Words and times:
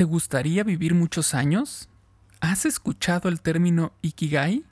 ¿Te 0.00 0.04
gustaría 0.04 0.64
vivir 0.64 0.94
muchos 0.94 1.34
años? 1.34 1.90
¿Has 2.40 2.64
escuchado 2.64 3.28
el 3.28 3.42
término 3.42 3.92
Ikigai? 4.00 4.64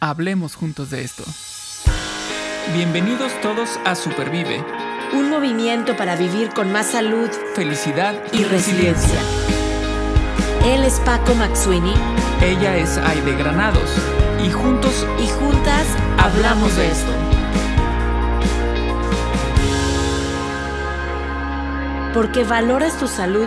Hablemos 0.00 0.56
juntos 0.56 0.90
de 0.90 1.04
esto. 1.04 1.22
Bienvenidos 2.74 3.40
todos 3.40 3.78
a 3.84 3.94
Supervive. 3.94 4.58
Un 5.12 5.30
movimiento 5.30 5.96
para 5.96 6.16
vivir 6.16 6.48
con 6.48 6.72
más 6.72 6.88
salud, 6.88 7.30
felicidad 7.54 8.20
y, 8.32 8.42
resiliencia. 8.42 9.20
Él 10.64 10.82
es 10.82 10.98
Paco 11.04 11.36
Maxuini. 11.36 11.94
Ella 12.40 12.76
es 12.76 12.98
Aide 12.98 13.36
Granados. 13.36 13.96
Y 14.44 14.50
juntos 14.50 15.06
y 15.22 15.28
juntas 15.28 15.86
hablamos 16.18 16.74
de 16.74 16.90
esto. 16.90 17.12
Porque 22.12 22.42
valoras 22.42 22.98
tu 22.98 23.06
salud 23.06 23.46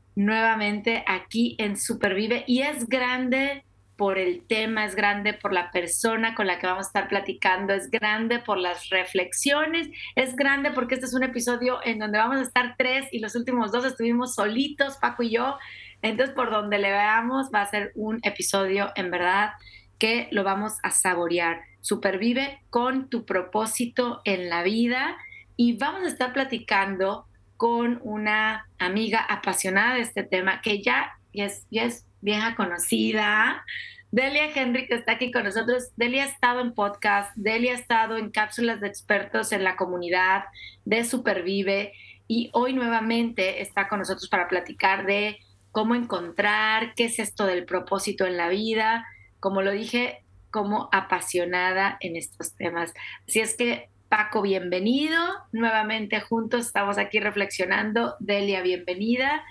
nuevamente 0.15 1.03
aquí 1.07 1.55
en 1.57 1.77
Supervive 1.77 2.43
y 2.47 2.61
es 2.61 2.87
grande 2.87 3.63
por 4.01 4.17
el 4.17 4.41
tema, 4.47 4.85
es 4.85 4.95
grande 4.95 5.33
por 5.33 5.53
la 5.53 5.69
persona 5.69 6.33
con 6.33 6.47
la 6.47 6.57
que 6.57 6.65
vamos 6.65 6.85
a 6.85 6.89
estar 6.89 7.07
platicando, 7.07 7.73
es 7.73 7.91
grande 7.91 8.39
por 8.39 8.57
las 8.57 8.89
reflexiones, 8.89 9.89
es 10.15 10.35
grande 10.35 10.71
porque 10.71 10.95
este 10.95 11.05
es 11.05 11.13
un 11.13 11.21
episodio 11.21 11.79
en 11.83 11.99
donde 11.99 12.17
vamos 12.17 12.37
a 12.37 12.41
estar 12.41 12.73
tres 12.79 13.07
y 13.11 13.19
los 13.19 13.35
últimos 13.35 13.71
dos 13.71 13.85
estuvimos 13.85 14.33
solitos, 14.33 14.97
Paco 14.97 15.21
y 15.21 15.29
yo. 15.29 15.57
Entonces, 16.01 16.33
por 16.33 16.49
donde 16.49 16.79
le 16.79 16.89
veamos, 16.89 17.51
va 17.53 17.61
a 17.61 17.69
ser 17.69 17.91
un 17.93 18.19
episodio 18.23 18.91
en 18.95 19.11
verdad 19.11 19.51
que 19.99 20.29
lo 20.31 20.43
vamos 20.43 20.79
a 20.81 20.89
saborear. 20.89 21.61
Supervive 21.81 22.59
con 22.71 23.07
tu 23.07 23.23
propósito 23.23 24.21
en 24.25 24.49
la 24.49 24.63
vida 24.63 25.15
y 25.57 25.77
vamos 25.77 26.01
a 26.05 26.07
estar 26.07 26.33
platicando 26.33 27.27
con 27.61 27.99
una 28.01 28.67
amiga 28.79 29.19
apasionada 29.19 29.93
de 29.93 30.01
este 30.01 30.23
tema 30.23 30.61
que 30.61 30.81
ya, 30.81 31.11
es, 31.31 31.67
ya 31.69 31.83
es 31.83 32.07
vieja 32.19 32.55
conocida. 32.55 33.63
Delia 34.09 34.49
Henry, 34.51 34.87
que 34.87 34.95
está 34.95 35.11
aquí 35.11 35.31
con 35.31 35.43
nosotros. 35.43 35.91
Delia 35.95 36.23
ha 36.23 36.27
estado 36.27 36.61
en 36.61 36.73
podcast, 36.73 37.31
Delia 37.35 37.73
ha 37.73 37.75
estado 37.75 38.17
en 38.17 38.31
cápsulas 38.31 38.81
de 38.81 38.87
expertos 38.87 39.51
en 39.51 39.63
la 39.63 39.75
comunidad 39.75 40.45
de 40.85 41.03
Supervive 41.03 41.93
y 42.27 42.49
hoy 42.53 42.73
nuevamente 42.73 43.61
está 43.61 43.87
con 43.87 43.99
nosotros 43.99 44.27
para 44.27 44.47
platicar 44.47 45.05
de 45.05 45.37
cómo 45.69 45.93
encontrar, 45.93 46.95
qué 46.95 47.05
es 47.05 47.19
esto 47.19 47.45
del 47.45 47.65
propósito 47.65 48.25
en 48.25 48.37
la 48.37 48.49
vida, 48.49 49.05
como 49.39 49.61
lo 49.61 49.69
dije, 49.69 50.25
como 50.49 50.89
apasionada 50.91 51.97
en 51.99 52.15
estos 52.15 52.55
temas. 52.55 52.91
Así 53.27 53.39
es 53.39 53.55
que 53.55 53.90
Paco, 54.11 54.41
bienvenido. 54.41 55.17
Nuevamente 55.53 56.19
juntos 56.19 56.65
estamos 56.65 56.97
aquí 56.97 57.21
reflexionando. 57.21 58.17
Delia, 58.19 58.61
bienvenida. 58.61 59.41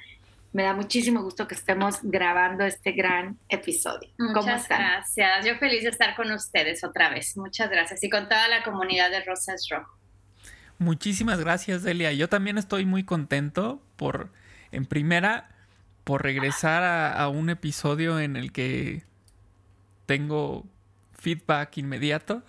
Me 0.52 0.64
da 0.64 0.74
muchísimo 0.74 1.22
gusto 1.22 1.48
que 1.48 1.54
estemos 1.54 2.00
grabando 2.02 2.64
este 2.64 2.92
gran 2.92 3.38
episodio. 3.48 4.10
Muchas 4.18 4.68
gracias. 4.68 5.46
Yo 5.46 5.56
feliz 5.56 5.84
de 5.84 5.88
estar 5.88 6.14
con 6.14 6.30
ustedes 6.30 6.84
otra 6.84 7.08
vez. 7.08 7.38
Muchas 7.38 7.70
gracias. 7.70 8.04
Y 8.04 8.10
con 8.10 8.28
toda 8.28 8.48
la 8.48 8.62
comunidad 8.62 9.10
de 9.10 9.24
Rosas 9.24 9.66
Rojo. 9.70 9.96
Muchísimas 10.76 11.40
gracias, 11.40 11.82
Delia. 11.82 12.12
Yo 12.12 12.28
también 12.28 12.58
estoy 12.58 12.84
muy 12.84 13.02
contento 13.02 13.82
por, 13.96 14.30
en 14.72 14.84
primera, 14.84 15.48
por 16.04 16.22
regresar 16.22 16.82
a 17.16 17.28
un 17.30 17.48
episodio 17.48 18.20
en 18.20 18.36
el 18.36 18.52
que 18.52 19.04
tengo 20.04 20.66
feedback 21.20 21.78
inmediato. 21.78 22.42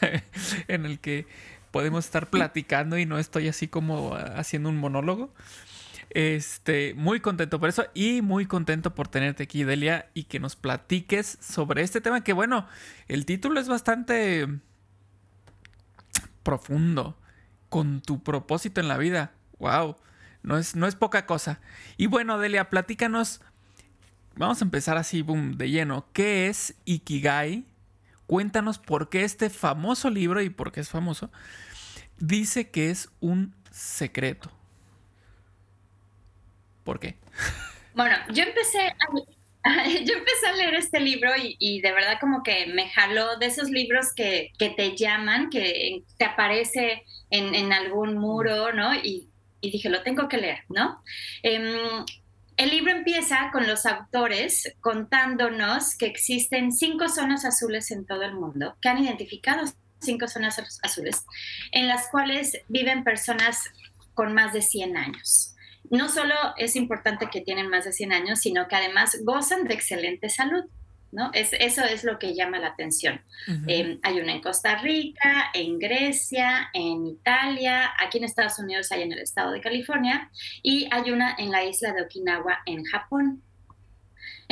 en 0.68 0.86
el 0.86 0.98
que 1.00 1.26
podemos 1.70 2.04
estar 2.04 2.28
platicando 2.28 2.98
y 2.98 3.06
no 3.06 3.18
estoy 3.18 3.48
así 3.48 3.68
como 3.68 4.14
haciendo 4.14 4.68
un 4.68 4.76
monólogo. 4.76 5.32
Este, 6.10 6.92
muy 6.94 7.20
contento 7.20 7.58
por 7.58 7.70
eso 7.70 7.86
y 7.94 8.20
muy 8.20 8.44
contento 8.44 8.94
por 8.94 9.08
tenerte 9.08 9.44
aquí, 9.44 9.64
Delia, 9.64 10.10
y 10.12 10.24
que 10.24 10.40
nos 10.40 10.56
platiques 10.56 11.38
sobre 11.40 11.82
este 11.82 12.02
tema 12.02 12.22
que, 12.22 12.34
bueno, 12.34 12.68
el 13.08 13.24
título 13.24 13.58
es 13.58 13.68
bastante 13.68 14.46
profundo, 16.42 17.16
con 17.70 18.02
tu 18.02 18.22
propósito 18.22 18.80
en 18.80 18.88
la 18.88 18.98
vida. 18.98 19.32
¡Wow! 19.58 19.96
No 20.42 20.58
es, 20.58 20.76
no 20.76 20.86
es 20.86 20.96
poca 20.96 21.24
cosa. 21.24 21.60
Y 21.96 22.06
bueno, 22.06 22.38
Delia, 22.38 22.68
platícanos. 22.68 23.40
Vamos 24.36 24.60
a 24.60 24.64
empezar 24.64 24.98
así, 24.98 25.22
boom, 25.22 25.56
de 25.56 25.70
lleno. 25.70 26.06
¿Qué 26.12 26.48
es 26.48 26.74
Ikigai? 26.84 27.71
Cuéntanos 28.32 28.78
por 28.78 29.10
qué 29.10 29.24
este 29.24 29.50
famoso 29.50 30.08
libro, 30.08 30.40
y 30.40 30.48
por 30.48 30.72
qué 30.72 30.80
es 30.80 30.88
famoso, 30.88 31.30
dice 32.16 32.70
que 32.70 32.88
es 32.88 33.10
un 33.20 33.54
secreto. 33.70 34.50
¿Por 36.82 36.98
qué? 36.98 37.16
Bueno, 37.94 38.16
yo 38.32 38.44
empecé 38.44 38.86
a, 38.88 38.94
yo 39.86 40.14
empecé 40.14 40.46
a 40.48 40.56
leer 40.56 40.76
este 40.76 40.98
libro 41.00 41.30
y, 41.36 41.82
de 41.82 41.92
verdad 41.92 42.16
como 42.22 42.42
que 42.42 42.68
me 42.68 42.88
jaló 42.88 43.36
de 43.36 43.44
esos 43.44 43.68
libros 43.68 44.14
que, 44.16 44.50
te 44.58 44.96
llaman, 44.96 45.50
que 45.50 46.02
te 46.16 46.24
aparece 46.24 47.02
en, 47.28 47.70
algún 47.70 48.16
muro, 48.16 48.72
¿no? 48.72 48.94
Y, 48.94 49.28
dije, 49.60 49.90
lo 49.90 50.02
tengo 50.02 50.26
que 50.28 50.38
leer, 50.38 50.64
¿no? 50.70 51.02
Em, 51.42 52.06
el 52.56 52.70
libro 52.70 52.92
empieza 52.92 53.50
con 53.52 53.66
los 53.66 53.86
autores 53.86 54.74
contándonos 54.80 55.96
que 55.96 56.06
existen 56.06 56.72
cinco 56.72 57.08
zonas 57.08 57.44
azules 57.44 57.90
en 57.90 58.04
todo 58.04 58.22
el 58.22 58.34
mundo, 58.34 58.76
que 58.80 58.88
han 58.88 59.02
identificado 59.02 59.64
cinco 60.00 60.28
zonas 60.28 60.60
azules, 60.82 61.24
en 61.70 61.88
las 61.88 62.08
cuales 62.08 62.58
viven 62.68 63.04
personas 63.04 63.64
con 64.14 64.34
más 64.34 64.52
de 64.52 64.62
100 64.62 64.96
años. 64.96 65.54
No 65.90 66.08
solo 66.08 66.34
es 66.56 66.76
importante 66.76 67.28
que 67.30 67.40
tienen 67.40 67.68
más 67.68 67.84
de 67.84 67.92
100 67.92 68.12
años, 68.12 68.40
sino 68.40 68.68
que 68.68 68.76
además 68.76 69.18
gozan 69.24 69.64
de 69.64 69.74
excelente 69.74 70.28
salud. 70.28 70.64
¿No? 71.12 71.30
Es, 71.34 71.52
eso 71.52 71.84
es 71.84 72.04
lo 72.04 72.18
que 72.18 72.34
llama 72.34 72.58
la 72.58 72.68
atención. 72.68 73.20
Em, 73.66 73.98
hay 74.02 74.20
una 74.20 74.32
en 74.32 74.40
Costa 74.40 74.76
Rica, 74.78 75.50
en 75.54 75.78
Grecia, 75.78 76.70
en 76.72 77.06
Italia, 77.06 77.92
aquí 78.00 78.18
en 78.18 78.24
Estados 78.24 78.58
Unidos 78.58 78.90
hay 78.90 79.02
en 79.02 79.12
el 79.12 79.20
estado 79.20 79.52
de 79.52 79.60
California 79.60 80.30
y 80.62 80.88
hay 80.90 81.10
una 81.10 81.36
en 81.38 81.50
la 81.50 81.64
isla 81.64 81.92
de 81.92 82.02
Okinawa, 82.02 82.60
en 82.66 82.82
Japón. 82.84 83.42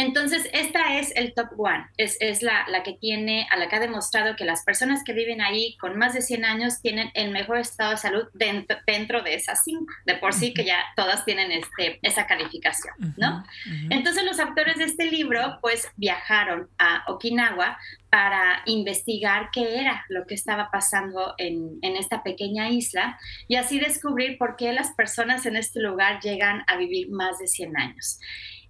Entonces, 0.00 0.48
esta 0.54 0.98
es 0.98 1.12
el 1.14 1.34
top 1.34 1.48
one, 1.58 1.84
es, 1.98 2.16
es 2.20 2.42
la, 2.42 2.66
la, 2.68 2.82
que 2.82 2.94
tiene, 2.94 3.46
a 3.50 3.58
la 3.58 3.68
que 3.68 3.76
ha 3.76 3.80
demostrado 3.80 4.34
que 4.34 4.46
las 4.46 4.64
personas 4.64 5.04
que 5.04 5.12
viven 5.12 5.42
ahí 5.42 5.76
con 5.76 5.98
más 5.98 6.14
de 6.14 6.22
100 6.22 6.46
años 6.46 6.80
tienen 6.80 7.10
el 7.12 7.30
mejor 7.32 7.58
estado 7.58 7.90
de 7.90 7.96
salud 7.98 8.24
dentro, 8.32 8.78
dentro 8.86 9.20
de 9.20 9.34
esas 9.34 9.62
cinco, 9.62 9.92
de 10.06 10.14
por 10.14 10.32
sí 10.32 10.54
que 10.54 10.64
ya 10.64 10.78
todas 10.96 11.26
tienen 11.26 11.52
este, 11.52 11.98
esa 12.00 12.26
calificación, 12.26 12.94
¿no? 13.18 13.44
Entonces, 13.90 14.24
los 14.24 14.40
autores 14.40 14.78
de 14.78 14.84
este 14.84 15.04
libro, 15.04 15.58
pues, 15.60 15.86
viajaron 15.96 16.70
a 16.78 17.04
Okinawa 17.06 17.76
para 18.08 18.62
investigar 18.64 19.50
qué 19.52 19.80
era 19.80 20.06
lo 20.08 20.26
que 20.26 20.34
estaba 20.34 20.70
pasando 20.70 21.34
en, 21.36 21.78
en, 21.82 21.96
esta 21.96 22.22
pequeña 22.22 22.70
isla 22.70 23.18
y 23.48 23.56
así 23.56 23.78
descubrir 23.78 24.38
por 24.38 24.56
qué 24.56 24.72
las 24.72 24.92
personas 24.94 25.44
en 25.44 25.56
este 25.56 25.80
lugar 25.80 26.20
llegan 26.20 26.64
a 26.66 26.78
vivir 26.78 27.10
más 27.10 27.38
de 27.38 27.46
100 27.46 27.76
años. 27.76 28.18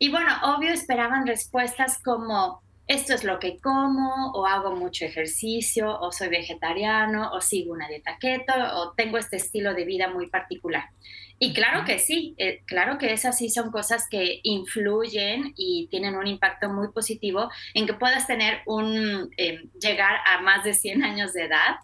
Y 0.03 0.09
bueno, 0.09 0.33
obvio 0.45 0.73
esperaban 0.73 1.27
respuestas 1.27 2.03
como 2.03 2.63
esto 2.87 3.13
es 3.13 3.23
lo 3.23 3.39
que 3.39 3.59
como, 3.61 4.33
o 4.33 4.47
hago 4.47 4.75
mucho 4.75 5.05
ejercicio, 5.05 6.01
o 6.01 6.11
soy 6.11 6.29
vegetariano, 6.29 7.31
o 7.33 7.43
sigo 7.43 7.75
una 7.75 7.87
dieta 7.87 8.17
keto, 8.19 8.55
o 8.77 8.95
tengo 8.95 9.19
este 9.19 9.37
estilo 9.37 9.75
de 9.75 9.85
vida 9.85 10.09
muy 10.09 10.31
particular. 10.31 10.85
Y 11.39 11.53
claro 11.53 11.85
que 11.85 11.99
sí, 11.99 12.35
eh, 12.39 12.63
claro 12.65 12.97
que 12.97 13.13
esas 13.13 13.37
sí 13.37 13.51
son 13.51 13.71
cosas 13.71 14.09
que 14.11 14.41
influyen 14.43 15.53
y 15.55 15.87
tienen 15.91 16.17
un 16.17 16.27
impacto 16.27 16.71
muy 16.71 16.89
positivo 16.93 17.51
en 17.75 17.87
que 17.87 17.93
puedas 17.93 18.27
tener 18.27 18.63
un, 18.65 19.31
eh, 19.37 19.69
llegar 19.81 20.17
a 20.27 20.41
más 20.41 20.65
de 20.65 20.73
100 20.73 21.05
años 21.05 21.35
de 21.35 21.45
edad, 21.45 21.77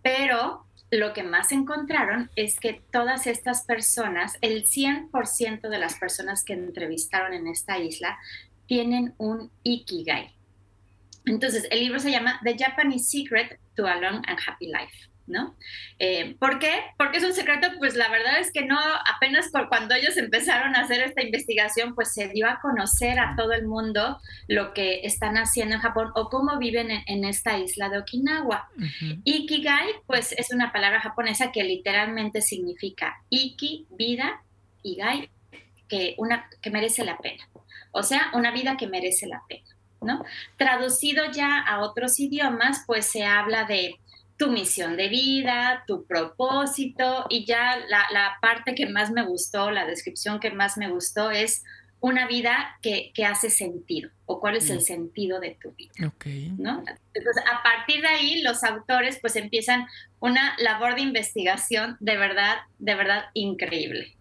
pero 0.00 0.64
lo 0.98 1.12
que 1.12 1.22
más 1.22 1.52
encontraron 1.52 2.30
es 2.36 2.58
que 2.58 2.82
todas 2.92 3.26
estas 3.26 3.64
personas, 3.64 4.38
el 4.40 4.64
100% 4.64 5.68
de 5.68 5.78
las 5.78 5.98
personas 5.98 6.44
que 6.44 6.54
entrevistaron 6.54 7.32
en 7.32 7.46
esta 7.46 7.78
isla, 7.78 8.18
tienen 8.66 9.14
un 9.18 9.50
Ikigai. 9.62 10.34
Entonces, 11.26 11.66
el 11.70 11.80
libro 11.80 11.98
se 11.98 12.10
llama 12.10 12.40
The 12.44 12.56
Japanese 12.58 13.08
Secret 13.10 13.58
to 13.76 13.86
a 13.86 13.96
Long 13.96 14.22
and 14.26 14.38
Happy 14.46 14.66
Life. 14.66 15.13
¿No? 15.26 15.56
Eh, 15.98 16.36
¿Por 16.38 16.58
qué? 16.58 16.72
Porque 16.98 17.18
es 17.18 17.24
un 17.24 17.32
secreto, 17.32 17.68
pues 17.78 17.96
la 17.96 18.08
verdad 18.08 18.38
es 18.38 18.52
que 18.52 18.64
no, 18.64 18.78
apenas 19.14 19.50
cuando 19.68 19.94
ellos 19.94 20.16
empezaron 20.16 20.76
a 20.76 20.80
hacer 20.80 21.00
esta 21.00 21.22
investigación, 21.22 21.94
pues 21.94 22.12
se 22.12 22.28
dio 22.28 22.48
a 22.48 22.60
conocer 22.60 23.18
a 23.18 23.34
todo 23.36 23.52
el 23.52 23.66
mundo 23.66 24.20
lo 24.48 24.74
que 24.74 25.00
están 25.04 25.36
haciendo 25.36 25.76
en 25.76 25.80
Japón 25.80 26.10
o 26.14 26.28
cómo 26.28 26.58
viven 26.58 26.90
en, 27.06 27.24
esta 27.24 27.58
isla 27.58 27.88
de 27.88 27.98
Okinawa. 27.98 28.68
Ikigai, 29.24 29.88
pues 30.06 30.32
es 30.32 30.52
una 30.52 30.72
palabra 30.72 31.00
japonesa 31.00 31.52
que 31.52 31.64
literalmente 31.64 32.42
significa 32.42 33.16
Iki, 33.30 33.86
vida, 33.90 34.42
y 34.82 34.96
Gai, 34.96 35.30
que, 35.88 36.14
una, 36.18 36.48
que 36.60 36.70
merece 36.70 37.04
la 37.04 37.16
pena. 37.18 37.48
O 37.92 38.02
sea, 38.02 38.30
una 38.34 38.50
vida 38.50 38.76
que 38.76 38.86
merece 38.86 39.26
la 39.26 39.42
pena. 39.48 39.64
¿no? 40.04 40.22
Traducido 40.58 41.24
ya 41.32 41.60
a 41.60 41.80
otros 41.80 42.20
idiomas, 42.20 42.84
pues 42.86 43.06
se 43.06 43.24
habla 43.24 43.64
de 43.64 43.98
tu 44.36 44.50
misión 44.50 44.96
de 44.96 45.08
vida, 45.08 45.84
tu 45.86 46.06
propósito 46.06 47.26
y 47.28 47.44
ya 47.44 47.78
la, 47.88 48.36
parte 48.40 48.74
que 48.74 48.86
más 48.86 49.10
me 49.10 49.22
gustó, 49.22 49.70
la 49.70 49.86
descripción 49.86 50.40
que 50.40 50.50
más 50.50 50.76
me 50.76 50.90
gustó 50.90 51.30
es 51.30 51.62
una 52.00 52.26
vida 52.26 52.78
que, 52.82 53.12
hace 53.24 53.48
sentido 53.48 54.10
o 54.26 54.40
cuál 54.40 54.56
es 54.56 54.68
el 54.70 54.78
mm. 54.78 54.82
sentido 54.82 55.40
de 55.40 55.56
tu 55.60 55.72
vida. 55.72 55.92
¿no? 56.58 56.84
Entonces, 57.14 57.44
a 57.50 57.62
partir 57.62 58.02
de 58.02 58.08
ahí, 58.08 58.42
los 58.42 58.62
autores 58.64 59.18
pues 59.20 59.36
empiezan 59.36 59.86
una 60.20 60.54
labor 60.58 60.96
de 60.96 61.02
investigación 61.02 61.96
de 62.00 62.16
verdad, 62.16 62.58
de 62.78 62.94
verdad 62.94 63.24
increíble. 63.34 64.16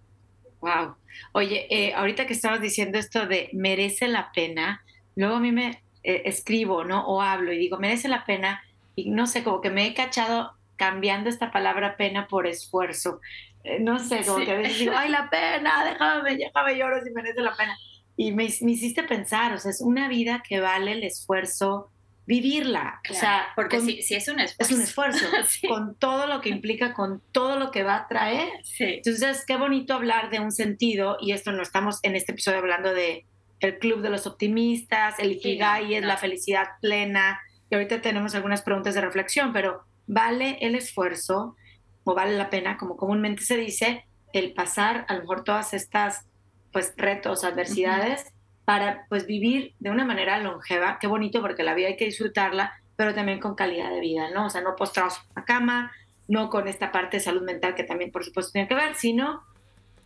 Wow. 0.61 0.95
Oye, 1.33 1.67
eh, 1.69 1.93
ahorita 1.93 2.25
que 2.25 2.33
estabas 2.33 2.61
diciendo 2.61 2.97
esto 2.97 3.25
de 3.25 3.49
merece 3.51 4.07
la 4.07 4.31
pena, 4.31 4.85
luego 5.15 5.35
a 5.35 5.39
mí 5.39 5.51
me 5.51 5.83
eh, 6.03 6.21
escribo, 6.25 6.85
¿no? 6.85 7.05
O 7.05 7.21
hablo 7.21 7.51
y 7.51 7.57
digo, 7.57 7.79
merece 7.79 8.07
la 8.07 8.25
pena 8.25 8.63
y 8.95 9.09
no 9.09 9.27
sé, 9.27 9.43
como 9.43 9.61
que 9.61 9.69
me 9.69 9.87
he 9.87 9.93
cachado 9.93 10.53
cambiando 10.75 11.29
esta 11.29 11.51
palabra 11.51 11.97
pena 11.97 12.27
por 12.27 12.47
esfuerzo. 12.47 13.19
Eh, 13.63 13.79
no 13.79 13.99
sé, 13.99 14.23
como 14.25 14.43
que 14.43 14.51
a 14.51 14.57
veces 14.57 14.79
digo, 14.79 14.93
ay, 14.95 15.09
la 15.09 15.29
pena, 15.29 15.85
déjame, 15.85 16.35
déjame 16.35 16.77
lloro 16.77 17.03
si 17.03 17.11
merece 17.11 17.41
la 17.41 17.55
pena. 17.55 17.77
Y 18.15 18.31
me, 18.31 18.47
me, 18.61 18.71
hiciste 18.71 19.03
pensar, 19.03 19.53
o 19.53 19.57
sea, 19.57 19.71
es 19.71 19.81
una 19.81 20.07
vida 20.07 20.43
que 20.47 20.59
vale 20.59 20.91
el 20.91 21.03
esfuerzo 21.03 21.89
vivirla. 22.25 23.01
o 23.09 23.13
sea, 23.13 23.47
porque 23.55 23.81
si, 23.81 24.01
si, 24.01 24.15
es 24.15 24.27
un 24.27 24.39
esfuerzo. 24.39 24.73
Es 24.73 24.77
un 24.77 24.83
esfuerzo, 24.83 25.25
con 25.67 25.95
todo 25.95 26.27
lo 26.27 26.41
que 26.41 26.49
implica, 26.49 26.93
con 26.93 27.21
todo 27.31 27.57
lo 27.57 27.71
que 27.71 27.83
va 27.83 27.95
a 27.95 28.07
traer. 28.07 28.49
Entonces, 28.79 29.43
qué 29.45 29.57
bonito 29.57 29.93
hablar 29.93 30.29
de 30.29 30.39
un 30.39 30.51
sentido, 30.51 31.17
y 31.19 31.31
esto 31.31 31.51
no 31.51 31.63
estamos 31.63 31.99
en 32.03 32.15
este 32.15 32.33
episodio 32.33 32.59
hablando 32.59 32.93
de 32.93 33.25
el 33.59 33.79
club 33.79 34.01
de 34.01 34.09
los 34.09 34.27
optimistas, 34.27 35.17
el 35.19 35.31
Ikigai 35.31 35.95
es 35.95 36.03
la 36.03 36.17
felicidad 36.17 36.67
plena, 36.81 37.39
ahorita 37.75 38.01
tenemos 38.01 38.35
algunas 38.35 38.61
preguntas 38.61 38.95
de 38.95 39.01
reflexión, 39.01 39.53
pero 39.53 39.83
¿vale 40.07 40.57
el 40.61 40.75
esfuerzo 40.75 41.55
o 42.03 42.13
vale 42.13 42.37
la 42.37 42.49
pena, 42.49 42.77
como 42.77 42.97
comúnmente 42.97 43.43
se 43.43 43.57
dice, 43.57 44.05
el 44.33 44.53
pasar 44.53 45.05
a 45.07 45.13
lo 45.13 45.21
mejor 45.21 45.43
todas 45.43 45.73
estas 45.73 46.25
pues 46.71 46.93
retos, 46.97 47.43
adversidades 47.43 48.33
para 48.65 49.05
pues 49.09 49.25
vivir 49.25 49.73
de 49.79 49.89
una 49.89 50.05
manera 50.05 50.39
longeva? 50.39 50.97
Qué 50.99 51.07
bonito 51.07 51.41
porque 51.41 51.63
la 51.63 51.73
vida 51.73 51.87
hay 51.89 51.97
que 51.97 52.05
disfrutarla, 52.05 52.73
pero 52.95 53.13
también 53.13 53.39
con 53.39 53.55
calidad 53.55 53.89
de 53.89 53.99
vida, 53.99 54.29
¿no? 54.31 54.47
O 54.47 54.49
sea, 54.49 54.61
no 54.61 54.75
postrados 54.75 55.17
en 55.17 55.35
la 55.35 55.45
cama, 55.45 55.91
no 56.27 56.49
con 56.49 56.67
esta 56.67 56.91
parte 56.91 57.17
de 57.17 57.23
salud 57.23 57.43
mental 57.43 57.75
que 57.75 57.83
también 57.83 58.11
por 58.11 58.23
supuesto 58.23 58.51
tiene 58.51 58.67
que 58.67 58.75
ver, 58.75 58.95
sino 58.95 59.43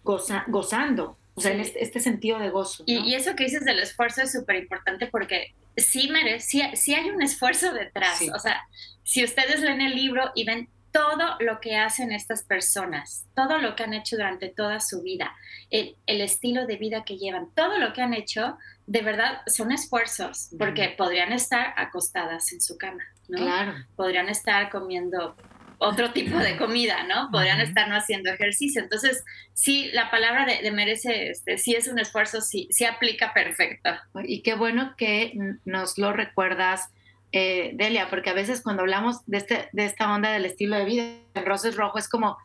gozando, 0.04 1.18
o 1.38 1.42
sea, 1.42 1.52
en 1.52 1.60
este, 1.60 1.84
este, 1.84 2.00
sentido 2.00 2.40
de 2.40 2.50
gozo. 2.50 2.84
Y, 2.88 3.14
eso 3.14 3.36
que 3.36 3.44
dices 3.44 3.64
del 3.64 3.78
esfuerzo 3.78 4.24
es 4.24 4.32
súper 4.32 4.56
importante 4.56 5.06
porque 5.06 5.54
sí, 5.76 6.10
merece, 6.10 6.72
sí, 6.76 6.96
hay 6.96 7.10
un 7.12 7.22
esfuerzo 7.22 7.74
detrás. 7.74 8.20
O 8.34 8.40
sea, 8.40 8.68
si 9.04 9.24
ustedes 9.24 9.62
leen 9.62 9.82
el 9.82 9.96
libro 9.96 10.32
y 10.34 10.46
ven 10.46 10.68
todo 10.92 11.36
lo 11.40 11.60
que 11.60 11.78
hacen 11.78 12.12
estas 12.12 12.42
personas, 12.42 13.28
todo 13.36 13.60
lo 13.60 13.76
que 13.76 13.84
han 13.84 13.94
hecho 13.94 14.16
durante 14.16 14.50
toda 14.50 14.80
su 14.80 15.04
vida, 15.04 15.36
el, 15.70 15.96
el, 16.08 16.22
estilo 16.22 16.66
de 16.66 16.78
vida 16.78 17.04
que 17.04 17.18
llevan, 17.18 17.54
todo 17.54 17.78
lo 17.78 17.94
que 17.94 18.02
han 18.02 18.16
hecho, 18.16 18.58
de 18.88 19.02
verdad 19.02 19.42
son 19.46 19.72
esfuerzos, 19.72 20.50
porque 20.58 20.96
podrían 20.98 21.34
estar 21.34 21.76
acostadas 21.78 22.52
en 22.52 22.62
su 22.62 22.80
cama, 22.80 23.04
¿no? 23.28 23.38
Claro. 23.38 23.76
Podrían 23.96 24.28
estar 24.28 24.72
comiendo 24.72 25.36
otro 25.80 26.12
tipo 26.12 26.38
de 26.38 26.58
comida, 26.58 27.04
¿no? 27.04 27.30
Podrían 27.32 27.62
estar 27.62 27.88
no 27.88 27.96
haciendo 27.96 28.32
ejercicio. 28.32 28.82
Entonces, 28.82 29.24
sí, 29.54 29.90
la 29.94 30.10
palabra 30.10 30.46
de, 30.46 30.72
merece, 30.72 31.30
este, 31.30 31.58
sí 31.58 31.76
es 31.76 31.88
un 31.88 32.00
esfuerzo, 32.00 32.42
sí, 32.42 32.68
sí 32.72 32.86
aplica 32.86 33.34
perfecto. 33.34 33.92
Y 34.24 34.42
qué 34.42 34.56
bueno 34.56 34.96
que 34.98 35.34
nos 35.66 35.98
lo 35.98 36.14
recuerdas, 36.14 36.90
eh, 37.32 37.72
Delia, 37.76 38.10
porque 38.10 38.30
a 38.30 38.34
veces 38.34 38.62
cuando 38.62 38.82
hablamos 38.82 39.26
de, 39.28 39.38
este, 39.38 39.70
de 39.72 39.86
esta 39.86 40.12
onda 40.14 40.32
del 40.32 40.46
estilo 40.46 40.78
de 40.78 40.86
vida, 40.86 41.04
el 41.36 41.46
rosa 41.46 41.70
es 41.70 41.76
rojo, 41.76 42.00
es 42.00 42.10
como, 42.10 42.38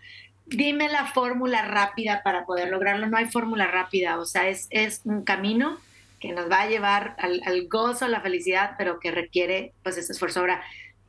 dime 0.46 0.88
la 0.88 1.06
fórmula 1.06 1.62
rápida 1.62 2.23
para 2.23 2.44
poder 2.44 2.69
lograrlo. 2.69 3.06
No 3.06 3.17
hay 3.17 3.26
fórmula 3.26 3.67
rápida, 3.67 4.19
o 4.19 4.26
sea, 4.26 4.49
es, 4.49 4.67
es 4.70 5.00
un 5.05 5.25
camino 5.25 5.79
que 6.20 6.32
nos 6.32 6.50
va 6.50 6.62
a 6.62 6.69
llevar 6.69 7.17
al, 7.19 7.40
al 7.46 7.67
gozo, 7.67 8.05
a 8.05 8.08
la 8.08 8.20
felicidad, 8.20 8.75
pero 8.79 9.00
que 9.00 9.11
requiere 9.11 9.73
pues 9.82 9.96
ese 9.96 10.12
esfuerzo. 10.12 10.40
Ahora, 10.40 10.62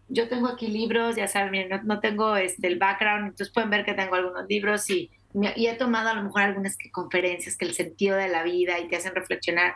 yo 0.10 0.28
tengo 0.28 0.48
aquí 0.48 0.68
libros, 0.68 1.16
ya 1.16 1.28
saben, 1.28 1.70
no, 1.84 2.00
tengo 2.00 2.36
este, 2.36 2.68
el 2.68 2.78
background, 2.78 3.24
entonces 3.26 3.52
pueden 3.52 3.70
ver 3.70 3.86
que 3.86 3.94
tengo 3.94 4.16
algunos 4.16 4.46
libros 4.48 4.90
y, 4.90 5.10
y 5.56 5.68
he 5.68 5.74
tomado 5.76 6.10
a 6.10 6.14
lo 6.14 6.24
mejor 6.24 6.42
algunas 6.42 6.78
conferencias 6.92 7.58
que 7.58 7.66
el 7.66 7.74
sentido 7.74 8.18
de 8.18 8.28
la 8.28 8.44
vida 8.44 8.80
y 8.80 8.88
te 8.88 8.96
hacen 8.96 9.16
reflexionar. 9.16 9.74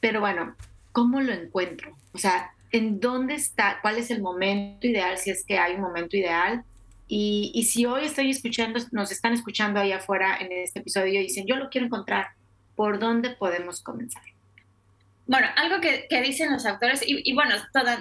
Pero 0.00 0.20
bueno, 0.20 0.54
¿cómo 0.92 1.20
lo 1.20 1.32
encuentro? 1.32 1.96
O 2.12 2.18
sea, 2.18 2.52
¿en 2.70 3.00
dónde 3.00 3.34
está? 3.34 3.78
¿Cuál 3.82 3.98
es 3.98 4.10
el 4.10 4.20
momento 4.20 4.86
ideal? 4.86 5.18
Si 5.18 5.30
es 5.30 5.44
que 5.44 5.58
hay 5.58 5.74
un 5.74 5.80
momento 5.80 6.16
ideal. 6.16 6.64
Y, 7.08 7.52
y 7.54 7.64
si 7.64 7.86
hoy 7.86 8.04
estoy 8.04 8.30
escuchando, 8.30 8.80
nos 8.92 9.12
están 9.12 9.32
escuchando 9.32 9.80
ahí 9.80 9.92
afuera 9.92 10.36
en 10.40 10.52
este 10.52 10.80
episodio 10.80 11.20
y 11.20 11.24
dicen, 11.24 11.46
yo 11.46 11.56
lo 11.56 11.68
quiero 11.68 11.86
encontrar, 11.86 12.28
¿por 12.76 12.98
dónde 12.98 13.30
podemos 13.30 13.82
comenzar? 13.82 14.22
Bueno, 15.26 15.46
algo 15.56 15.80
que, 15.80 16.06
dicen 16.20 16.52
los 16.52 16.66
autores, 16.66 17.02
y, 17.06 17.32
bueno, 17.32 17.54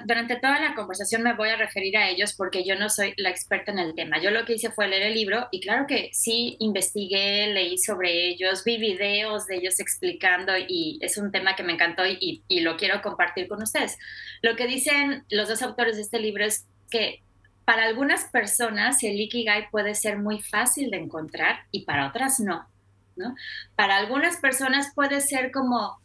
durante 0.05 0.35
toda 0.35 0.59
la 0.59 0.75
conversación 0.75 1.23
me 1.23 1.33
voy 1.33 1.49
a 1.49 1.55
referir 1.55 1.95
a 1.95 2.09
ellos 2.09 2.33
porque 2.35 2.65
yo 2.65 2.75
no 2.75 2.89
soy 2.89 3.13
la 3.15 3.29
experta 3.29 3.71
en 3.71 3.79
el 3.79 3.95
tema. 3.95 4.21
Yo 4.21 4.29
lo 4.29 4.43
que 4.43 4.55
hice 4.55 4.71
fue 4.71 4.89
leer 4.89 5.03
el 5.03 5.13
libro 5.13 5.47
y 5.49 5.61
claro 5.61 5.85
que 5.87 6.09
sí 6.11 6.57
investigué, 6.59 7.47
leí 7.47 7.77
sobre 7.77 8.27
ellos, 8.27 8.65
vi 8.65 8.77
videos 8.77 9.47
de 9.47 9.55
ellos 9.55 9.79
explicando 9.79 10.51
y 10.57 10.99
es 11.01 11.17
un 11.17 11.31
tema 11.31 11.55
que 11.55 11.63
me 11.63 11.73
encantó 11.73 12.05
y, 12.05 12.43
y 12.47 12.59
lo 12.59 12.75
quiero 12.75 13.01
compartir 13.01 13.47
con 13.47 13.63
ustedes. 13.63 13.97
Lo 14.41 14.57
que 14.57 14.67
dicen 14.67 15.23
los 15.29 15.47
dos 15.47 15.61
autores 15.61 15.95
de 15.95 16.01
este 16.01 16.19
libro 16.19 16.43
es 16.43 16.67
que 16.91 17.23
para 17.63 17.85
algunas 17.85 18.25
personas 18.25 19.01
el 19.01 19.19
Ikigai 19.19 19.69
puede 19.71 19.95
ser 19.95 20.17
muy 20.17 20.41
fácil 20.41 20.91
de 20.91 20.97
encontrar 20.97 21.61
y 21.71 21.85
para 21.85 22.07
otras 22.07 22.41
no. 22.41 22.67
¿no? 23.15 23.35
Para 23.75 23.97
algunas 23.97 24.37
personas 24.37 24.91
puede 24.95 25.21
ser 25.21 25.51
como 25.51 25.99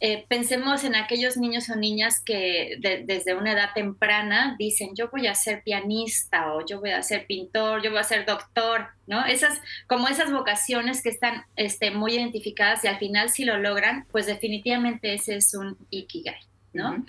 eh, 0.00 0.26
pensemos 0.28 0.84
en 0.84 0.96
aquellos 0.96 1.36
niños 1.36 1.70
o 1.70 1.76
niñas 1.76 2.20
que 2.22 2.76
desde 2.80 3.34
una 3.34 3.52
edad 3.52 3.70
temprana 3.74 4.56
dicen, 4.58 4.90
yo 4.94 5.08
voy 5.08 5.28
a 5.28 5.34
ser 5.34 5.62
pianista 5.62 6.52
o 6.52 6.66
yo 6.66 6.80
voy 6.80 6.90
a 6.90 7.02
ser 7.02 7.26
pintor, 7.26 7.82
yo 7.82 7.90
voy 7.90 8.00
a 8.00 8.04
ser 8.04 8.26
doctor, 8.26 8.88
¿no? 9.06 9.24
Esas, 9.24 9.60
como 9.86 10.08
esas 10.08 10.32
vocaciones 10.32 11.02
que 11.02 11.08
están 11.08 11.44
este, 11.56 11.90
muy 11.90 12.14
identificadas 12.14 12.84
y 12.84 12.88
al 12.88 12.98
final 12.98 13.30
si 13.30 13.44
lo 13.44 13.56
logran, 13.58 14.06
pues 14.10 14.26
definitivamente 14.26 15.14
ese 15.14 15.36
es 15.36 15.54
un 15.54 15.78
ikigai, 15.90 16.40
¿no? 16.72 17.06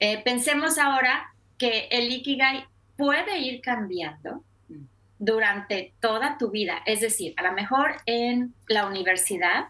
Eh, 0.00 0.22
pensemos 0.24 0.78
ahora 0.78 1.34
que 1.58 1.88
el 1.90 2.10
ikigai 2.10 2.64
puede 2.96 3.40
ir 3.40 3.60
cambiando 3.60 4.44
mm. 4.68 4.84
durante 5.18 5.92
toda 6.00 6.38
tu 6.38 6.50
vida, 6.50 6.82
es 6.86 7.00
decir, 7.00 7.34
a 7.36 7.42
lo 7.42 7.52
mejor 7.52 7.96
en 8.06 8.54
la 8.68 8.86
universidad, 8.86 9.66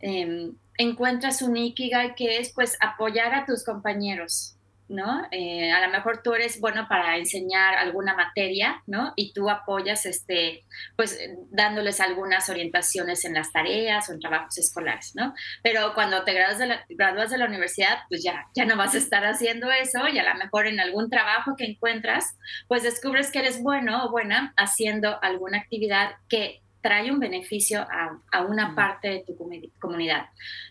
em, 0.00 0.52
encuentras 0.78 1.42
un 1.42 1.56
ikigai 1.56 2.14
que 2.14 2.38
es 2.38 2.52
pues 2.52 2.76
apoyar 2.80 3.34
a 3.34 3.46
tus 3.46 3.64
compañeros, 3.64 4.56
¿no? 4.88 5.26
Eh, 5.30 5.72
a 5.72 5.86
lo 5.86 5.92
mejor 5.92 6.22
tú 6.22 6.34
eres 6.34 6.60
bueno 6.60 6.86
para 6.88 7.16
enseñar 7.16 7.74
alguna 7.74 8.14
materia, 8.14 8.82
¿no? 8.86 9.12
Y 9.16 9.32
tú 9.32 9.48
apoyas, 9.48 10.04
este, 10.06 10.64
pues 10.96 11.18
dándoles 11.50 12.00
algunas 12.00 12.48
orientaciones 12.50 13.24
en 13.24 13.34
las 13.34 13.52
tareas 13.52 14.08
o 14.08 14.12
en 14.12 14.20
trabajos 14.20 14.58
escolares, 14.58 15.12
¿no? 15.14 15.34
Pero 15.62 15.94
cuando 15.94 16.24
te 16.24 16.34
gradúas 16.34 16.58
de 16.58 16.66
la, 16.66 16.84
de 16.88 17.38
la 17.38 17.46
universidad, 17.46 17.98
pues 18.08 18.22
ya, 18.22 18.46
ya 18.54 18.64
no 18.64 18.76
vas 18.76 18.94
a 18.94 18.98
estar 18.98 19.24
haciendo 19.24 19.70
eso 19.70 20.06
y 20.08 20.18
a 20.18 20.34
lo 20.34 20.38
mejor 20.38 20.66
en 20.66 20.80
algún 20.80 21.08
trabajo 21.08 21.56
que 21.56 21.64
encuentras, 21.64 22.36
pues 22.68 22.82
descubres 22.82 23.30
que 23.30 23.38
eres 23.38 23.62
bueno 23.62 24.04
o 24.04 24.10
buena 24.10 24.52
haciendo 24.56 25.22
alguna 25.22 25.58
actividad 25.58 26.16
que 26.28 26.63
trae 26.84 27.10
un 27.10 27.18
beneficio 27.18 27.86
a, 28.30 28.42
una 28.42 28.74
parte 28.74 29.08
de 29.08 29.24
tu 29.26 29.34
comunidad. 29.78 30.26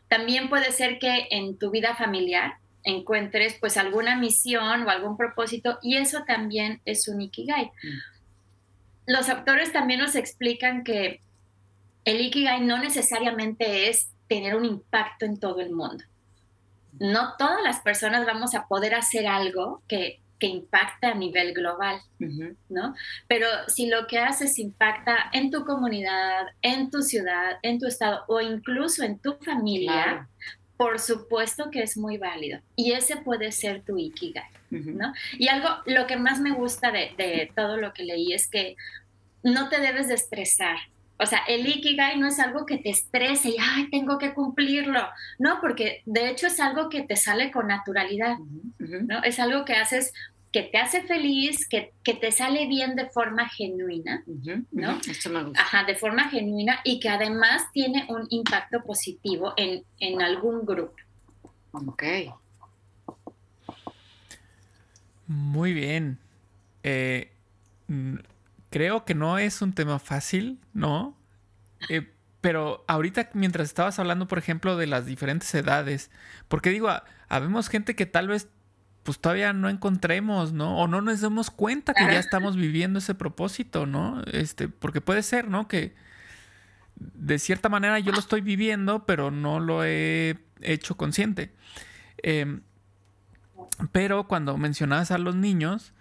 También 0.08 0.48
puede 0.48 0.72
ser 0.72 1.00
que 1.00 1.28
en 1.32 1.58
tu 1.58 1.72
vida 1.72 1.96
familiar 1.96 2.58
encuentres 2.84 3.58
pues 3.60 3.78
alguna 3.78 4.16
misión 4.16 4.84
o 4.84 4.90
algún 4.92 5.18
propósito 5.18 5.80
y 5.82 5.98
eso 5.98 6.24
también 6.28 6.82
es 6.86 7.08
un 7.08 7.20
ikigai. 7.20 7.72
Los 9.08 9.28
autores 9.28 9.74
también 9.74 10.02
nos 10.02 10.16
explican 10.16 10.84
que 10.84 11.22
el 12.06 12.22
ikigai 12.22 12.62
no 12.62 12.78
necesariamente 12.78 13.90
es 13.90 14.12
tener 14.28 14.56
un 14.56 14.66
impacto 14.66 15.26
en 15.26 15.40
todo 15.40 15.62
el 15.62 15.72
mundo. 15.72 16.04
No 17.00 17.34
todas 17.40 17.64
las 17.64 17.80
personas 17.80 18.28
vamos 18.28 18.54
a 18.54 18.68
poder 18.68 18.94
hacer 18.94 19.26
algo 19.26 19.82
que, 19.88 20.20
que 20.44 20.50
impacta 20.50 21.12
a 21.12 21.14
nivel 21.14 21.54
global, 21.54 22.02
¿no? 22.68 22.94
Pero 23.30 23.48
si 23.70 23.86
lo 23.86 24.08
que 24.08 24.20
haces 24.20 24.60
impacta 24.60 25.30
en 25.32 25.52
tu 25.52 25.64
comunidad, 25.64 26.48
en 26.62 26.92
tu 26.92 27.02
ciudad, 27.02 27.60
en 27.62 27.80
tu 27.80 27.88
estado 27.88 28.26
o 28.28 28.42
incluso 28.42 29.04
en 29.04 29.20
tu 29.20 29.36
familia, 29.36 30.28
por 30.76 31.00
supuesto 31.00 31.72
que 31.72 31.82
es 31.82 31.96
muy 31.96 32.18
válido. 32.18 32.60
Y 32.76 32.92
ese 32.92 33.16
puede 33.16 33.54
ser 33.54 33.86
tu 33.86 33.98
ikigai, 33.98 34.52
¿no? 34.70 35.14
Y 35.40 35.48
algo, 35.48 35.70
lo 35.86 36.08
que 36.08 36.18
más 36.18 36.42
me 36.42 36.52
gusta 36.52 36.92
de, 36.92 37.14
de 37.18 37.50
todo 37.56 37.78
lo 37.78 37.94
que 37.94 38.04
leí 38.04 38.34
es 38.34 38.50
que 38.50 38.76
no 39.44 39.70
te 39.70 39.80
debes 39.80 40.10
de 40.10 40.16
estresar 40.16 40.76
o 41.24 41.26
sea, 41.26 41.40
el 41.48 41.66
Ikigai 41.66 42.20
no 42.20 42.28
es 42.28 42.40
algo 42.40 42.66
que 42.66 42.78
te 42.78 42.90
estrese 42.90 43.50
y, 43.50 43.56
ay, 43.60 43.90
tengo 43.90 44.18
que 44.18 44.34
cumplirlo. 44.34 45.08
No, 45.40 45.60
porque 45.62 46.02
de 46.06 46.30
hecho 46.30 46.48
es 46.48 46.60
algo 46.60 46.90
que 46.90 47.04
te 47.04 47.16
sale 47.16 47.52
con 47.52 47.68
naturalidad, 47.68 48.38
¿no? 48.80 49.24
Es 49.24 49.40
algo 49.40 49.64
que 49.64 49.74
haces 49.74 50.12
que 50.54 50.62
te 50.62 50.78
hace 50.78 51.02
feliz, 51.02 51.68
que, 51.68 51.94
que 52.04 52.14
te 52.14 52.32
sale 52.32 52.68
bien 52.68 52.96
de 52.96 53.10
forma 53.10 53.50
genuina, 53.50 54.24
¿no? 54.72 55.00
Esto 55.10 55.32
me 55.32 55.44
gusta. 55.44 55.60
Ajá, 55.60 55.84
de 55.84 55.96
forma 55.96 56.30
genuina 56.30 56.80
y 56.84 57.00
que 57.00 57.10
además 57.10 57.64
tiene 57.74 58.06
un 58.08 58.28
impacto 58.30 58.84
positivo 58.84 59.54
en, 59.58 59.84
en 60.00 60.22
algún 60.22 60.64
grupo. 60.64 60.96
Ok. 61.72 62.04
Muy 65.26 65.74
bien. 65.74 66.20
Eh, 66.84 67.32
creo 68.70 69.06
que 69.06 69.16
no 69.16 69.40
es 69.40 69.62
un 69.64 69.74
tema 69.74 69.98
fácil, 69.98 70.60
¿no? 70.72 71.18
Eh, 71.90 72.14
pero 72.42 72.86
ahorita 72.88 73.32
mientras 73.34 73.70
estabas 73.70 73.98
hablando, 73.98 74.28
por 74.28 74.38
ejemplo, 74.38 74.78
de 74.78 74.86
las 74.86 75.08
diferentes 75.08 75.52
edades, 75.56 76.12
porque 76.48 76.70
digo, 76.70 76.90
habemos 77.28 77.70
gente 77.70 77.96
que 77.96 78.06
tal 78.06 78.28
vez 78.28 78.50
pues 79.04 79.20
todavía 79.20 79.52
no 79.54 79.70
encontremos, 79.70 80.54
¿no? 80.54 80.78
O 80.78 80.88
no 80.88 81.02
nos 81.02 81.20
demos 81.22 81.52
cuenta 81.52 81.94
que 81.94 82.06
ya 82.06 82.20
estamos 82.20 82.56
viviendo 82.56 83.00
ese 83.00 83.14
propósito, 83.14 83.86
¿no? 83.86 84.24
Este, 84.32 84.70
porque 84.70 85.02
puede 85.02 85.24
ser, 85.24 85.50
¿no? 85.50 85.68
Que 85.68 85.94
de 86.96 87.38
cierta 87.38 87.68
manera 87.70 88.00
yo 88.00 88.14
lo 88.14 88.20
estoy 88.20 88.42
viviendo, 88.42 89.06
pero 89.06 89.30
no 89.30 89.60
lo 89.60 89.84
he 89.84 90.40
hecho 90.62 90.96
consciente. 90.96 91.52
Em, 92.18 92.62
pero 93.92 94.28
cuando 94.28 94.58
mencionabas 94.58 95.12
a 95.12 95.18
los 95.18 95.36
niños, 95.36 95.94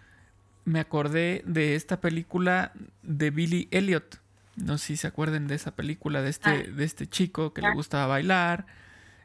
me 0.65 0.79
acordé 0.79 1.43
de 1.45 1.75
esta 1.75 2.01
película 2.01 2.73
de 3.03 3.31
Billy 3.31 3.69
Elliot. 3.73 4.21
No 4.55 4.79
sé 4.79 4.89
si 4.89 4.97
se 4.99 5.09
acuerden 5.09 5.49
de 5.49 5.57
esa 5.57 5.75
película 5.75 6.23
de 6.23 6.31
este, 6.31 6.51
ah. 6.51 6.63
de 6.73 6.85
este 6.85 7.09
chico 7.09 7.53
que 7.53 7.63
le 7.63 7.73
gustaba 7.73 8.07
bailar, 8.07 8.67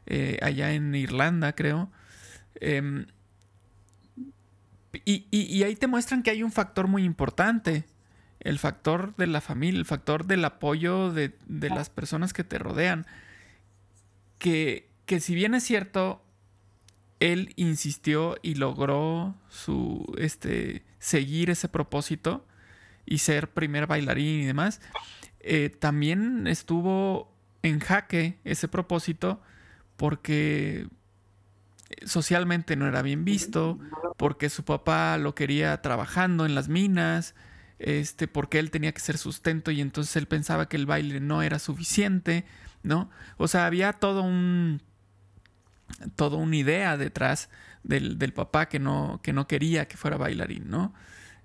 eh, 0.06 0.38
allá 0.42 0.72
en 0.72 0.94
Irlanda, 0.94 1.52
creo. 1.52 1.92
Em, 2.56 3.06
y, 5.04 5.62
ahí 5.62 5.76
te 5.76 5.86
muestran 5.86 6.22
que 6.22 6.30
hay 6.30 6.42
un 6.42 6.52
factor 6.52 6.88
muy 6.88 7.04
importante. 7.04 7.84
El 8.40 8.58
factor 8.58 9.16
de 9.16 9.26
la 9.26 9.40
familia, 9.40 9.78
el 9.78 9.86
factor 9.86 10.26
del 10.26 10.44
apoyo 10.44 11.12
de, 11.12 11.36
de 11.46 11.70
las 11.70 11.90
personas 11.90 12.32
que 12.32 12.44
te 12.44 12.58
rodean. 12.58 13.06
Que, 14.38 14.88
que 15.06 15.20
si 15.20 15.34
bien 15.34 15.54
es 15.54 15.64
cierto, 15.64 16.22
él 17.20 17.52
insistió 17.56 18.36
y 18.42 18.54
logró 18.54 19.34
su 19.48 20.14
este 20.18 20.84
seguir 20.98 21.50
ese 21.50 21.68
propósito 21.68 22.46
y 23.04 23.18
ser 23.18 23.50
primer 23.50 23.86
bailarín 23.86 24.42
y 24.42 24.44
demás. 24.44 24.80
Eh, 25.40 25.70
también 25.70 26.46
estuvo 26.46 27.32
en 27.62 27.80
jaque 27.80 28.38
ese 28.44 28.68
propósito 28.68 29.40
porque 29.96 30.86
socialmente 32.04 32.76
no 32.76 32.86
era 32.86 33.02
bien 33.02 33.24
visto, 33.24 33.78
porque 34.16 34.50
su 34.50 34.64
papá 34.64 35.18
lo 35.18 35.34
quería 35.34 35.80
trabajando 35.80 36.46
en 36.46 36.54
las 36.54 36.68
minas, 36.68 37.34
este, 37.78 38.28
porque 38.28 38.58
él 38.58 38.70
tenía 38.70 38.92
que 38.92 39.00
ser 39.00 39.18
sustento 39.18 39.70
y 39.70 39.80
entonces 39.80 40.16
él 40.16 40.26
pensaba 40.26 40.68
que 40.68 40.76
el 40.76 40.86
baile 40.86 41.20
no 41.20 41.42
era 41.42 41.58
suficiente, 41.58 42.44
¿no? 42.82 43.10
O 43.36 43.48
sea, 43.48 43.66
había 43.66 43.92
todo 43.92 44.22
un 44.22 44.82
toda 46.16 46.36
una 46.36 46.56
idea 46.56 46.96
detrás 46.96 47.48
del, 47.82 48.32
papá 48.32 48.68
que 48.68 48.78
no, 48.78 49.20
que 49.22 49.32
no 49.32 49.46
quería 49.46 49.88
que 49.88 49.96
fuera 49.96 50.16
bailarín, 50.16 50.68
¿no? 50.68 50.92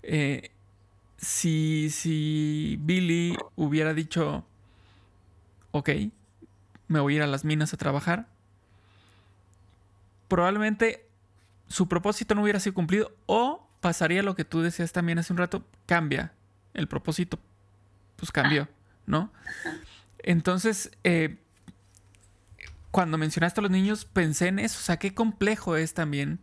Eh, 0.02 0.52
si, 1.18 1.90
si 1.90 2.78
Billy 2.82 3.38
hubiera 3.56 3.94
dicho, 3.94 4.46
ok, 5.72 5.90
me 6.90 7.00
voy 7.00 7.14
a 7.14 7.16
ir 7.18 7.22
a 7.24 7.28
las 7.28 7.46
minas 7.46 7.74
a 7.74 7.78
trabajar, 7.78 8.28
probablemente 10.28 11.08
su 11.68 11.88
propósito 11.88 12.36
no 12.36 12.44
hubiera 12.44 12.60
sido 12.60 12.74
cumplido 12.74 13.16
o 13.26 13.68
pasaría 13.82 14.24
lo 14.24 14.36
que 14.36 14.46
tú 14.46 14.62
decías 14.62 14.92
también 14.92 15.20
hace 15.20 15.34
un 15.34 15.40
rato, 15.40 15.68
cambia 15.86 16.34
el 16.74 16.88
propósito, 16.88 17.40
pues 18.16 18.32
cambió, 18.32 18.68
¿no? 19.06 19.32
Entonces, 20.20 20.92
eh, 21.04 21.38
cuando 22.92 23.18
mencionaste 23.18 23.60
a 23.60 23.64
los 23.64 23.72
niños, 23.72 24.06
pensé 24.06 24.48
en 24.48 24.60
eso. 24.60 24.78
O 24.80 24.82
sea, 24.82 24.98
qué 24.98 25.14
complejo 25.14 25.76
es 25.76 25.94
también 25.94 26.40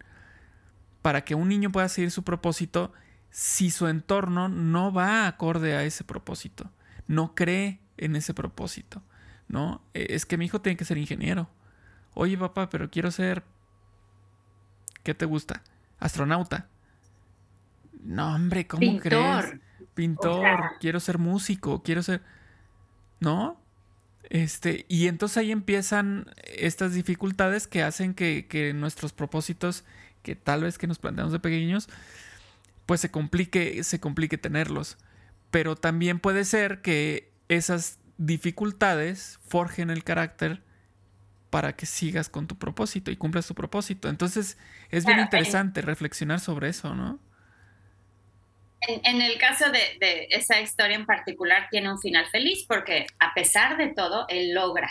para 1.00 1.24
que 1.24 1.34
un 1.34 1.48
niño 1.48 1.70
pueda 1.70 1.88
seguir 1.88 2.10
su 2.10 2.24
propósito 2.24 2.92
si 3.30 3.70
su 3.70 3.86
entorno 3.86 4.48
no 4.48 4.92
va 4.92 5.26
acorde 5.26 5.76
a 5.76 5.84
ese 5.84 6.04
propósito, 6.04 6.70
no 7.06 7.34
cree 7.34 7.80
en 7.96 8.16
ese 8.16 8.34
propósito, 8.34 9.02
¿no? 9.48 9.82
E, 9.94 10.08
es 10.10 10.26
que 10.26 10.36
mi 10.36 10.46
hijo 10.46 10.60
tiene 10.60 10.76
que 10.76 10.84
ser 10.84 10.98
ingeniero. 10.98 11.48
Oye, 12.14 12.36
papá, 12.36 12.68
pero 12.68 12.90
quiero 12.90 13.10
ser... 13.10 13.44
¿Qué 15.02 15.14
te 15.14 15.24
gusta? 15.24 15.62
Astronauta. 15.98 16.68
No, 18.02 18.34
hombre, 18.34 18.66
¿cómo 18.66 18.98
crees? 18.98 19.54
Pintor. 19.94 20.58
Quiero 20.80 21.00
ser 21.00 21.18
músico, 21.18 21.82
quiero 21.82 22.02
ser... 22.02 22.22
¿No? 23.20 23.60
Este, 24.30 24.86
y 24.88 25.08
entonces 25.08 25.38
ahí 25.38 25.50
empiezan 25.50 26.30
estas 26.44 26.94
dificultades 26.94 27.66
que 27.66 27.82
hacen 27.82 28.14
que, 28.14 28.72
nuestros 28.74 29.12
propósitos, 29.12 29.84
que 30.22 30.36
tal 30.36 30.62
vez 30.62 30.78
que 30.78 30.86
nos 30.86 30.98
planteamos 30.98 31.32
de 31.32 31.40
pequeños, 31.40 31.88
pues 32.86 33.00
se 33.00 33.10
complique, 33.10 33.82
se 33.84 34.00
complique 34.00 34.38
tenerlos. 34.38 34.96
Pero 35.50 35.76
también 35.76 36.20
puede 36.20 36.44
ser 36.44 36.80
que 36.80 37.32
esas 37.48 37.98
dificultades 38.18 39.38
forjen 39.46 39.90
el 39.90 40.04
carácter 40.04 40.62
para 41.50 41.74
que 41.74 41.84
sigas 41.84 42.28
con 42.28 42.46
tu 42.46 42.56
propósito 42.56 43.10
y 43.10 43.16
cumplas 43.16 43.46
tu 43.46 43.54
propósito. 43.54 44.08
Entonces 44.08 44.56
es 44.90 45.04
bien 45.04 45.18
interesante 45.18 45.82
reflexionar 45.82 46.40
sobre 46.40 46.68
eso, 46.68 46.94
¿no? 46.94 47.18
En, 48.82 49.20
el 49.20 49.36
caso 49.38 49.66
de, 49.70 50.28
esa 50.30 50.58
historia 50.60 50.96
en 50.96 51.04
particular 51.04 51.68
tiene 51.70 51.90
un 51.90 52.00
final 52.00 52.26
feliz 52.30 52.64
porque 52.66 53.06
a 53.18 53.34
pesar 53.34 53.76
de 53.76 53.88
todo, 53.88 54.24
él 54.28 54.54
logra. 54.54 54.90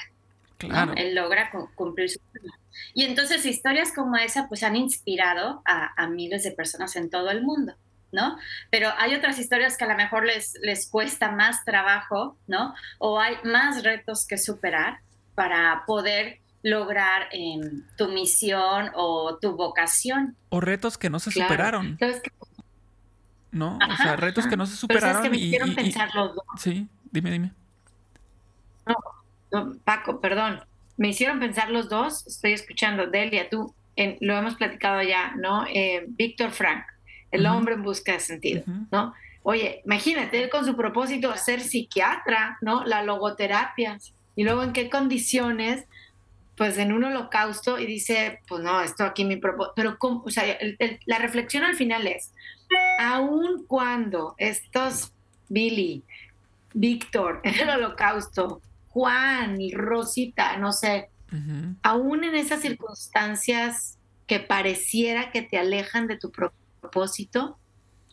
Claro. 0.58 0.94
Él 0.96 1.16
logra 1.16 1.50
cumplir 1.74 2.10
su 2.10 2.20
Y 2.94 3.06
entonces 3.06 3.46
historias 3.46 3.92
como 3.94 4.18
esa 4.18 4.48
pues 4.48 4.62
han 4.62 4.76
inspirado 4.76 5.64
a, 5.66 6.08
miles 6.08 6.44
de 6.44 6.52
personas 6.52 6.96
en 6.98 7.10
todo 7.10 7.32
el 7.32 7.42
mundo. 7.42 7.74
¿no? 8.12 8.38
Pero 8.72 8.92
hay 8.98 9.14
otras 9.14 9.38
historias 9.38 9.78
que 9.78 9.86
a 9.86 9.88
lo 9.88 9.96
mejor 9.96 10.26
les, 10.26 10.56
les 10.62 10.90
cuesta 10.90 11.32
más 11.32 11.64
trabajo, 11.64 12.38
¿no? 12.48 12.74
O 12.98 13.20
hay 13.20 13.36
más 13.44 13.84
retos 13.84 14.26
que 14.26 14.40
superar 14.40 15.00
para 15.36 15.84
poder 15.86 16.40
lograr 16.64 17.28
em, 17.32 17.84
tu 17.98 18.10
misión 18.10 18.92
o 18.96 19.38
tu 19.42 19.56
vocación. 19.56 20.36
O 20.50 20.60
retos 20.60 20.98
que 20.98 21.10
no 21.10 21.20
se 21.20 21.32
superaron. 21.32 21.98
¿no? 23.52 23.78
o 23.78 23.96
sea, 23.98 24.16
retos 24.16 24.48
que 24.48 24.58
no 24.58 24.66
se 24.66 24.76
superaron. 24.76 25.24
que 25.24 25.30
me 25.30 25.38
hicieron 25.38 25.76
pensar 25.76 26.14
los 26.14 26.36
dos. 26.36 26.46
Sí, 26.58 26.88
dime, 27.12 27.32
dime. 27.32 27.52
No, 29.52 29.76
Paco, 29.84 30.20
perdón. 30.20 30.62
Me 30.98 31.10
hicieron 31.10 31.40
pensar 31.40 31.70
los 31.70 31.90
dos. 31.90 32.28
Estoy 32.28 32.54
escuchando, 32.54 33.08
Delia, 33.08 33.50
tú, 33.50 33.74
en, 33.96 34.18
lo 34.22 34.38
hemos 34.38 34.56
platicado 34.56 35.02
ya, 35.02 35.34
¿no? 35.38 35.66
Eh, 35.68 36.06
Víctor 36.10 36.52
Frank, 36.52 36.84
el 37.32 37.46
hombre 37.46 37.76
en 37.76 37.84
busca 37.84 38.14
de 38.14 38.20
sentido, 38.20 38.64
¿no? 38.92 39.14
Oye, 39.44 39.82
imagínate, 39.86 40.44
él 40.44 40.50
con 40.50 40.66
su 40.66 40.76
propósito 40.76 41.36
ser 41.38 41.62
psiquiatra, 41.62 42.58
¿no? 42.62 42.84
La 42.84 43.04
logoterapia. 43.04 43.98
Y 44.36 44.44
luego 44.44 44.64
en 44.64 44.74
qué 44.74 44.90
condiciones, 44.90 45.86
pues 46.60 46.78
en 46.78 46.92
un 46.92 47.06
holocausto 47.06 47.80
y 47.80 47.86
dice, 47.86 48.42
pues 48.46 48.62
no, 48.62 48.82
esto 48.82 49.06
aquí 49.06 49.24
mi 49.24 49.38
propósito. 49.38 49.72
Pero, 49.78 49.98
¿cómo? 49.98 50.24
o 50.26 50.30
sea, 50.30 50.44
la 51.06 51.18
reflexión 51.18 51.64
al 51.64 51.78
final 51.78 52.06
es, 52.06 52.34
aun 53.00 53.66
cuando 53.66 54.36
estos 54.38 55.14
Billy, 55.48 56.04
Víctor 56.74 57.40
en 57.46 57.58
el 57.62 57.70
holocausto, 57.70 58.62
Juan 58.90 59.62
y 59.62 59.74
Rosita, 59.74 60.58
no 60.58 60.74
sé, 60.74 61.08
aún 61.82 62.26
en 62.26 62.36
esas 62.36 62.60
circunstancias 62.60 63.98
que 64.28 64.42
pareciera 64.42 65.32
que 65.32 65.44
te 65.44 65.58
alejan 65.58 66.08
de 66.08 66.18
tu 66.18 66.30
propósito, 66.30 67.58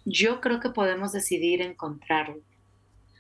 yo 0.05 0.41
creo 0.41 0.61
que 0.61 0.71
podemos 0.71 1.11
decidir 1.11 1.63
encontrarlo. 1.63 2.39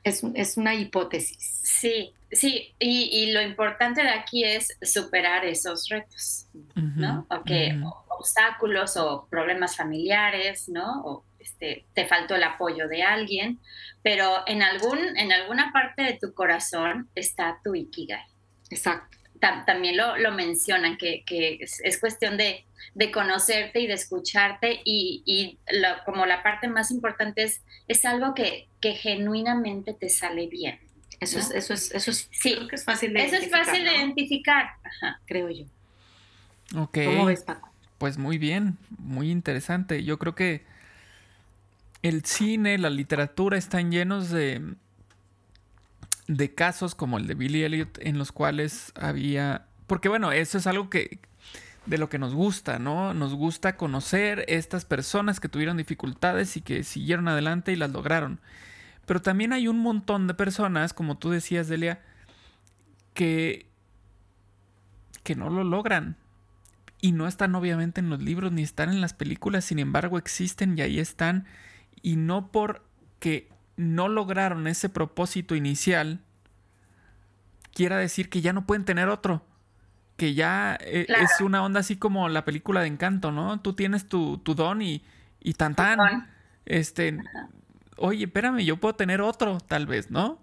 Es, 0.04 0.22
es 0.34 0.56
una 0.56 0.76
hipótesis. 0.76 1.62
Sí, 1.64 2.12
sí, 2.36 2.74
y, 2.78 3.32
lo 3.32 3.40
importante 3.42 4.02
de 4.02 4.10
aquí 4.10 4.44
es 4.44 4.76
superar 4.82 5.44
esos 5.44 5.88
retos, 5.88 6.46
¿no? 6.74 7.26
O 7.30 7.42
que, 7.42 7.78
obstáculos 8.08 8.96
o 8.96 9.26
problemas 9.28 9.76
familiares, 9.76 10.68
¿no? 10.68 11.02
O 11.04 11.24
este, 11.38 11.86
te 11.94 12.06
faltó 12.06 12.34
el 12.34 12.42
apoyo 12.42 12.88
de 12.88 13.02
alguien, 13.02 13.60
pero 14.02 14.42
en, 14.46 14.62
algún, 14.62 14.98
en 15.16 15.32
alguna 15.32 15.72
parte 15.72 16.02
de 16.02 16.18
tu 16.20 16.34
corazón 16.34 17.08
está 17.14 17.60
tu 17.62 17.74
Ikigai. 17.74 18.24
Exacto. 18.70 19.16
también 19.64 19.96
lo, 19.96 20.16
lo, 20.16 20.32
mencionan, 20.32 20.96
que, 20.96 21.22
que 21.24 21.58
es, 21.60 22.00
cuestión 22.00 22.36
de, 22.36 22.64
de, 22.94 23.12
conocerte 23.12 23.80
y 23.80 23.86
de 23.86 23.94
escucharte 23.94 24.80
y, 24.84 25.22
y 25.24 25.58
como 26.04 26.26
la 26.26 26.42
parte 26.42 26.66
más 26.66 26.90
importante 26.90 27.44
es, 27.44 27.62
es 27.86 28.04
algo 28.04 28.34
que, 28.34 28.68
que 28.80 28.94
genuinamente 28.94 29.94
te 29.94 30.08
sale 30.08 30.48
bien. 30.48 30.80
Eso, 31.20 31.38
es, 31.38 31.50
eso 31.50 31.72
es, 31.72 31.90
eso 31.92 32.10
es, 32.10 32.28
sí, 32.30 32.56
es 32.70 32.84
fácil 32.84 33.12
de 33.12 33.24
eso 33.24 33.36
identificar. 33.36 33.60
es 33.60 33.66
fácil 33.66 33.84
de 33.84 33.96
identificar, 33.96 34.66
creo 35.26 35.50
yo. 35.50 35.64
Ok. 36.76 36.98
¿Cómo 37.04 37.26
ves, 37.26 37.42
Paco? 37.42 37.70
Pues 37.98 38.18
muy 38.18 38.38
bien, 38.38 38.76
muy 38.98 39.30
interesante. 39.30 40.04
Yo 40.04 40.18
creo 40.18 40.34
que 40.34 40.64
el 42.02 42.24
cine, 42.24 42.76
la 42.78 42.90
literatura 42.90 43.56
están 43.56 43.90
llenos 43.90 44.30
de, 44.30 44.74
de 46.28 46.54
casos 46.54 46.94
como 46.94 47.18
el 47.18 47.26
de 47.26 47.34
Billy 47.34 47.64
Elliot 47.64 47.98
en 48.00 48.18
los 48.18 48.32
cuales 48.32 48.92
había... 48.94 49.66
Porque 49.86 50.08
bueno, 50.08 50.32
eso 50.32 50.58
es 50.58 50.66
algo 50.66 50.90
que 50.90 51.20
de 51.86 51.98
lo 51.98 52.08
que 52.08 52.18
nos 52.18 52.34
gusta, 52.34 52.78
¿no? 52.78 53.14
Nos 53.14 53.34
gusta 53.34 53.76
conocer 53.76 54.44
estas 54.48 54.84
personas 54.84 55.40
que 55.40 55.48
tuvieron 55.48 55.76
dificultades 55.76 56.56
y 56.56 56.60
que 56.60 56.82
siguieron 56.82 57.28
adelante 57.28 57.72
y 57.72 57.76
las 57.76 57.90
lograron. 57.90 58.40
Pero 59.06 59.22
también 59.22 59.52
hay 59.52 59.68
un 59.68 59.78
montón 59.78 60.26
de 60.26 60.34
personas, 60.34 60.92
como 60.92 61.16
tú 61.16 61.30
decías, 61.30 61.68
Delia, 61.68 62.02
que, 63.14 63.66
que 65.22 65.34
no 65.36 65.48
lo 65.48 65.64
logran. 65.64 66.16
Y 67.00 67.12
no 67.12 67.28
están 67.28 67.54
obviamente 67.54 68.00
en 68.00 68.10
los 68.10 68.20
libros 68.20 68.52
ni 68.52 68.62
están 68.62 68.90
en 68.90 69.00
las 69.00 69.14
películas, 69.14 69.64
sin 69.64 69.78
embargo 69.78 70.18
existen 70.18 70.76
y 70.76 70.82
ahí 70.82 70.98
están 70.98 71.46
y 72.02 72.16
no 72.16 72.50
porque 72.50 73.48
no 73.76 74.08
lograron 74.08 74.66
ese 74.66 74.88
propósito 74.88 75.54
inicial, 75.54 76.20
quiera 77.74 77.98
decir 77.98 78.28
que 78.30 78.40
ya 78.40 78.52
no 78.52 78.66
pueden 78.66 78.84
tener 78.84 79.08
otro. 79.08 79.44
Que 80.16 80.34
ya 80.34 80.78
eh, 80.80 81.06
es 81.08 81.40
una 81.40 81.62
onda 81.62 81.80
así 81.80 81.96
como 81.96 82.28
la 82.28 82.44
película 82.44 82.80
de 82.80 82.86
Encanto, 82.86 83.32
¿no? 83.32 83.60
Tú 83.60 83.74
tienes 83.74 84.08
tu, 84.08 84.40
don 84.44 84.80
y, 84.80 85.02
y 85.40 85.54
tan 85.54 85.74
tan. 85.74 86.28
Este, 86.64 87.18
oye, 87.96 88.24
espérame, 88.24 88.60
yo 88.64 88.76
puedo 88.76 88.94
tener 88.94 89.20
otro, 89.20 89.58
tal 89.60 89.86
vez, 89.86 90.10
¿no? 90.10 90.40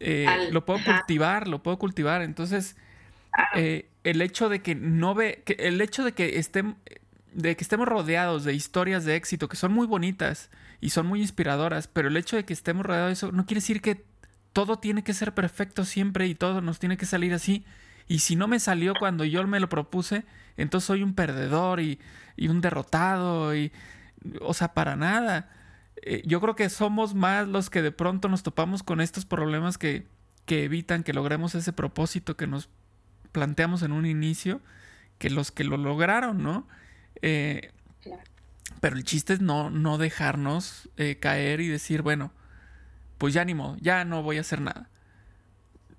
Eh, 0.00 0.48
lo 0.50 0.64
puedo 0.64 0.80
cultivar, 0.84 1.48
lo 1.48 1.62
puedo 1.62 1.78
cultivar. 1.78 2.22
Entonces, 2.22 2.76
eh, 3.54 3.88
el 4.04 4.20
hecho 4.20 4.48
de 4.48 4.62
que 4.62 4.74
no 4.74 5.14
ve, 5.14 5.42
que 5.44 5.54
el 5.54 5.80
hecho 5.80 6.04
de 6.04 6.12
que 6.12 6.38
estén, 6.38 6.76
de 7.32 7.56
que 7.56 7.64
estemos 7.64 7.86
rodeados 7.86 8.44
de 8.44 8.54
historias 8.54 9.04
de 9.04 9.16
éxito 9.16 9.48
que 9.48 9.56
son 9.56 9.72
muy 9.72 9.86
bonitas 9.86 10.50
y 10.80 10.90
son 10.90 11.06
muy 11.06 11.20
inspiradoras, 11.20 11.88
pero 11.88 12.08
el 12.08 12.16
hecho 12.16 12.36
de 12.36 12.44
que 12.44 12.52
estemos 12.52 12.84
rodeados 12.84 13.08
de 13.08 13.12
eso 13.12 13.32
no 13.32 13.46
quiere 13.46 13.60
decir 13.60 13.80
que 13.80 14.04
todo 14.52 14.78
tiene 14.78 15.02
que 15.02 15.14
ser 15.14 15.32
perfecto 15.34 15.84
siempre 15.84 16.26
y 16.26 16.34
todo 16.34 16.60
nos 16.60 16.78
tiene 16.78 16.96
que 16.96 17.06
salir 17.06 17.32
así. 17.32 17.64
Y 18.08 18.18
si 18.18 18.36
no 18.36 18.48
me 18.48 18.60
salió 18.60 18.94
cuando 18.98 19.24
yo 19.24 19.46
me 19.46 19.60
lo 19.60 19.68
propuse, 19.68 20.24
entonces 20.56 20.86
soy 20.86 21.02
un 21.02 21.14
perdedor 21.14 21.80
y, 21.80 21.98
un 22.48 22.60
derrotado 22.60 23.54
y, 23.54 23.72
o 24.40 24.52
sea, 24.52 24.74
para 24.74 24.96
nada. 24.96 25.48
Eh, 26.02 26.22
yo 26.26 26.40
creo 26.40 26.56
que 26.56 26.68
somos 26.68 27.14
más 27.14 27.48
los 27.48 27.70
que 27.70 27.82
de 27.82 27.92
pronto 27.92 28.28
nos 28.28 28.42
topamos 28.42 28.82
con 28.82 29.00
estos 29.00 29.24
problemas 29.24 29.78
que, 29.78 30.06
que 30.46 30.64
evitan 30.64 31.04
que 31.04 31.12
logremos 31.12 31.54
ese 31.54 31.72
propósito 31.72 32.36
que 32.36 32.46
nos 32.46 32.68
planteamos 33.30 33.82
en 33.82 33.92
un 33.92 34.06
inicio, 34.06 34.60
que 35.18 35.30
los 35.30 35.52
que 35.52 35.64
lo 35.64 35.76
lograron, 35.76 36.42
¿no? 36.42 36.66
Eh, 37.22 37.70
pero 38.80 38.96
el 38.96 39.04
chiste 39.04 39.34
es 39.34 39.40
no, 39.40 39.70
no 39.70 39.96
dejarnos 39.96 40.90
eh, 40.96 41.16
caer 41.20 41.60
y 41.60 41.68
decir, 41.68 42.02
bueno, 42.02 42.32
pues 43.18 43.32
ya 43.32 43.44
ni 43.44 43.54
modo, 43.54 43.76
ya 43.80 44.04
no 44.04 44.22
voy 44.22 44.38
a 44.38 44.40
hacer 44.40 44.60
nada. 44.60 44.88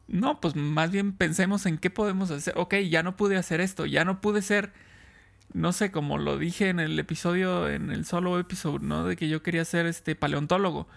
No, 0.10 0.42
pues 0.42 0.56
más 0.58 0.92
bien 0.92 1.14
pensemos 1.14 1.66
en 1.66 1.78
qué 1.78 1.90
podemos 1.90 2.30
hacer. 2.30 2.54
Ok, 2.58 2.76
ya 2.90 3.02
no 3.02 3.16
pude 3.16 3.38
hacer 3.38 3.62
esto, 3.62 3.86
ya 3.86 4.04
no 4.04 4.20
pude 4.20 4.42
ser, 4.42 4.74
no 5.54 5.72
sé, 5.74 5.92
como 5.92 6.18
lo 6.18 6.38
dije 6.38 6.70
en 6.70 6.80
el 6.80 6.98
episodio, 7.00 7.70
en 7.70 7.92
el 7.92 8.06
solo 8.06 8.40
episodio, 8.40 8.80
¿no? 8.80 9.06
De 9.06 9.16
que 9.16 9.28
yo 9.30 9.44
quería 9.44 9.66
ser 9.66 9.86
este 9.86 10.16
paleontólogo. 10.16 10.88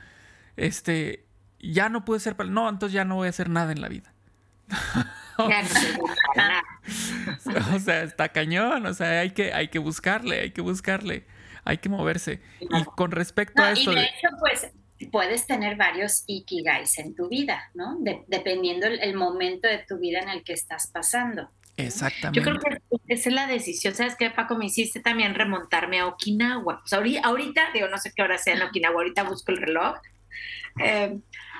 Este, 0.56 1.24
ya 1.60 1.88
no 1.88 2.04
pude 2.04 2.20
ser 2.20 2.36
paleontólogo. 2.36 2.70
No, 2.70 2.74
entonces 2.74 2.94
ya 2.94 3.04
no 3.04 3.16
voy 3.16 3.26
a 3.26 3.30
hacer 3.30 3.48
nada 3.48 3.72
en 3.72 3.80
la 3.80 3.88
vida. 3.88 4.12
o 5.36 5.48
sea, 7.78 8.02
está 8.02 8.30
cañón, 8.30 8.86
o 8.86 8.94
sea, 8.94 9.20
hay 9.20 9.30
que, 9.30 9.52
hay 9.52 9.68
que 9.68 9.78
buscarle, 9.78 10.40
hay 10.40 10.50
que 10.50 10.62
buscarle, 10.62 11.26
hay 11.64 11.78
que 11.78 11.88
moverse. 11.88 12.40
Y 12.60 12.84
con 12.84 13.10
respecto 13.10 13.62
a 13.62 13.72
esto... 13.72 13.92
Y 13.92 13.96
de 13.96 14.02
hecho, 14.04 14.28
pues 14.40 14.70
puedes 15.12 15.46
tener 15.46 15.76
varios 15.76 16.24
ikigais 16.26 16.98
en 16.98 17.14
tu 17.14 17.28
vida, 17.28 17.70
¿no? 17.74 17.98
dependiendo 18.28 18.86
el, 18.86 19.14
momento 19.14 19.68
de 19.68 19.84
tu 19.86 19.98
vida 19.98 20.20
en 20.20 20.30
el 20.30 20.42
que 20.42 20.54
estás 20.54 20.90
pasando. 20.90 21.50
Exactamente. 21.76 22.38
Yo 22.38 22.44
creo 22.44 22.80
que 22.80 23.14
esa 23.14 23.28
es 23.28 23.34
la 23.34 23.46
decisión. 23.46 23.94
¿Sabes 23.94 24.16
qué, 24.16 24.30
Paco? 24.30 24.56
Me 24.56 24.66
hiciste 24.66 25.00
también 25.00 25.34
remontarme 25.34 26.00
a 26.00 26.06
Okinawa. 26.06 26.82
O 26.84 26.86
sea, 26.86 26.98
ahorita, 26.98 27.70
digo, 27.74 27.88
no 27.88 27.98
sé 27.98 28.12
qué 28.14 28.22
hora 28.22 28.38
sea 28.38 28.54
en 28.54 28.62
Okinawa, 28.62 28.96
ahorita 28.96 29.24
busco 29.24 29.52
el 29.52 29.58
reloj. 29.58 29.96
Eh, 30.78 31.18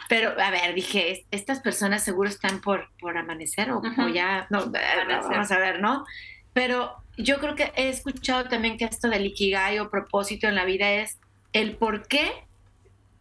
pero, 0.09 0.41
a 0.41 0.51
ver, 0.51 0.75
dije, 0.75 1.27
estas 1.31 1.61
personas 1.61 2.05
seguro 2.05 2.29
están 2.29 2.61
por, 2.61 2.89
por 3.01 3.17
amanecer 3.19 3.71
o, 3.73 3.83
ya, 4.13 4.47
no, 4.51 4.71
vamos 4.71 5.51
a 5.51 5.59
ver, 5.59 5.81
¿no? 5.81 6.05
Pero 6.53 6.95
yo 7.17 7.39
creo 7.39 7.55
que 7.55 7.73
he 7.77 7.89
escuchado 7.89 8.45
también 8.49 8.79
que 8.79 8.85
esto 8.85 9.09
del 9.09 9.27
ikigai 9.27 9.79
o 9.79 9.91
propósito 9.91 10.47
en 10.47 10.55
la 10.55 10.65
vida 10.65 10.91
es 10.93 11.19
el 11.53 11.77
por 11.77 12.07
qué 12.07 12.31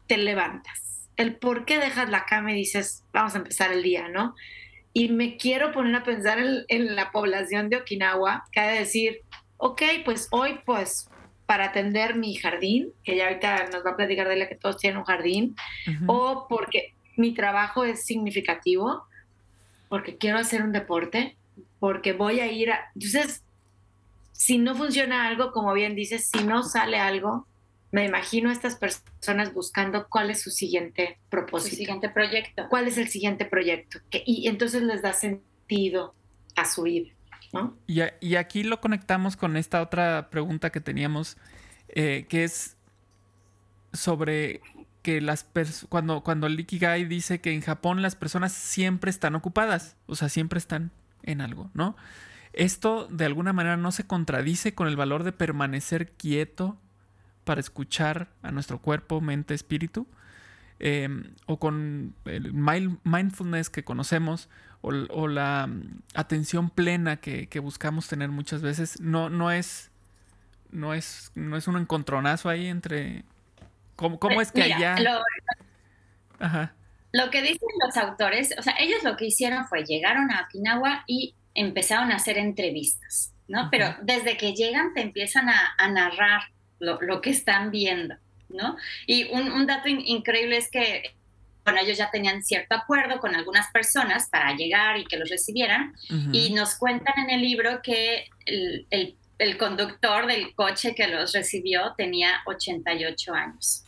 te 0.08 0.18
levantas, 0.18 1.10
el 1.16 1.36
por 1.36 1.66
qué 1.66 1.80
dejas 1.80 2.10
la 2.10 2.26
cama 2.26 2.52
y 2.52 2.56
dices, 2.56 3.04
vamos 3.12 3.34
a 3.34 3.40
empezar 3.40 3.72
el 3.72 3.82
día, 3.82 4.08
¿no? 4.10 4.36
Y 4.98 5.10
me 5.10 5.36
quiero 5.36 5.74
poner 5.74 5.94
a 5.94 6.04
pensar 6.06 6.40
en, 6.40 6.64
en 6.70 6.96
la 6.96 7.12
población 7.12 7.70
de 7.70 7.76
Okinawa, 7.76 8.46
que 8.52 8.62
ha 8.62 8.68
de 8.68 8.80
decir, 8.80 9.20
ok, 9.58 9.82
pues 10.06 10.30
hoy 10.32 10.60
pues 10.66 11.10
para 11.46 11.66
atender 11.66 12.16
mi 12.16 12.36
jardín, 12.36 12.94
que 13.04 13.18
ya 13.18 13.26
ahorita 13.26 13.68
nos 13.74 13.86
va 13.86 13.92
a 13.92 13.96
platicar 13.98 14.30
de 14.30 14.38
la 14.38 14.48
que 14.48 14.56
todos 14.56 14.78
tienen 14.78 14.98
un 14.98 15.04
jardín, 15.04 15.56
o 16.08 16.48
porque 16.48 16.94
mi 17.18 17.34
trabajo 17.34 17.84
es 17.84 18.06
significativo, 18.06 19.04
porque 19.90 20.18
quiero 20.18 20.40
hacer 20.40 20.64
un 20.64 20.72
deporte, 20.72 21.36
porque 21.80 22.14
voy 22.14 22.40
a 22.40 22.50
ir 22.50 22.72
a... 22.72 22.90
Entonces, 22.96 23.44
si 24.32 24.58
no 24.58 24.76
funciona 24.76 25.28
algo, 25.28 25.52
como 25.52 25.74
bien 25.74 25.94
dices, 25.94 26.30
si 26.32 26.44
no 26.44 26.64
sale 26.64 27.00
algo, 27.00 27.46
me 27.96 28.04
imagino 28.04 28.50
a 28.50 28.52
estas 28.52 28.76
personas 28.76 29.54
buscando 29.54 30.10
cuál 30.10 30.30
es 30.30 30.42
su 30.42 30.52
siguiente 30.52 31.18
propósito. 31.30 31.70
Su 31.70 31.78
siguiente 31.78 32.10
proyecto. 32.10 32.68
¿Cuál 32.70 32.90
es 32.90 32.98
el 32.98 33.08
siguiente 33.08 33.46
proyecto? 33.46 34.00
Que, 34.10 34.22
y 34.26 34.50
entonces 34.50 34.84
les 34.84 35.02
da 35.02 35.14
sentido 35.14 36.14
a 36.58 36.66
su 36.66 36.84
vida. 36.84 37.10
Y, 37.88 38.36
aquí 38.36 38.64
lo 38.64 38.82
conectamos 38.82 39.38
con 39.38 39.56
esta 39.56 39.82
otra 39.82 40.30
pregunta 40.30 40.74
que 40.74 40.82
teníamos, 40.82 41.38
eh, 41.88 42.26
que 42.28 42.44
es 42.44 42.76
sobre 43.94 44.60
que 45.02 45.22
las 45.22 45.48
cuando, 45.88 46.22
cuando 46.22 46.48
el 46.48 46.60
Ikigai 46.60 47.06
dice 47.06 47.40
que 47.40 47.54
en 47.54 47.62
Japón 47.62 48.02
las 48.02 48.18
personas 48.18 48.52
siempre 48.52 49.10
están 49.10 49.36
ocupadas, 49.36 49.96
o 50.06 50.16
sea, 50.16 50.28
siempre 50.28 50.60
están 50.60 50.92
en 51.24 51.40
algo, 51.40 51.72
¿no? 51.74 51.96
Esto 52.52 53.08
de 53.10 53.24
alguna 53.24 53.54
manera 53.54 53.78
no 53.78 53.94
se 53.94 54.06
contradice 54.06 54.76
con 54.76 54.90
el 54.90 54.98
valor 54.98 55.24
de 55.24 55.32
permanecer 55.32 56.12
quieto 56.12 56.78
para 57.46 57.62
escuchar 57.62 58.28
a 58.44 58.52
nuestro 58.52 58.80
cuerpo, 58.80 59.22
mente, 59.22 59.54
espíritu, 59.54 60.08
em, 60.80 61.34
o 61.46 61.58
con 61.58 62.14
el 62.26 62.54
mindfulness 62.54 63.70
que 63.70 63.84
conocemos, 63.84 64.50
o, 64.82 65.28
la 65.28 65.66
mm, 65.68 66.02
atención 66.14 66.70
plena 66.70 67.18
que, 67.18 67.60
buscamos 67.60 68.08
tener 68.08 68.30
muchas 68.30 68.62
veces, 68.62 69.00
no, 69.00 69.30
no 69.30 69.52
es 69.52 69.92
no 70.72 70.94
es 70.94 71.32
no 71.36 71.56
es 71.56 71.68
un 71.68 71.78
encontronazo 71.78 72.50
ahí 72.50 72.68
entre 72.68 73.24
cómo, 73.96 74.20
cómo 74.20 74.42
es 74.42 74.52
que 74.52 74.64
allá 74.64 74.98
lo, 75.00 75.22
lo 77.16 77.30
que 77.30 77.42
dicen 77.42 77.70
los 77.86 77.96
autores, 77.96 78.54
o 78.58 78.62
sea, 78.62 78.76
ellos 78.78 79.02
lo 79.04 79.16
que 79.16 79.28
hicieron 79.28 79.66
fue 79.68 79.86
llegaron 79.86 80.32
a 80.32 80.42
Okinawa 80.42 81.06
y 81.08 81.34
empezaron 81.54 82.12
a 82.12 82.18
hacer 82.18 82.38
entrevistas, 82.38 83.34
¿no? 83.48 83.70
Pero 83.72 83.96
desde 84.02 84.36
que 84.36 84.54
llegan 84.54 84.94
te 84.94 85.02
empiezan 85.02 85.48
a, 85.50 85.88
narrar 85.88 86.42
lo, 86.86 87.22
que 87.22 87.32
están 87.32 87.72
viendo, 87.72 88.16
¿no? 88.50 88.78
Y 89.08 89.26
un, 89.32 89.66
dato 89.66 89.90
increíble 89.90 90.58
es 90.58 90.70
que 90.70 91.16
bueno, 91.66 91.80
ellos 91.82 91.98
ya 91.98 92.12
tenían 92.12 92.44
cierto 92.44 92.76
acuerdo 92.76 93.20
con 93.20 93.36
algunas 93.36 93.72
personas 93.72 94.30
para 94.30 94.56
llegar 94.56 95.00
y 95.00 95.06
que 95.06 95.18
los 95.18 95.30
recibieran. 95.30 95.96
Y 96.32 96.54
nos 96.54 96.76
cuentan 96.76 97.16
en 97.18 97.32
el 97.32 97.42
libro 97.42 97.82
que 97.82 98.30
el, 98.46 98.86
el, 99.40 99.58
conductor 99.58 100.28
del 100.28 100.54
coche 100.54 100.94
que 100.94 101.08
los 101.08 101.34
recibió 101.34 101.96
tenía 101.98 102.44
88 102.46 103.34
años. 103.34 103.84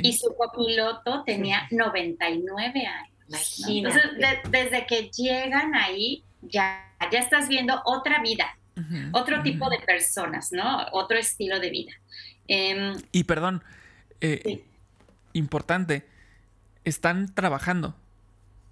Y 0.00 0.12
su 0.12 0.32
copiloto 0.36 1.24
tenía 1.24 1.66
99 1.72 2.86
años. 2.86 3.64
Entonces, 3.68 4.02
desde 4.50 4.86
que 4.86 5.10
llegan 5.10 5.74
ahí, 5.74 6.22
ya, 6.42 6.94
ya 7.10 7.18
estás 7.18 7.48
viendo 7.48 7.82
otra 7.84 8.22
vida, 8.22 8.56
otro 9.10 9.42
tipo 9.42 9.68
de 9.68 9.80
personas, 9.80 10.52
¿no? 10.52 10.86
Otro 10.92 11.18
estilo 11.18 11.58
de 11.58 11.70
vida. 11.70 11.92
Em, 12.48 12.96
y 13.12 13.24
perdón, 13.24 13.62
eh, 14.20 14.64
importante, 15.32 16.06
están 16.84 17.34
trabajando. 17.34 17.94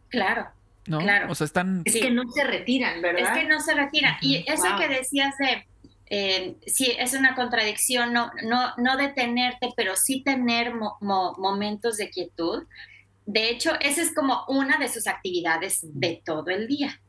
Claro. 0.08 0.48
¿No? 0.86 0.98
Claro. 0.98 1.30
O 1.30 1.34
sea, 1.34 1.44
están... 1.44 1.82
Es 1.84 1.94
que 1.94 2.10
no 2.10 2.22
se 2.30 2.44
retiran, 2.44 3.02
¿verdad? 3.02 3.22
Es 3.22 3.42
que 3.42 3.48
no 3.48 3.60
se 3.60 3.74
retiran. 3.74 4.16
Y 4.20 4.44
eso 4.46 4.64
que 4.78 4.88
decías 4.88 5.36
de, 5.38 5.66
eh, 6.08 6.56
sí, 6.66 6.94
es 6.98 7.14
una 7.14 7.34
contradicción, 7.34 8.12
no, 8.12 8.30
no, 8.44 8.72
no 8.76 8.96
detenerte, 8.96 9.70
pero 9.76 9.96
sí 9.96 10.22
tener 10.22 10.72
momentos 11.00 11.96
de 11.96 12.10
quietud. 12.10 12.64
De 13.24 13.50
hecho, 13.50 13.72
esa 13.80 14.02
es 14.02 14.14
como 14.14 14.44
una 14.48 14.78
de 14.78 14.88
sus 14.88 15.08
actividades 15.08 15.80
de 15.82 16.22
todo 16.24 16.50
el 16.50 16.68
día. 16.68 17.00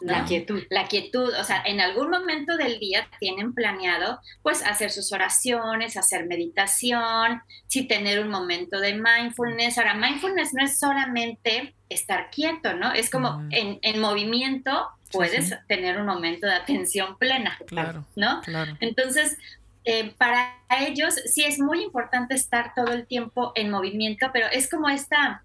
La 0.00 0.24
quietud. 0.24 0.62
La 0.70 0.86
quietud, 0.86 1.32
o 1.38 1.44
sea, 1.44 1.62
en 1.64 1.80
algún 1.80 2.10
momento 2.10 2.56
del 2.56 2.78
día 2.78 3.08
tienen 3.18 3.54
planeado 3.54 4.20
pues 4.42 4.62
hacer 4.64 4.90
sus 4.90 5.12
oraciones, 5.12 5.96
hacer 5.96 6.26
meditación, 6.26 7.42
sí 7.66 7.84
tener 7.84 8.20
un 8.20 8.28
momento 8.28 8.78
de 8.80 8.94
mindfulness. 8.94 9.78
Ahora, 9.78 9.94
mindfulness 9.94 10.54
no 10.54 10.64
es 10.64 10.78
solamente 10.78 11.74
estar 11.88 12.30
quieto, 12.30 12.74
¿no? 12.74 12.92
Es 12.92 13.10
como 13.10 13.42
en, 13.50 13.78
en, 13.82 14.00
movimiento 14.00 14.88
puedes 15.12 15.54
tener 15.68 15.98
un 15.98 16.06
momento 16.06 16.46
de 16.46 16.54
atención 16.54 17.16
plena, 17.16 17.58
claro, 17.66 18.04
¿no? 18.16 18.40
Claro. 18.42 18.76
Entonces, 18.80 19.38
eh, 19.84 20.14
para 20.18 20.56
ellos 20.80 21.14
sí 21.26 21.44
es 21.44 21.60
muy 21.60 21.82
importante 21.82 22.34
estar 22.34 22.74
todo 22.74 22.92
el 22.92 23.06
tiempo 23.06 23.52
en 23.54 23.70
movimiento, 23.70 24.30
pero 24.32 24.46
es 24.48 24.68
como 24.68 24.88
esta 24.88 25.44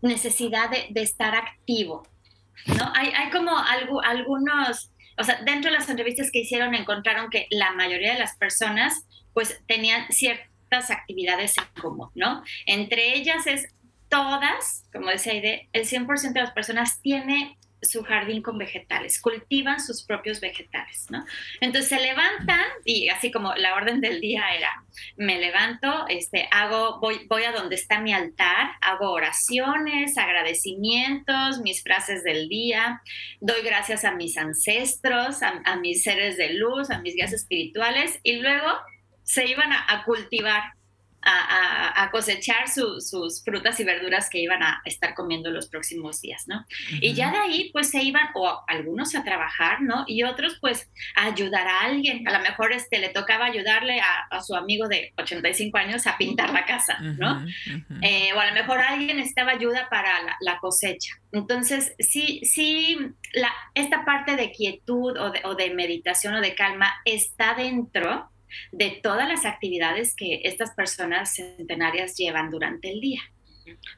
necesidad 0.00 0.70
de, 0.70 0.86
de 0.90 1.02
estar 1.02 1.34
activo, 1.34 2.06
¿no? 2.66 2.92
Hay, 2.94 3.08
hay 3.08 3.30
como 3.30 3.56
algo, 3.58 4.02
algunos, 4.02 4.90
o 5.18 5.24
sea, 5.24 5.40
dentro 5.44 5.70
de 5.70 5.78
las 5.78 5.88
entrevistas 5.88 6.30
que 6.32 6.40
hicieron 6.40 6.74
encontraron 6.74 7.30
que 7.30 7.46
la 7.50 7.72
mayoría 7.72 8.12
de 8.14 8.18
las 8.18 8.36
personas 8.36 9.06
pues 9.32 9.62
tenían 9.66 10.10
ciertas 10.10 10.90
actividades 10.90 11.56
en 11.58 11.82
común, 11.82 12.10
¿no? 12.14 12.42
Entre 12.66 13.14
ellas 13.14 13.46
es 13.46 13.74
todas, 14.08 14.84
como 14.92 15.10
decía 15.10 15.32
Aide, 15.32 15.68
el 15.72 15.84
100% 15.84 16.32
de 16.32 16.40
las 16.40 16.52
personas 16.52 17.00
tiene 17.02 17.58
su 17.90 18.02
jardín 18.02 18.42
con 18.42 18.58
vegetales, 18.58 19.20
cultivan 19.20 19.80
sus 19.80 20.04
propios 20.04 20.40
vegetales, 20.40 21.06
¿no? 21.10 21.24
Entonces 21.60 21.88
se 21.88 22.00
levantan 22.00 22.64
y 22.84 23.08
así 23.08 23.30
como 23.30 23.54
la 23.54 23.74
orden 23.74 24.00
del 24.00 24.20
día 24.20 24.54
era, 24.54 24.84
me 25.16 25.38
levanto, 25.38 26.06
este, 26.08 26.48
hago, 26.50 27.00
voy, 27.00 27.26
voy 27.28 27.44
a 27.44 27.52
donde 27.52 27.76
está 27.76 28.00
mi 28.00 28.12
altar, 28.12 28.72
hago 28.80 29.10
oraciones, 29.10 30.18
agradecimientos, 30.18 31.60
mis 31.60 31.82
frases 31.82 32.24
del 32.24 32.48
día, 32.48 33.02
doy 33.40 33.62
gracias 33.62 34.04
a 34.04 34.12
mis 34.12 34.36
ancestros, 34.36 35.42
a, 35.42 35.76
mis 35.76 36.02
seres 36.02 36.36
de 36.36 36.54
luz, 36.54 36.90
a 36.90 37.00
mis 37.00 37.14
guías 37.14 37.32
espirituales 37.32 38.18
y 38.22 38.36
luego 38.36 38.70
se 39.22 39.46
iban 39.46 39.72
a 39.72 40.04
cultivar 40.04 40.62
a, 41.26 42.08
cosechar 42.12 42.68
sus 42.68 43.42
frutas 43.44 43.78
y 43.80 43.84
verduras 43.84 44.30
que 44.30 44.38
iban 44.38 44.62
a 44.62 44.80
estar 44.84 45.14
comiendo 45.14 45.50
los 45.50 45.68
próximos 45.68 46.20
días, 46.20 46.44
¿no? 46.46 46.64
Y 47.00 47.14
ya 47.14 47.30
de 47.30 47.38
ahí, 47.38 47.70
pues 47.72 47.90
se 47.90 48.02
iban, 48.02 48.28
o 48.34 48.62
algunos 48.66 49.14
a 49.14 49.24
trabajar, 49.24 49.82
¿no? 49.82 50.04
Y 50.06 50.22
otros, 50.22 50.58
pues, 50.60 50.88
a 51.14 51.26
ayudar 51.26 51.66
a 51.66 51.80
alguien. 51.80 52.26
A 52.28 52.32
lo 52.32 52.40
mejor 52.40 52.72
este, 52.72 52.98
le 52.98 53.08
tocaba 53.08 53.46
ayudarle 53.46 54.00
a, 54.00 54.40
su 54.40 54.54
amigo 54.54 54.86
de 54.88 55.12
85 55.18 55.76
años 55.78 56.06
a 56.06 56.16
pintar 56.16 56.50
la 56.52 56.64
casa, 56.64 56.98
¿no? 57.00 57.44
Eh, 58.02 58.32
o 58.34 58.40
a 58.40 58.46
lo 58.46 58.52
mejor 58.52 58.78
alguien 58.78 59.16
necesitaba 59.16 59.52
ayuda 59.52 59.88
para 59.90 60.36
la, 60.40 60.58
cosecha. 60.60 61.14
Entonces, 61.32 61.94
sí, 61.98 62.40
sí, 62.44 62.98
la, 63.34 63.52
esta 63.74 64.04
parte 64.04 64.36
de 64.36 64.52
quietud 64.52 65.18
o 65.18 65.30
de, 65.30 65.40
o 65.44 65.54
de 65.54 65.74
meditación 65.74 66.34
o 66.34 66.40
de 66.40 66.54
calma 66.54 66.94
está 67.04 67.54
dentro 67.54 68.30
de 68.72 69.00
todas 69.02 69.28
las 69.28 69.44
actividades 69.44 70.14
que 70.16 70.40
estas 70.44 70.74
personas 70.74 71.34
centenarias 71.34 72.16
llevan 72.16 72.50
durante 72.50 72.90
el 72.90 73.00
día. 73.00 73.20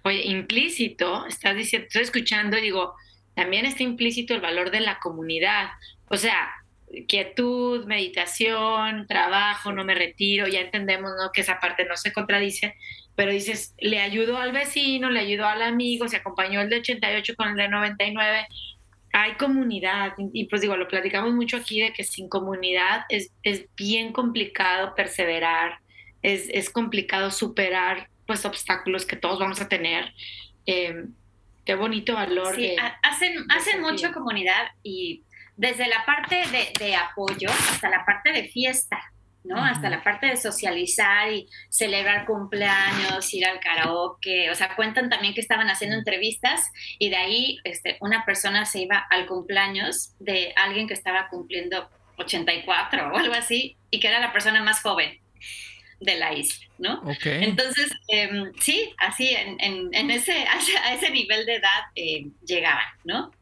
Oye, 0.02 0.26
implícito, 0.26 1.26
estás 1.26 1.56
diciendo, 1.56 1.86
estoy 1.86 2.02
escuchando 2.02 2.56
y 2.58 2.62
digo, 2.62 2.94
también 3.34 3.66
está 3.66 3.82
implícito 3.82 4.34
el 4.34 4.40
valor 4.40 4.70
de 4.70 4.80
la 4.80 4.98
comunidad. 4.98 5.68
O 6.08 6.16
sea, 6.16 6.50
quietud, 7.06 7.84
meditación, 7.86 9.06
trabajo, 9.06 9.72
no 9.72 9.84
me 9.84 9.94
retiro, 9.94 10.46
ya 10.46 10.60
entendemos 10.60 11.12
que 11.32 11.42
esa 11.42 11.60
parte 11.60 11.84
no 11.84 11.96
se 11.96 12.12
contradice, 12.12 12.74
pero 13.14 13.32
dices, 13.32 13.74
le 13.78 14.00
ayudó 14.00 14.38
al 14.38 14.52
vecino, 14.52 15.10
le 15.10 15.20
ayudó 15.20 15.46
al 15.46 15.62
amigo, 15.62 16.08
se 16.08 16.16
acompañó 16.16 16.60
el 16.60 16.70
de 16.70 16.76
88 16.76 17.34
con 17.36 17.48
el 17.48 17.56
de 17.56 17.68
99, 17.68 18.46
hay 19.22 19.34
comunidad 19.34 20.14
y 20.32 20.44
pues 20.46 20.60
digo, 20.60 20.76
lo 20.76 20.88
platicamos 20.88 21.32
mucho 21.32 21.56
aquí 21.56 21.80
de 21.80 21.92
que 21.92 22.04
sin 22.04 22.28
comunidad 22.28 23.04
es, 23.08 23.32
es 23.42 23.66
bien 23.76 24.12
complicado 24.12 24.94
perseverar, 24.94 25.78
es, 26.22 26.48
es, 26.50 26.70
complicado 26.70 27.30
superar 27.30 28.08
pues 28.26 28.44
obstáculos 28.44 29.06
que 29.06 29.16
todos 29.16 29.38
vamos 29.38 29.60
a 29.60 29.68
tener. 29.68 30.12
Em, 30.66 31.14
qué 31.64 31.74
bonito 31.74 32.14
valor. 32.14 32.54
Sí, 32.54 32.76
hacen, 33.02 33.46
hacen 33.50 33.80
mucho 33.80 34.12
comunidad 34.12 34.68
y 34.82 35.24
desde 35.56 35.88
la 35.88 36.04
parte 36.04 36.36
de, 36.36 36.72
de 36.78 36.94
apoyo 36.94 37.48
hasta 37.50 37.88
la 37.90 38.04
parte 38.04 38.32
de 38.32 38.48
fiesta. 38.48 39.00
¿No? 39.44 39.56
Hasta 39.64 39.88
la 39.88 40.02
parte 40.02 40.26
de 40.26 40.36
socializar 40.36 41.32
y 41.32 41.48
celebrar 41.68 42.26
cumpleaños, 42.26 43.32
ir 43.32 43.46
al 43.46 43.60
karaoke, 43.60 44.50
o 44.50 44.54
sea, 44.54 44.74
cuentan 44.76 45.08
también 45.08 45.34
que 45.34 45.40
estaban 45.40 45.68
haciendo 45.68 45.96
entrevistas 45.96 46.70
y 46.98 47.08
de 47.10 47.16
ahí 47.16 47.58
este, 47.64 47.96
una 48.00 48.24
persona 48.24 48.64
se 48.64 48.82
iba 48.82 48.98
al 49.10 49.26
cumpleaños 49.26 50.14
de 50.18 50.52
alguien 50.56 50.86
que 50.86 50.94
estaba 50.94 51.28
cumpliendo 51.28 51.88
84 52.18 53.12
o 53.12 53.16
algo 53.16 53.34
así 53.34 53.76
y 53.90 54.00
que 54.00 54.08
era 54.08 54.20
la 54.20 54.32
persona 54.32 54.62
más 54.62 54.82
joven 54.82 55.18
de 56.00 56.16
la 56.16 56.32
isla, 56.32 56.66
¿no? 56.78 57.02
Entonces, 57.24 57.90
em, 58.08 58.52
sí, 58.60 58.92
así 58.98 59.34
en, 59.34 60.10
ese, 60.10 60.32
a 60.84 60.94
ese 60.94 61.10
nivel 61.10 61.44
de 61.46 61.56
edad 61.56 61.80
eh, 61.94 62.26
llegaban, 62.44 62.86
¿no? 63.04 63.32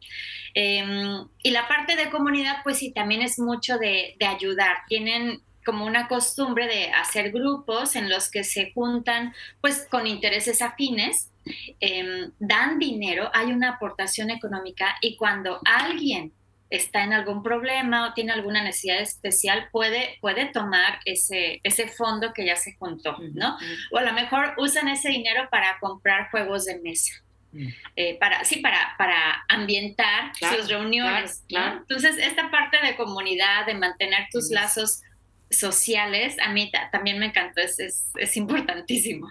Em, 0.54 1.28
y 1.42 1.50
la 1.50 1.68
parte 1.68 1.96
de 1.96 2.08
comunidad, 2.08 2.62
pues 2.64 2.78
sí, 2.78 2.90
también 2.90 3.20
es 3.20 3.38
mucho 3.38 3.76
de, 3.76 4.16
de 4.18 4.26
ayudar. 4.26 4.78
Tienen 4.88 5.42
como 5.66 5.84
una 5.84 6.06
costumbre 6.06 6.66
de 6.68 6.92
hacer 6.92 7.32
grupos 7.32 7.96
en 7.96 8.08
los 8.08 8.30
que 8.30 8.44
se 8.44 8.72
juntan 8.72 9.34
pues 9.60 9.86
con 9.90 10.06
intereses 10.06 10.62
afines, 10.62 11.32
em, 11.80 12.30
dan 12.38 12.78
dinero, 12.78 13.30
hay 13.34 13.52
una 13.52 13.70
aportación 13.70 14.30
económica 14.30 14.96
y 15.02 15.16
cuando 15.16 15.60
alguien 15.64 16.32
está 16.70 17.04
en 17.04 17.12
algún 17.12 17.42
problema 17.42 18.08
o 18.08 18.14
tiene 18.14 18.32
alguna 18.32 18.62
necesidad 18.62 19.00
especial, 19.00 19.68
puede, 19.70 20.18
puede 20.20 20.46
tomar 20.46 21.00
ese, 21.04 21.60
ese 21.62 21.88
fondo 21.88 22.32
que 22.32 22.46
ya 22.46 22.56
se 22.56 22.74
juntó, 22.76 23.16
¿no? 23.34 23.56
O 23.92 23.98
a 23.98 24.02
lo 24.02 24.12
mejor 24.12 24.54
usan 24.58 24.88
ese 24.88 25.08
dinero 25.08 25.48
para 25.50 25.78
comprar 25.80 26.30
juegos 26.30 26.64
de 26.64 26.80
mesa. 26.80 27.12
Mm. 27.52 27.68
Eh, 27.94 28.18
para, 28.18 28.44
sí, 28.44 28.56
para, 28.56 28.94
para 28.98 29.44
ambientar 29.48 30.32
sus 30.36 30.68
reuniones. 30.68 31.44
Entonces, 31.48 32.18
esta 32.18 32.50
parte 32.50 32.78
de 32.84 32.96
comunidad, 32.96 33.66
de 33.66 33.74
mantener 33.74 34.26
tus 34.30 34.50
lazos 34.50 35.02
sociales, 35.50 36.36
a 36.44 36.52
mí 36.52 36.70
también 36.92 37.18
me 37.18 37.26
encantó, 37.26 37.60
es, 37.60 37.78
es, 38.14 38.36
importantísimo. 38.36 39.30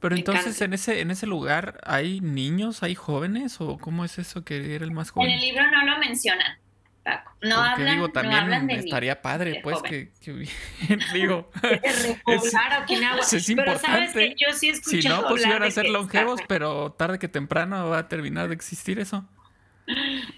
Pero 0.00 0.16
entonces 0.16 0.60
en 0.60 0.72
ese, 0.72 1.00
en 1.00 1.10
ese 1.10 1.26
lugar 1.26 1.80
hay 1.84 2.20
niños, 2.20 2.82
hay 2.82 2.94
jóvenes 2.94 3.60
o 3.60 3.78
cómo 3.78 4.04
es 4.04 4.18
eso 4.18 4.44
que 4.44 4.74
era 4.74 4.84
el 4.84 4.92
más 4.92 5.10
joven? 5.10 5.30
En 5.30 5.34
el 5.34 5.40
libro 5.40 5.70
no 5.70 5.84
lo 5.84 5.98
mencionan. 5.98 6.58
Paco. 7.02 7.32
No 7.40 7.60
hablan, 7.60 7.94
digo, 7.94 8.08
también 8.08 8.34
no 8.34 8.42
hablan 8.42 8.66
de 8.66 8.74
estaría 8.74 9.22
padre, 9.22 9.60
pues, 9.62 9.80
que, 9.82 10.10
que, 10.20 10.48
digo, 11.14 11.50
es, 11.82 12.16
es, 13.32 13.48
importante. 13.48 13.54
Pero 13.54 13.78
sabes 13.78 14.12
que 14.12 14.34
yo 14.36 14.52
sí 14.52 14.74
si 14.74 15.08
no, 15.08 15.24
pues 15.28 15.46
iban 15.46 15.62
a 15.62 15.70
ser 15.70 15.86
longevos, 15.86 16.40
pero 16.48 16.92
tarde 16.92 17.20
que 17.20 17.28
temprano 17.28 17.90
va 17.90 17.98
a 17.98 18.08
terminar 18.08 18.48
de 18.48 18.54
existir 18.54 18.98
eso. 18.98 19.24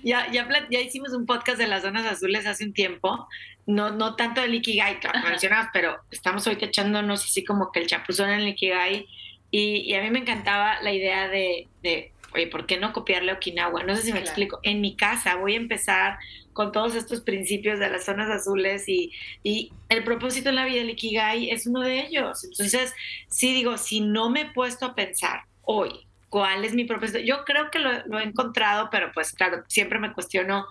Ya, 0.02 0.30
ya, 0.30 0.46
ya 0.70 0.80
hicimos 0.80 1.12
un 1.12 1.26
podcast 1.26 1.58
de 1.58 1.66
las 1.66 1.82
zonas 1.82 2.06
azules 2.06 2.46
hace 2.46 2.64
un 2.64 2.72
tiempo, 2.72 3.28
no, 3.66 3.90
no 3.90 4.16
tanto 4.16 4.40
del 4.40 4.54
Ikigai 4.54 5.00
que 5.00 5.08
mencionabas, 5.28 5.68
pero 5.72 5.96
estamos 6.10 6.46
ahorita 6.46 6.66
echándonos 6.66 7.24
así 7.24 7.44
como 7.44 7.70
que 7.72 7.80
el 7.80 7.86
chapuzón 7.86 8.30
en 8.30 8.40
el 8.40 8.48
Ikigai 8.48 9.06
y, 9.50 9.94
a 9.94 10.02
mí 10.02 10.10
me 10.10 10.20
encantaba 10.20 10.80
la 10.82 10.92
idea 10.92 11.28
de, 11.28 11.68
de, 11.82 12.12
oye, 12.34 12.46
¿por 12.48 12.66
qué 12.66 12.78
no 12.78 12.92
copiarle 12.92 13.32
a 13.32 13.34
Okinawa? 13.34 13.82
No 13.84 13.96
sé 13.96 14.02
si 14.02 14.12
me 14.12 14.18
explico. 14.18 14.60
En 14.62 14.80
mi 14.80 14.94
casa 14.94 15.36
voy 15.36 15.54
a 15.54 15.58
empezar 15.58 16.18
con 16.52 16.72
todos 16.72 16.94
estos 16.94 17.20
principios 17.20 17.78
de 17.78 17.88
las 17.88 18.04
zonas 18.04 18.28
azules 18.28 18.88
y, 18.88 19.12
y 19.42 19.72
el 19.88 20.04
propósito 20.04 20.50
en 20.50 20.56
la 20.56 20.64
vida 20.64 20.80
del 20.80 20.90
Ikigai 20.90 21.50
es 21.50 21.66
uno 21.66 21.80
de 21.80 22.00
ellos. 22.00 22.44
Entonces, 22.44 22.92
sí 23.28 23.54
digo, 23.54 23.78
si 23.78 24.00
no 24.00 24.28
me 24.28 24.42
he 24.42 24.50
puesto 24.50 24.86
a 24.86 24.94
pensar 24.94 25.42
hoy 25.62 26.07
cuál 26.28 26.64
es 26.64 26.74
mi 26.74 26.84
propósito. 26.84 27.18
Yo 27.18 27.44
creo 27.44 27.70
que 27.70 27.78
lo, 27.78 28.18
he 28.18 28.22
encontrado, 28.22 28.88
pero 28.90 29.10
pues 29.12 29.32
claro, 29.32 29.64
siempre 29.68 29.98
me 29.98 30.12
cuestiono 30.12 30.66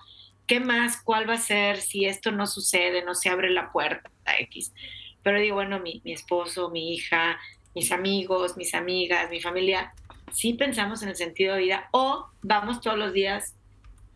qué 0.45 0.59
más, 0.59 1.01
cuál 1.01 1.29
va 1.29 1.33
a 1.33 1.39
ser 1.39 1.77
si 1.77 2.05
esto 2.05 2.31
no 2.31 2.47
sucede, 2.47 3.03
no 3.03 3.15
se 3.15 3.29
abre 3.29 3.49
la 3.49 3.71
puerta 3.71 4.09
X. 4.39 4.73
Pero 5.23 5.39
digo, 5.39 5.55
bueno, 5.55 5.79
mi, 5.79 6.01
mi 6.05 6.13
esposo, 6.13 6.69
mi 6.69 6.93
hija, 6.93 7.37
mis 7.75 7.91
amigos, 7.91 8.55
mis 8.57 8.73
amigas, 8.73 9.29
mi 9.29 9.41
familia, 9.41 9.93
sí 10.31 10.53
pensamos 10.53 11.01
en 11.03 11.09
el 11.09 11.15
sentido 11.15 11.55
de 11.55 11.61
vida 11.61 11.89
o 11.91 12.27
vamos 12.41 12.81
todos 12.81 12.97
los 12.97 13.13
días 13.13 13.55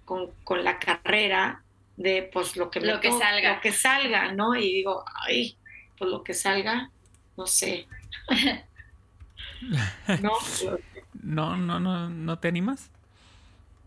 con, 0.06 0.32
con 0.43 0.63
la 0.63 0.80
carrera 0.80 1.63
de 1.97 2.30
pues 2.34 2.56
lo 2.56 2.71
que 2.71 2.80
lo 2.80 2.99
que 2.99 3.12
salga. 3.12 3.56
Lo 3.56 3.62
que 3.62 3.71
salga, 3.71 4.32
¿no? 4.32 4.56
Y 4.56 4.73
digo, 4.73 5.06
ay, 5.27 5.58
pues 5.97 6.10
lo 6.10 6.23
que 6.23 6.34
salga, 6.34 6.89
no 7.38 7.45
sé. 7.45 7.88
no, 10.21 10.32
no, 11.21 11.58
no, 11.58 11.80
no, 11.80 12.10
¿no 12.10 12.39
te 12.39 12.47
animas? 12.47 12.89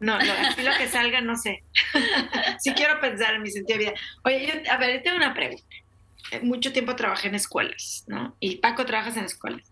No, 0.01 0.15
así 0.17 0.63
lo 0.63 0.73
que 0.77 0.89
salga, 0.89 1.21
no 1.21 1.37
sé. 1.37 1.63
sí 2.59 2.73
quiero 2.75 3.01
pensar 3.01 3.35
en 3.35 3.43
mi 3.43 3.51
sentido 3.51 3.79
de 3.79 3.85
vida. 3.87 3.95
Oye, 4.25 4.47
yo, 4.47 4.73
a 4.73 4.77
ver, 4.77 4.97
yo 4.97 5.03
tengo 5.03 5.17
una 5.17 5.35
pregunta. 5.35 5.65
Eh, 6.31 6.41
mucho 6.41 6.73
tiempo 6.73 6.97
trabajé 6.97 7.29
en 7.29 7.37
escuelas, 7.37 8.05
¿no? 8.07 8.37
Y 8.41 8.57
Paco 8.57 8.85
trabajas 8.85 9.17
en 9.17 9.25
escuelas. 9.25 9.71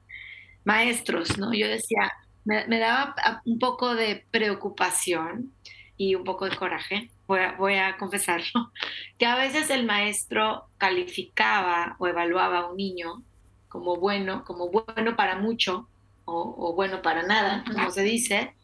Maestros, 0.64 1.38
¿no? 1.38 1.52
Yo 1.52 1.68
decía, 1.68 2.10
me, 2.44 2.66
me 2.66 2.78
daba 2.78 3.14
un 3.44 3.58
poco 3.58 3.94
de 3.94 4.24
preocupación 4.30 5.52
y 5.96 6.14
un 6.14 6.24
poco 6.24 6.48
de 6.48 6.56
coraje, 6.56 7.10
voy 7.26 7.40
a, 7.40 7.52
voy 7.52 7.74
a 7.74 7.96
confesarlo, 7.96 8.72
que 9.18 9.26
a 9.26 9.36
veces 9.36 9.70
el 9.70 9.84
maestro 9.86 10.66
calificaba 10.78 11.96
o 11.98 12.06
evaluaba 12.06 12.60
a 12.60 12.66
un 12.68 12.76
niño 12.76 13.22
como 13.68 13.96
bueno, 13.96 14.44
como 14.44 14.68
bueno 14.68 15.16
para 15.16 15.36
mucho 15.36 15.88
o, 16.32 16.70
o 16.70 16.74
bueno 16.74 17.02
para 17.02 17.22
nada, 17.22 17.64
como 17.70 17.90
se 17.90 18.02
dice, 18.02 18.54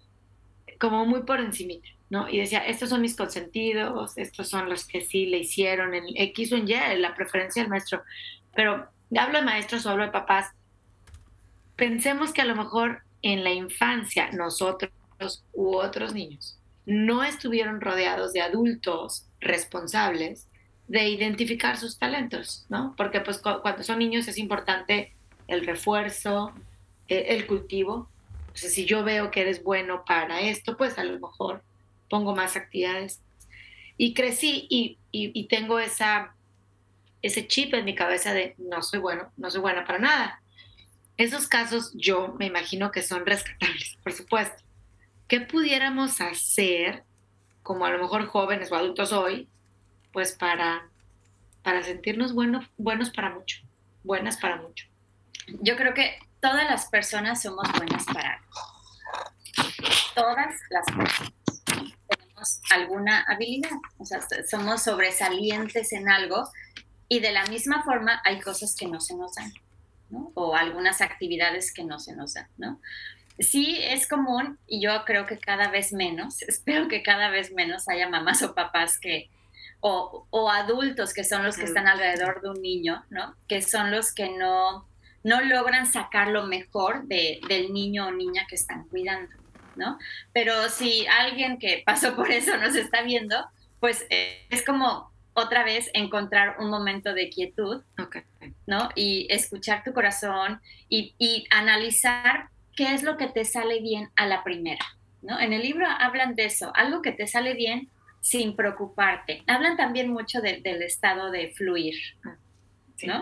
como 0.79 1.05
muy 1.05 1.23
por 1.23 1.41
encimita, 1.41 1.89
¿no? 2.11 2.29
Y 2.29 2.39
decía, 2.39 2.61
estos 2.61 2.91
son 2.91 3.03
mis 3.03 3.17
consentidos, 3.17 4.17
estos 4.17 4.49
son 4.49 4.69
los 4.69 4.87
que 4.87 5.01
sí 5.01 5.27
le 5.27 5.39
hicieron 5.39 5.95
en 5.95 6.05
X 6.15 6.53
o 6.53 6.57
en 6.57 6.69
Y, 6.69 6.97
la 6.99 7.15
preferencia 7.15 7.63
del 7.63 7.71
maestro. 7.71 8.03
Pero 8.55 8.89
hablo 9.17 9.39
de 9.39 9.45
maestros 9.45 9.85
o 9.87 9.91
hablo 9.91 10.05
de 10.05 10.13
papás. 10.13 10.53
Pensemos 11.77 12.33
que 12.33 12.43
a 12.43 12.47
lo 12.47 12.57
mejor 12.57 13.03
en 13.23 13.45
la 13.45 13.51
infancia 13.51 14.31
nosotros 14.33 14.93
u 15.53 15.77
otros 15.77 16.15
niños 16.15 16.59
no 16.87 17.23
estuvieron 17.23 17.81
rodeados 17.81 18.33
de 18.33 18.41
adultos 18.41 19.27
responsables 19.41 20.49
de 20.87 21.09
identificar 21.09 21.77
sus 21.77 21.99
talentos, 21.99 22.65
¿no? 22.71 22.95
Porque 22.97 23.21
pues 23.21 23.39
cuando 23.39 23.83
son 23.83 23.99
niños 23.99 24.27
es 24.27 24.39
importante 24.39 25.13
el 25.49 25.67
refuerzo, 25.67 26.55
el 27.09 27.47
cultivo, 27.47 28.09
si 28.55 28.85
yo 28.85 29.05
veo 29.05 29.31
que 29.31 29.43
eres 29.43 29.63
bueno 29.63 30.05
para 30.05 30.41
esto, 30.41 30.77
pues 30.77 30.99
a 30.99 31.05
lo 31.05 31.19
mejor 31.19 31.63
pongo 32.09 32.35
más 32.35 32.57
actividades. 32.57 33.21
Y 33.97 34.15
crecí 34.15 34.67
y, 34.69 34.99
y, 35.11 35.45
tengo 35.49 35.79
esa, 35.79 36.35
ese 37.23 37.47
chip 37.47 37.75
en 37.75 37.85
mi 37.85 37.95
cabeza 37.95 38.33
de 38.33 38.55
no 38.59 38.83
soy 38.83 39.01
bueno, 39.01 39.31
no 39.37 39.51
soy 39.51 39.61
buena 39.61 39.85
para 39.85 39.99
nada. 39.99 40.43
Esos 41.17 41.49
casos 41.49 41.93
yo 41.95 42.35
me 42.39 42.47
imagino 42.47 42.93
que 42.93 43.03
son 43.03 43.27
rescatables, 43.27 43.97
por 44.03 44.13
supuesto. 44.13 44.63
¿Qué 45.27 45.41
pudiéramos 45.41 46.21
hacer, 46.21 47.03
como 47.63 47.87
a 47.87 47.91
lo 47.91 47.99
mejor 47.99 48.27
jóvenes 48.27 48.71
o 48.71 48.77
adultos 48.77 49.13
hoy, 49.13 49.49
pues 50.13 50.33
para, 50.33 50.89
para 51.63 51.83
sentirnos 51.83 52.33
buenos, 52.35 52.67
buenos 52.77 53.11
para 53.11 53.31
mucho, 53.31 53.59
buenas 54.05 54.37
para 54.37 54.57
mucho? 54.57 54.87
Yo 55.61 55.77
creo 55.77 55.93
que 55.93 56.19
todas 56.41 56.65
las 56.65 56.87
personas 56.87 57.43
somos 57.43 57.67
buenas 57.77 58.05
para 58.07 58.35
algo. 58.35 58.49
Todas 60.15 60.55
las 60.71 60.87
personas 60.87 61.33
tenemos 62.09 62.61
alguna 62.71 63.25
habilidad, 63.29 63.71
o 63.99 64.05
sea, 64.05 64.21
somos 64.49 64.83
sobresalientes 64.83 65.93
en 65.93 66.09
algo 66.09 66.49
y 67.09 67.21
de 67.21 67.33
la 67.33 67.45
misma 67.47 67.83
forma 67.83 68.21
hay 68.25 68.41
cosas 68.41 68.77
que 68.77 68.87
no 68.87 69.01
se 69.01 69.17
nos 69.17 69.35
dan, 69.35 69.53
¿no? 70.11 70.31
O 70.35 70.55
algunas 70.55 71.01
actividades 71.01 71.73
que 71.73 71.85
no 71.85 71.99
se 71.99 72.15
nos 72.15 72.35
dan, 72.35 72.49
¿no? 72.57 72.81
Sí 73.39 73.79
es 73.83 74.09
común 74.09 74.59
y 74.67 74.83
yo 74.83 75.05
creo 75.05 75.27
que 75.27 75.39
cada 75.39 75.69
vez 75.69 75.93
menos, 75.93 76.43
espero 76.49 76.89
que 76.89 77.03
cada 77.03 77.31
vez 77.31 77.53
menos 77.53 77.89
haya 77.89 78.09
mamás 78.09 78.43
o 78.43 78.55
papás 78.55 78.99
que, 78.99 79.31
o, 79.81 80.27
o 80.31 80.51
adultos 80.51 81.15
que 81.15 81.25
son 81.25 81.45
los 81.45 81.57
que 81.57 81.65
están 81.65 81.87
alrededor 81.87 82.43
de 82.43 82.51
un 82.51 82.61
niño, 82.61 83.05
¿no? 83.11 83.37
Que 83.49 83.63
son 83.63 83.91
los 83.91 84.13
que 84.13 84.29
no 84.31 84.88
no 85.23 85.41
logran 85.41 85.87
sacar 85.87 86.29
lo 86.29 86.47
mejor 86.47 87.05
de, 87.05 87.41
del 87.49 87.73
niño 87.73 88.09
o 88.09 88.11
niña 88.13 88.47
que 88.49 88.55
están 88.55 88.89
cuidando, 88.89 89.35
¿no? 89.77 89.99
Pero 90.33 90.69
si 90.69 91.07
alguien 91.07 91.59
que 91.59 91.83
pasó 91.85 92.15
por 92.17 92.31
eso 92.31 92.57
nos 92.57 92.75
está 92.75 93.03
viendo, 93.03 93.37
pues 93.81 94.07
eh, 94.11 94.47
es 94.51 94.65
como 94.65 95.13
otra 95.35 95.65
vez 95.65 95.91
encontrar 95.95 96.57
un 96.59 96.69
momento 96.69 97.15
de 97.15 97.31
quietud, 97.31 97.83
¿no? 98.67 98.89
Y 98.95 99.27
escuchar 99.31 99.85
tu 99.85 99.93
corazón 99.93 100.61
y, 100.89 101.15
y, 101.19 101.47
analizar 101.51 102.49
qué 102.75 102.93
es 102.95 103.03
lo 103.03 103.17
que 103.17 103.29
te 103.29 103.45
sale 103.45 103.81
bien 103.81 104.11
a 104.17 104.27
la 104.27 104.43
primera, 104.43 104.85
¿no? 105.23 105.39
En 105.39 105.53
el 105.53 105.63
libro 105.63 105.87
hablan 105.87 106.35
de 106.35 106.47
eso, 106.47 106.73
algo 106.75 107.03
que 107.03 107.13
te 107.13 107.27
sale 107.27 107.55
bien 107.55 107.89
sin 108.21 108.57
preocuparte. 108.57 109.43
Hablan 109.47 109.77
también 109.77 110.13
mucho 110.13 110.41
del 110.41 110.83
estado 110.83 111.31
de 111.31 111.53
fluir, 111.53 111.95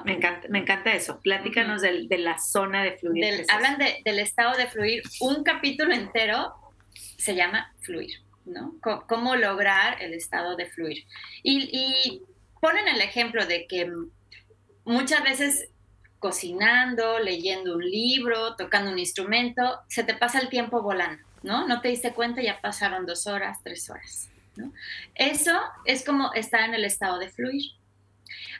me, 0.04 0.14
encanta, 0.14 0.48
me 0.48 0.60
encanta 0.60 0.92
eso. 0.94 1.20
Platícanos 1.20 1.82
de 1.82 2.18
la 2.18 2.38
zona 2.38 2.82
de 2.82 2.96
fluir. 2.98 3.44
hablan 3.48 3.78
del 3.78 4.18
estado 4.18 4.56
de 4.56 4.66
fluir. 4.66 5.02
Un 5.20 5.42
capítulo 5.44 5.92
entero 5.92 6.54
se 7.16 7.34
llama 7.34 7.72
fluir, 7.80 8.22
¿no? 8.44 8.74
cómo 9.08 9.36
lograr 9.36 10.02
el 10.02 10.14
estado 10.14 10.56
de 10.56 10.66
fluir. 10.66 11.04
Y, 11.42 11.68
y 11.72 12.22
ponen 12.60 12.88
el 12.88 13.00
ejemplo 13.00 13.46
de 13.46 13.66
que 13.66 13.90
muchas 14.84 15.22
veces 15.22 15.68
cocinando, 16.18 17.18
leyendo 17.18 17.76
un 17.76 17.84
libro, 17.84 18.56
tocando 18.56 18.90
un 18.90 18.98
instrumento, 18.98 19.80
se 19.88 20.04
te 20.04 20.14
pasa 20.14 20.40
el 20.40 20.48
tiempo 20.48 20.82
volando, 20.82 21.22
¿no? 21.42 21.68
No 21.68 21.80
te 21.80 21.88
diste 21.88 22.12
cuenta, 22.12 22.42
ya 22.42 22.60
pasaron 22.60 23.06
dos 23.06 23.26
horas, 23.26 23.58
tres 23.62 23.88
horas, 23.90 24.28
¿no? 24.56 24.72
Eso 25.14 25.58
es 25.84 26.04
como 26.04 26.32
estar 26.32 26.62
en 26.62 26.74
el 26.74 26.84
estado 26.84 27.18
de 27.18 27.28
fluir. 27.28 27.72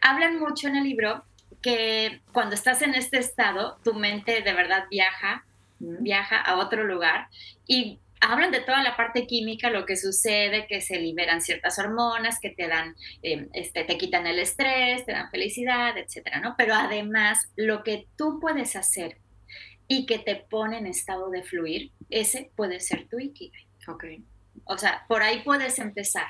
Hablan 0.01 0.39
mucho 0.39 0.69
en 0.69 0.77
el 0.77 0.85
libro 0.85 1.25
que 1.63 2.21
cuando 2.33 2.55
estás 2.55 2.83
en 2.83 2.95
este 2.95 3.19
estado, 3.19 3.79
tu 3.83 3.95
mente 3.95 4.43
de 4.43 4.53
verdad 4.53 4.85
viaja, 4.91 5.45
viaja 5.79 6.41
a 6.41 6.57
otro 6.57 6.85
lugar 6.85 7.29
y 7.67 7.99
hablan 8.21 8.51
de 8.51 8.61
toda 8.61 8.83
la 8.83 8.97
parte 8.97 9.27
química, 9.27 9.71
lo 9.71 9.85
que 9.85 9.97
sucede, 9.97 10.67
que 10.67 10.81
se 10.81 10.99
liberan 10.99 11.41
ciertas 11.41 11.79
hormonas 11.79 12.41
que 12.41 12.51
te 12.51 12.67
dan, 12.69 12.97
em, 13.23 13.49
este, 13.53 13.85
te 13.85 13.99
quitan 13.99 14.27
el 14.27 14.39
estrés, 14.39 15.05
te 15.05 15.13
dan 15.13 15.31
felicidad, 15.31 15.97
etcétera, 15.99 16.41
¿no? 16.41 16.55
Pero 16.57 16.75
además, 16.75 17.51
lo 17.57 17.83
que 17.83 18.07
tú 18.17 18.39
puedes 18.41 18.77
hacer 18.77 19.19
y 19.89 20.07
que 20.07 20.19
te 20.19 20.37
pone 20.37 20.79
en 20.79 20.87
estado 20.87 21.31
de 21.31 21.43
fluir, 21.43 21.93
ese 22.11 22.51
puede 22.57 22.81
ser 22.81 23.09
tu 23.09 23.19
ikigai. 23.19 23.67
Ok. 23.89 24.05
O 24.65 24.79
sea, 24.79 25.05
por 25.09 25.23
ahí 25.23 25.43
puedes 25.45 25.79
empezar. 25.79 26.27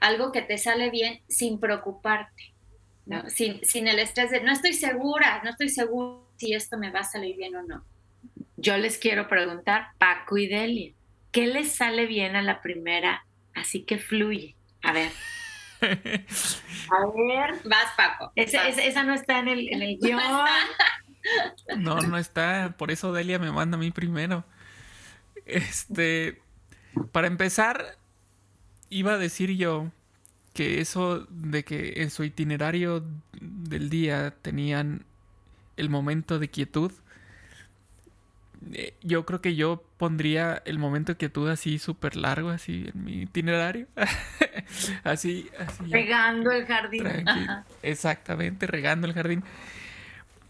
Algo 0.00 0.32
que 0.32 0.42
te 0.42 0.58
sale 0.58 0.90
bien 0.90 1.20
sin 1.28 1.58
preocuparte. 1.58 2.52
Sin, 3.28 3.88
el 3.88 3.98
estrés 3.98 4.30
de 4.30 4.42
no 4.42 4.52
estoy 4.52 4.74
segura, 4.74 5.40
no 5.42 5.50
estoy 5.50 5.68
segura 5.68 6.20
si 6.36 6.54
esto 6.54 6.78
me 6.78 6.90
va 6.90 7.00
a 7.00 7.04
salir 7.04 7.36
bien 7.36 7.56
o 7.56 7.62
no. 7.62 7.84
Yo 8.56 8.76
les 8.76 8.98
quiero 8.98 9.28
preguntar, 9.28 9.88
Paco 9.98 10.38
y 10.38 10.46
Delia, 10.46 10.92
¿qué 11.32 11.46
les 11.46 11.72
sale 11.72 12.06
bien 12.06 12.36
a 12.36 12.42
la 12.42 12.62
primera? 12.62 13.26
Así 13.54 13.82
que 13.82 13.98
fluye. 13.98 14.54
A 14.82 14.92
ver. 14.92 15.10
A 15.82 17.06
ver. 17.16 17.60
Vas, 17.64 17.92
Paco. 17.96 18.32
Esa, 18.36 19.02
no 19.02 19.14
está 19.14 19.40
en 19.40 19.48
el, 19.48 19.72
en 19.72 19.82
el 19.82 19.98
guion. 20.00 20.20
No, 21.78 22.00
no 22.00 22.18
está. 22.18 22.74
Por 22.78 22.90
eso 22.90 23.12
Delia 23.12 23.38
me 23.38 23.50
manda 23.50 23.76
a 23.76 23.80
mí 23.80 23.90
primero. 23.90 24.44
Este. 25.44 26.40
Para 27.10 27.26
empezar, 27.26 27.96
iba 28.92 29.14
a 29.14 29.18
decir 29.18 29.56
yo 29.56 29.90
que 30.54 30.80
eso 30.80 31.26
de 31.30 31.64
que 31.64 31.94
en 31.96 32.10
su 32.10 32.24
itinerario 32.24 33.04
del 33.40 33.88
día 33.88 34.34
tenían 34.42 35.04
el 35.76 35.88
momento 35.88 36.38
de 36.38 36.48
quietud, 36.48 36.92
eh, 38.72 38.94
yo 39.02 39.24
creo 39.24 39.40
que 39.40 39.56
yo 39.56 39.82
pondría 39.96 40.62
el 40.66 40.78
momento 40.78 41.12
de 41.12 41.16
quietud 41.16 41.48
así 41.48 41.78
súper 41.78 42.16
largo, 42.16 42.50
así 42.50 42.90
en 42.94 43.04
mi 43.04 43.22
itinerario. 43.22 43.86
así, 45.04 45.50
así. 45.58 45.84
Regando 45.90 46.50
el 46.50 46.66
jardín. 46.66 47.04
Exactamente, 47.82 48.66
regando 48.66 49.06
el 49.06 49.14
jardín. 49.14 49.42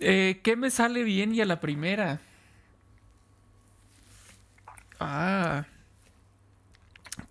Eh, 0.00 0.40
¿Qué 0.42 0.57
me 0.57 0.70
sale 0.70 1.05
bien 1.05 1.33
y 1.33 1.40
a 1.40 1.44
la 1.44 1.61
primera? 1.61 2.18
Ah. 4.98 5.64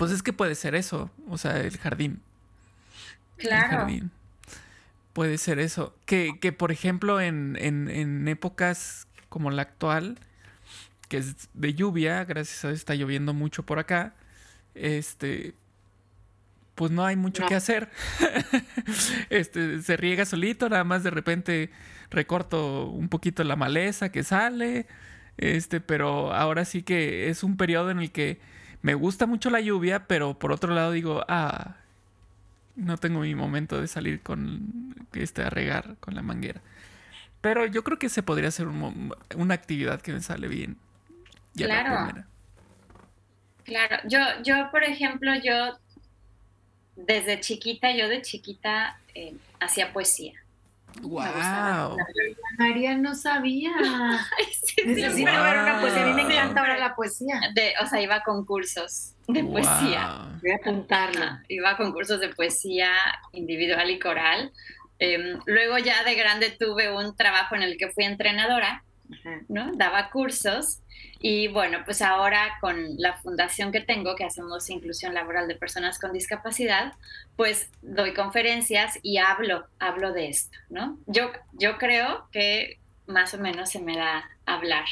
Pues 0.01 0.09
es 0.09 0.23
que 0.23 0.33
puede 0.33 0.55
ser 0.55 0.73
eso, 0.73 1.11
o 1.29 1.37
sea, 1.37 1.59
el 1.59 1.77
jardín. 1.77 2.23
Claro. 3.37 3.85
Puede 5.13 5.37
ser 5.37 5.59
eso. 5.59 5.95
Que, 6.07 6.39
que 6.41 6.51
por 6.51 6.71
ejemplo, 6.71 7.21
en, 7.21 7.55
en, 7.55 8.27
épocas 8.27 9.05
como 9.29 9.51
la 9.51 9.61
actual, 9.61 10.17
que 11.07 11.17
es 11.17 11.49
de 11.53 11.75
lluvia, 11.75 12.25
gracias 12.25 12.65
a 12.65 12.69
Dios 12.69 12.79
está 12.79 12.95
lloviendo 12.95 13.35
mucho 13.35 13.61
por 13.61 13.77
acá, 13.77 14.15
este, 14.73 15.53
pues 16.73 16.89
no 16.89 17.05
hay 17.05 17.15
mucho 17.15 17.45
que 17.45 17.53
hacer. 17.53 17.91
este, 19.29 19.83
se 19.83 19.97
riega 19.97 20.25
solito, 20.25 20.67
nada 20.67 20.83
más 20.83 21.03
de 21.03 21.11
repente 21.11 21.69
recorto 22.09 22.87
un 22.87 23.07
poquito 23.07 23.43
la 23.43 23.55
maleza 23.55 24.09
que 24.11 24.23
sale, 24.23 24.87
este, 25.37 25.79
pero 25.79 26.33
ahora 26.33 26.65
sí 26.65 26.81
que 26.81 27.29
es 27.29 27.43
un 27.43 27.55
periodo 27.55 27.91
en 27.91 27.99
el 27.99 28.11
que 28.11 28.39
me 28.81 28.93
gusta 28.93 29.25
mucho 29.25 29.49
la 29.49 29.59
lluvia, 29.59 30.07
pero 30.07 30.37
por 30.37 30.51
otro 30.51 30.73
lado 30.73 30.91
digo, 30.91 31.23
ah, 31.27 31.75
no 32.75 32.97
tengo 32.97 33.21
mi 33.21 33.35
momento 33.35 33.79
de 33.79 33.87
salir 33.87 34.21
con 34.21 34.95
este 35.13 35.43
a 35.43 35.49
regar 35.49 35.97
con 35.99 36.15
la 36.15 36.21
manguera. 36.21 36.61
Pero 37.41 37.65
yo 37.65 37.83
creo 37.83 37.97
que 37.97 38.09
se 38.09 38.23
podría 38.23 38.49
hacer 38.49 38.67
una 38.67 39.53
actividad 39.53 40.01
que 40.01 40.13
me 40.13 40.21
sale 40.21 40.47
bien. 40.47 40.77
claro. 41.55 42.25
Claro, 43.63 43.97
yo, 44.07 44.19
yo, 44.43 44.71
por 44.71 44.83
ejemplo, 44.83 45.31
yo 45.35 45.77
desde 46.95 47.39
chiquita, 47.39 47.95
yo 47.95 48.09
de 48.09 48.21
chiquita 48.21 48.99
eh, 49.13 49.35
hacía 49.59 49.93
poesía. 49.93 50.40
¡Wow! 51.01 51.97
María 52.57 52.97
no 52.97 53.15
sabía. 53.15 53.71
sí, 54.63 54.83
Necesito 54.85 55.31
ver 55.31 55.59
una 55.59 55.79
poesía. 55.81 56.03
A 56.03 56.07
mí 56.07 56.13
me 56.13 56.21
encanta 56.23 56.61
ahora 56.61 56.77
la 56.77 56.95
poesía. 56.95 57.39
o 57.81 57.85
sea, 57.85 58.01
iba 58.01 58.15
a 58.15 58.23
concursos 58.23 59.13
de 59.27 59.43
poesía. 59.43 60.27
Voy 60.41 60.51
a 60.51 60.55
apuntarla. 60.55 61.43
Iba 61.47 61.71
a 61.71 61.77
concursos 61.77 62.19
de 62.19 62.29
poesía 62.29 62.91
individual 63.31 63.89
y 63.89 63.99
coral. 63.99 64.51
Em, 64.99 65.39
luego 65.45 65.79
ya 65.79 66.03
de 66.03 66.13
grande 66.13 66.51
tuve 66.51 66.91
un 66.95 67.15
trabajo 67.15 67.55
en 67.55 67.63
el 67.63 67.77
que 67.77 67.89
fui 67.89 68.03
entrenadora, 68.03 68.83
¿no? 69.47 69.71
Daba 69.75 70.09
cursos 70.09 70.81
y 71.19 71.47
bueno, 71.47 71.79
pues 71.85 72.01
ahora 72.01 72.57
con 72.61 72.97
la 72.97 73.13
fundación 73.13 73.71
que 73.71 73.81
tengo, 73.81 74.15
que 74.15 74.23
hacemos 74.23 74.69
inclusión 74.69 75.13
laboral 75.13 75.47
de 75.47 75.55
personas 75.55 75.99
con 75.99 76.13
discapacidad, 76.13 76.93
pues 77.35 77.69
doy 77.81 78.13
conferencias 78.13 78.99
y 79.03 79.17
hablo, 79.17 79.67
hablo 79.79 80.13
de 80.13 80.29
esto, 80.29 80.57
¿no? 80.69 80.97
Yo, 81.05 81.31
yo 81.53 81.77
creo 81.77 82.27
que 82.31 82.79
más 83.05 83.33
o 83.33 83.37
menos 83.37 83.69
se 83.69 83.81
me 83.81 83.97
da 83.97 84.29
hablar. 84.45 84.85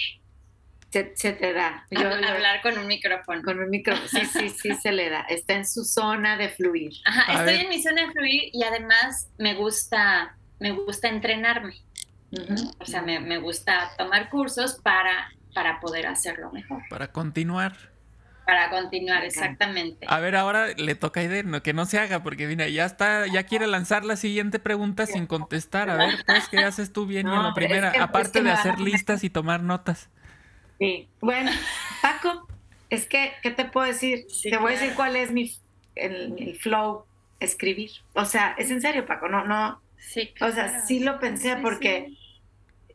Se, 0.92 1.04
te 1.04 1.54
da. 1.54 1.86
hablar 1.96 2.62
con 2.62 2.78
un 2.78 2.88
micrófono. 2.88 3.42
Con 3.44 3.60
un 3.60 3.70
micrófono, 3.70 4.08
sí, 4.08 4.26
sí, 4.26 4.50
sí 4.50 4.76
se 4.82 4.92
le 4.92 5.10
da. 5.10 5.22
Está 5.22 5.54
en 5.54 5.68
su 5.68 5.84
zona 5.84 6.38
de 6.38 6.50
fluir. 6.50 6.94
Ajá, 7.06 7.40
estoy 7.40 7.66
en 7.66 7.70
mi 7.70 7.82
zona 7.82 8.08
de 8.08 8.12
fluir 8.12 8.50
y 8.54 8.64
además 8.64 9.30
me 9.38 9.54
gusta, 9.54 10.36
me 10.60 10.72
gusta 10.72 11.08
entrenarme. 11.08 11.76
O 12.80 12.86
sea, 12.86 13.02
me, 13.02 13.20
me 13.20 13.38
gusta 13.38 13.92
tomar 13.98 14.30
cursos 14.30 14.80
para 14.84 15.30
para 15.54 15.80
poder 15.80 16.08
hacerlo 16.08 16.52
mejor. 16.52 16.82
Para 16.90 17.12
continuar. 17.12 17.76
Para 18.46 18.70
continuar, 18.72 19.24
exactamente. 19.24 20.08
A 20.10 20.20
ver, 20.20 20.36
ahora 20.36 20.68
le 20.76 20.96
toca 20.96 21.20
a 21.20 21.24
Eden, 21.24 21.62
que 21.62 21.74
no 21.74 21.86
se 21.86 22.00
haga, 22.00 22.24
porque 22.24 22.48
mira, 22.48 22.68
ya 22.68 22.86
está, 22.86 23.28
ya 23.28 23.44
quiere 23.44 23.68
lanzar 23.68 24.04
la 24.06 24.16
siguiente 24.16 24.58
pregunta 24.58 25.06
sin 25.06 25.28
contestar. 25.28 25.90
A 25.90 25.98
ver, 25.98 26.24
pues, 26.26 26.50
¿qué 26.50 26.58
haces 26.60 26.92
tú 26.92 27.06
bien 27.06 27.28
en 27.28 27.44
la 27.44 27.54
primera? 27.54 27.94
Aparte 28.02 28.42
de 28.42 28.52
hacer 28.52 28.80
listas 28.80 29.24
y 29.24 29.30
tomar 29.30 29.62
notas. 29.62 30.10
Sí. 30.80 31.08
Bueno, 31.22 31.52
Paco, 32.02 32.48
es 32.90 33.06
que, 33.06 33.34
¿qué 33.44 33.52
te 33.52 33.66
puedo 33.66 33.86
decir? 33.86 34.26
te 34.42 34.58
voy 34.58 34.74
a 34.74 34.80
decir 34.80 34.96
cuál 34.96 35.16
es 35.16 35.32
mi 35.32 35.54
el, 35.96 36.58
flow 36.60 37.06
escribir. 37.40 37.92
O 38.14 38.26
sea, 38.26 38.56
es 38.58 38.72
en 38.72 38.82
serio, 38.82 39.06
Paco, 39.06 39.30
no, 39.30 39.46
no. 39.46 39.80
Sí. 39.98 40.34
O 40.42 40.50
sea, 40.50 40.82
sí 40.88 41.02
lo 41.02 41.20
pensé 41.20 41.58
porque. 41.58 42.18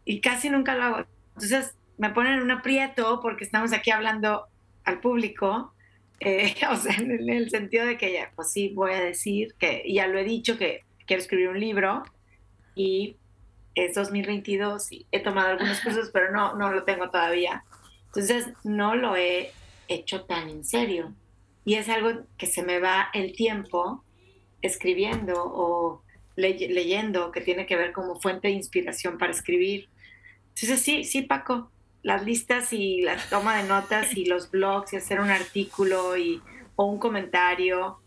Y 0.04 0.20
casi 0.20 0.50
nunca 0.50 0.74
lo 0.74 0.82
hago. 0.82 1.06
Entonces, 1.34 1.76
me 1.98 2.10
ponen 2.10 2.34
en 2.34 2.42
un 2.42 2.50
aprieto 2.50 3.20
porque 3.22 3.44
estamos 3.44 3.72
aquí 3.72 3.90
hablando 3.90 4.46
al 4.84 5.00
público, 5.00 5.72
eh, 6.20 6.54
o 6.70 6.76
sea, 6.76 6.96
en 6.96 7.28
el 7.28 7.50
sentido 7.50 7.86
de 7.86 7.96
que 7.96 8.12
ya, 8.12 8.30
pues 8.34 8.50
sí, 8.50 8.68
voy 8.68 8.92
a 8.92 9.00
decir 9.00 9.54
que, 9.58 9.82
ya 9.86 10.06
lo 10.06 10.18
he 10.18 10.24
dicho, 10.24 10.58
que 10.58 10.82
quiero 11.06 11.22
escribir 11.22 11.48
un 11.48 11.60
libro 11.60 12.02
y 12.74 13.16
es 13.74 13.94
2022 13.94 14.92
y 14.92 15.06
he 15.10 15.20
tomado 15.20 15.50
algunos 15.50 15.80
cursos, 15.80 16.10
pero 16.12 16.30
no, 16.32 16.54
no 16.54 16.70
lo 16.70 16.84
tengo 16.84 17.10
todavía. 17.10 17.64
Entonces, 18.06 18.48
no 18.62 18.94
lo 18.94 19.16
he 19.16 19.50
hecho 19.88 20.24
tan 20.24 20.48
en 20.48 20.64
serio. 20.64 21.12
Y 21.64 21.74
es 21.74 21.88
algo 21.88 22.24
que 22.36 22.46
se 22.46 22.62
me 22.62 22.78
va 22.78 23.08
el 23.12 23.32
tiempo 23.32 24.04
escribiendo 24.62 25.42
o 25.44 26.02
leyendo, 26.36 27.30
que 27.30 27.40
tiene 27.40 27.66
que 27.66 27.76
ver 27.76 27.92
como 27.92 28.20
fuente 28.20 28.48
de 28.48 28.54
inspiración 28.54 29.18
para 29.18 29.32
escribir. 29.32 29.88
Entonces, 30.54 30.80
sí, 30.82 31.04
sí, 31.04 31.22
Paco, 31.22 31.70
las 32.02 32.24
listas 32.24 32.72
y 32.72 33.00
la 33.00 33.16
toma 33.28 33.56
de 33.56 33.68
notas 33.68 34.16
y 34.16 34.26
los 34.26 34.50
blogs 34.50 34.92
y 34.92 34.96
hacer 34.96 35.20
un 35.20 35.30
artículo 35.30 36.16
y, 36.16 36.40
o 36.76 36.84
un 36.84 36.98
comentario. 36.98 37.98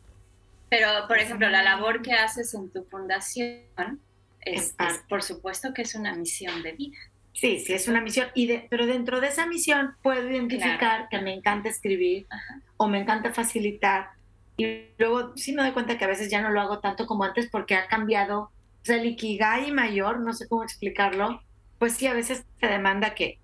Pero, 0.69 0.88
por 1.07 1.17
ejemplo, 1.17 1.49
la 1.49 1.63
labor 1.63 2.01
que 2.01 2.13
haces 2.13 2.53
en 2.53 2.69
tu 2.69 2.83
fundación 2.86 3.99
es, 4.41 4.75
por 5.10 5.23
supuesto 5.23 5.73
que 5.73 5.81
es 5.81 5.95
una 5.95 6.15
misión 6.15 6.62
de 6.63 6.71
vida. 6.73 6.97
Sí, 7.33 7.60
sí, 7.60 7.73
es 7.73 7.88
una 7.88 8.01
misión. 8.01 8.27
Y 8.33 8.57
pero 8.69 8.86
dentro 8.86 9.19
de 9.19 9.27
esa 9.27 9.45
misión 9.45 9.95
puedo 10.01 10.29
identificar 10.29 11.07
que 11.10 11.19
me 11.19 11.33
encanta 11.33 11.69
escribir 11.69 12.25
o 12.77 12.88
me 12.88 12.99
encanta 12.99 13.33
facilitar. 13.33 14.10
Y 14.57 14.88
luego 14.97 15.36
sí 15.38 15.53
me 15.53 15.62
doy 15.62 15.71
cuenta 15.71 15.97
que 15.97 16.05
a 16.05 16.07
veces 16.07 16.31
ya 16.31 16.41
no 16.41 16.49
lo 16.49 16.62
hago 16.62 16.79
tanto 16.79 17.05
como 17.05 17.23
antes 17.23 17.49
porque 17.49 17.75
ha 17.75 17.88
cambiado. 17.88 18.39
O 18.41 18.86
sea, 18.88 18.97
el 18.97 19.05
Ikigai 19.05 19.71
mayor, 19.71 20.19
no 20.19 20.33
sé 20.33 20.47
cómo 20.47 20.63
explicarlo, 20.63 21.41
pues 21.79 21.93
sí, 21.93 22.07
a 22.07 22.13
veces 22.13 22.45
te 22.59 22.67
demanda 22.67 23.13
que 23.13 23.39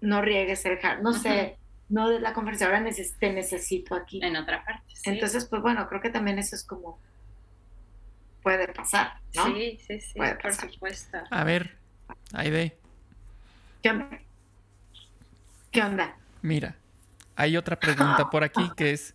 no 0.00 0.22
riegues 0.22 0.64
el 0.66 0.78
jardín, 0.78 1.04
no 1.04 1.12
sé, 1.12 1.56
no 1.88 2.08
de 2.08 2.20
la 2.20 2.32
conferencia, 2.32 2.66
ahora 2.66 2.84
te 3.18 3.32
necesito 3.32 3.94
aquí. 3.94 4.20
En 4.22 4.36
otra 4.36 4.64
parte. 4.64 4.82
Entonces, 5.04 5.44
pues 5.46 5.62
bueno, 5.62 5.88
creo 5.88 6.00
que 6.00 6.10
también 6.10 6.38
eso 6.38 6.56
es 6.56 6.64
como 6.64 6.98
puede 8.42 8.68
pasar, 8.68 9.20
¿no? 9.34 9.46
Sí, 9.46 9.78
sí, 9.86 10.00
sí, 10.00 10.18
por 10.40 10.52
supuesto. 10.52 11.18
A 11.30 11.44
ver, 11.44 11.78
Aide. 12.34 12.76
¿Qué 13.82 13.90
onda? 13.90 14.18
¿Qué 15.70 15.82
onda? 15.82 16.16
Mira, 16.42 16.76
hay 17.36 17.56
otra 17.56 17.80
pregunta 17.80 18.28
por 18.30 18.44
aquí 18.44 18.70
que 18.76 18.92
es, 18.92 19.14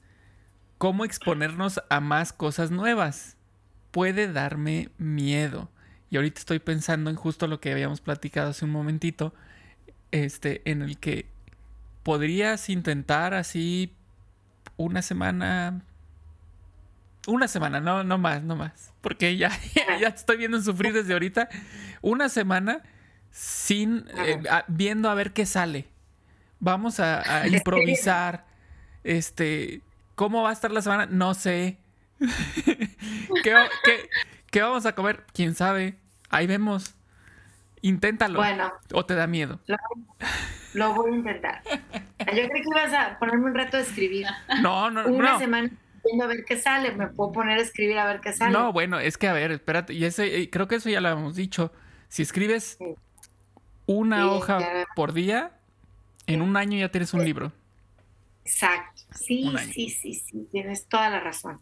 ¿cómo 0.78 1.06
exponernos 1.06 1.80
a 1.90 2.00
más 2.00 2.34
cosas 2.34 2.72
nuevas? 2.72 3.38
Puede 3.92 4.32
darme 4.32 4.90
miedo. 4.98 5.70
Y 6.10 6.18
ahorita 6.18 6.40
estoy 6.40 6.60
pensando 6.60 7.10
en 7.10 7.16
justo 7.16 7.48
lo 7.48 7.60
que 7.60 7.72
habíamos 7.72 8.02
platicado 8.02 8.50
hace 8.50 8.66
un 8.66 8.72
momentito, 8.72 9.34
este, 10.12 10.62
en 10.70 10.82
el 10.82 10.98
que 10.98 11.28
podrías 12.04 12.70
intentar 12.70 13.34
así 13.34 13.94
una 14.78 15.02
semana. 15.02 15.82
Una 17.28 17.48
semana, 17.48 17.80
no, 17.80 18.04
no 18.04 18.18
más, 18.18 18.42
no 18.42 18.56
más. 18.56 18.92
Porque 19.02 19.38
ya, 19.38 19.52
ya, 20.00 20.08
estoy 20.08 20.38
viendo 20.38 20.60
sufrir 20.62 20.94
desde 20.94 21.14
ahorita. 21.14 21.50
Una 22.02 22.30
semana 22.30 22.82
sin 23.30 24.06
eh, 24.18 24.42
viendo 24.68 25.10
a 25.10 25.14
ver 25.14 25.34
qué 25.34 25.46
sale. 25.46 25.88
Vamos 26.60 27.00
a, 27.00 27.48
improvisar. 27.48 28.46
Este. 29.04 29.82
¿Cómo 30.16 30.42
va 30.42 30.50
a 30.50 30.54
estar 30.54 30.72
la 30.72 30.82
semana? 30.82 31.06
No 31.06 31.34
sé. 31.34 31.78
¿Qué, 32.20 33.56
qué, 33.84 34.10
qué 34.52 34.62
vamos 34.62 34.86
a 34.86 34.94
comer? 34.94 35.26
¿Quién 35.34 35.56
sabe? 35.56 35.98
Ahí 36.30 36.48
vemos. 36.48 36.96
Inténtalo. 37.82 38.40
Bueno. 38.40 38.72
¿O 38.94 39.06
te 39.06 39.16
da 39.16 39.28
miedo? 39.28 39.60
Lo, 40.74 40.94
voy 40.94 41.12
a 41.12 41.16
intentar. 41.16 41.62
Yo 41.64 42.26
creo 42.26 42.50
que 42.50 42.64
ibas 42.70 42.94
a 42.94 43.18
ponerme 43.18 43.46
un 43.46 43.56
reto 43.56 43.78
de 43.78 43.84
escribir. 43.84 44.28
No, 44.62 44.92
no, 44.92 45.06
Una 45.08 45.40
semana 45.40 45.72
viendo 46.06 46.26
a 46.26 46.28
ver 46.28 46.46
qué 46.46 46.58
sale. 46.58 46.92
Me 46.92 47.08
puedo 47.08 47.32
poner 47.32 47.60
a 47.60 47.62
escribir 47.62 47.98
a 47.98 48.06
ver 48.06 48.22
qué 48.22 48.34
sale. 48.34 48.52
No, 48.52 48.72
bueno, 48.74 49.00
es 49.00 49.18
que 49.18 49.28
a 49.28 49.34
ver, 49.34 49.52
espérate. 49.52 49.94
Y 49.94 50.06
ese, 50.06 50.50
creo 50.50 50.68
que 50.68 50.76
eso 50.76 50.90
ya 50.90 51.02
lo 51.02 51.10
hemos 51.10 51.36
dicho. 51.36 51.72
Si 52.08 52.22
escribes 52.22 52.78
una 53.86 54.32
hoja 54.32 54.86
por 54.96 55.14
día, 55.14 55.52
en 56.28 56.42
un 56.42 56.58
año 56.58 56.78
ya 56.78 56.90
tienes 56.90 57.14
un 57.14 57.24
libro. 57.24 57.52
Exacto. 58.46 59.02
Sí, 59.16 59.52
sí, 59.74 59.90
sí, 59.90 60.14
sí. 60.14 60.48
Tienes 60.52 60.88
toda 60.88 61.10
la 61.10 61.20
razón. 61.20 61.60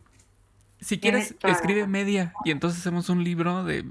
Si 0.80 1.00
quieres, 1.00 1.36
escribe 1.44 1.88
media 1.88 2.34
y 2.46 2.52
entonces 2.52 2.80
hacemos 2.80 3.10
un 3.10 3.24
libro 3.24 3.64
de 3.64 3.84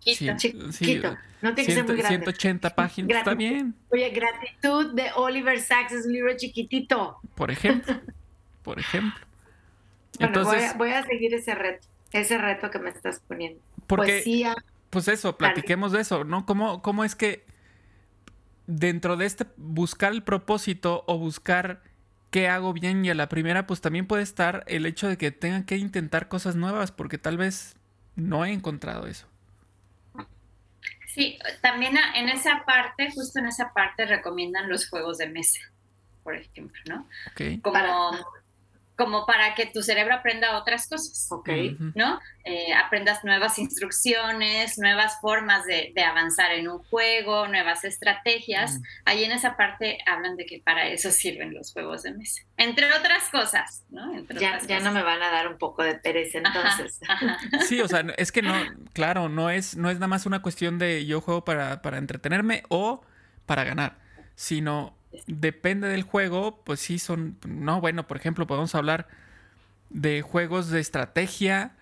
chiquito. 0.00 1.16
no 1.42 1.54
tiene 1.54 1.66
que 1.66 1.74
ser 1.74 1.84
muy 1.84 1.96
grande. 1.96 2.18
180 2.18 2.70
páginas, 2.74 3.18
está 3.18 3.34
bien. 3.34 3.74
Oye, 3.90 4.10
Gratitud 4.10 4.94
de 4.94 5.10
Oliver 5.16 5.60
Sacks 5.60 5.92
es 5.92 6.06
un 6.06 6.12
libro 6.12 6.36
chiquitito. 6.36 7.18
Por 7.34 7.50
ejemplo. 7.50 8.00
por 8.62 8.78
ejemplo. 8.78 9.20
Entonces, 10.18 10.76
voy, 10.76 10.90
a, 10.90 11.04
seguir 11.04 11.34
ese 11.34 11.54
reto, 11.54 11.88
ese 12.12 12.38
reto 12.38 12.70
que 12.70 12.78
me 12.78 12.90
estás 12.90 13.20
poniendo. 13.26 13.60
Porque, 13.86 14.12
Poesía. 14.12 14.54
Pues 14.90 15.08
eso, 15.08 15.36
platiquemos 15.36 15.90
de 15.90 16.00
eso, 16.00 16.22
¿no? 16.22 16.46
¿Cómo, 16.46 16.80
¿Cómo 16.80 17.02
es 17.02 17.16
que 17.16 17.44
dentro 18.66 19.16
de 19.16 19.26
este 19.26 19.46
buscar 19.56 20.12
el 20.12 20.22
propósito 20.22 21.02
o 21.08 21.18
buscar 21.18 21.82
qué 22.34 22.48
hago 22.48 22.72
bien 22.72 23.04
y 23.04 23.10
a 23.10 23.14
la 23.14 23.28
primera, 23.28 23.64
pues 23.64 23.80
también 23.80 24.08
puede 24.08 24.24
estar 24.24 24.64
el 24.66 24.86
hecho 24.86 25.06
de 25.06 25.16
que 25.16 25.30
tengan 25.30 25.62
que 25.62 25.76
intentar 25.76 26.26
cosas 26.26 26.56
nuevas 26.56 26.90
porque 26.90 27.16
tal 27.16 27.36
vez 27.36 27.76
no 28.16 28.44
he 28.44 28.50
encontrado 28.50 29.06
eso. 29.06 29.28
Sí, 31.06 31.38
también 31.62 31.96
en 32.16 32.28
esa 32.28 32.64
parte, 32.66 33.12
justo 33.14 33.38
en 33.38 33.46
esa 33.46 33.72
parte 33.72 34.04
recomiendan 34.06 34.68
los 34.68 34.88
juegos 34.88 35.18
de 35.18 35.28
mesa, 35.28 35.60
por 36.24 36.34
ejemplo, 36.34 36.82
¿no? 36.88 37.08
Okay. 37.30 37.60
Como 37.60 37.78
como 38.96 39.26
para 39.26 39.54
que 39.54 39.66
tu 39.66 39.82
cerebro 39.82 40.14
aprenda 40.14 40.56
otras 40.56 40.88
cosas, 40.88 41.26
Ok. 41.30 41.48
¿no? 41.94 42.20
Eh, 42.44 42.72
aprendas 42.74 43.24
nuevas 43.24 43.58
instrucciones, 43.58 44.78
nuevas 44.78 45.18
formas 45.20 45.64
de, 45.64 45.92
de, 45.94 46.02
avanzar 46.04 46.52
en 46.52 46.68
un 46.68 46.78
juego, 46.78 47.48
nuevas 47.48 47.84
estrategias. 47.84 48.78
Ahí 49.04 49.24
en 49.24 49.32
esa 49.32 49.56
parte 49.56 49.98
hablan 50.06 50.36
de 50.36 50.46
que 50.46 50.60
para 50.64 50.86
eso 50.88 51.10
sirven 51.10 51.54
los 51.54 51.72
juegos 51.72 52.02
de 52.02 52.12
mesa, 52.12 52.42
entre 52.56 52.92
otras 52.92 53.28
cosas, 53.30 53.84
¿no? 53.90 54.14
Entre 54.14 54.38
ya, 54.38 54.48
otras 54.50 54.66
ya 54.66 54.78
cosas. 54.78 54.92
no 54.92 54.98
me 54.98 55.02
van 55.04 55.22
a 55.22 55.30
dar 55.30 55.48
un 55.48 55.58
poco 55.58 55.82
de 55.82 55.94
pereza 55.94 56.38
entonces. 56.38 57.00
Ajá, 57.08 57.34
ajá. 57.34 57.58
Sí, 57.64 57.80
o 57.80 57.88
sea, 57.88 58.04
es 58.18 58.30
que 58.30 58.42
no, 58.42 58.54
claro, 58.92 59.28
no 59.28 59.50
es, 59.50 59.76
no 59.76 59.90
es 59.90 59.96
nada 59.96 60.08
más 60.08 60.26
una 60.26 60.42
cuestión 60.42 60.78
de 60.78 61.06
yo 61.06 61.20
juego 61.20 61.44
para, 61.44 61.82
para 61.82 61.98
entretenerme 61.98 62.62
o 62.68 63.02
para 63.46 63.64
ganar, 63.64 63.96
sino 64.36 64.94
depende 65.26 65.88
del 65.88 66.02
juego, 66.02 66.62
pues 66.64 66.80
sí 66.80 66.98
son, 66.98 67.38
no, 67.46 67.80
bueno, 67.80 68.06
por 68.06 68.16
ejemplo, 68.16 68.46
podemos 68.46 68.74
hablar 68.74 69.08
de 69.90 70.22
juegos 70.22 70.70
de 70.70 70.80
estrategia, 70.80 71.76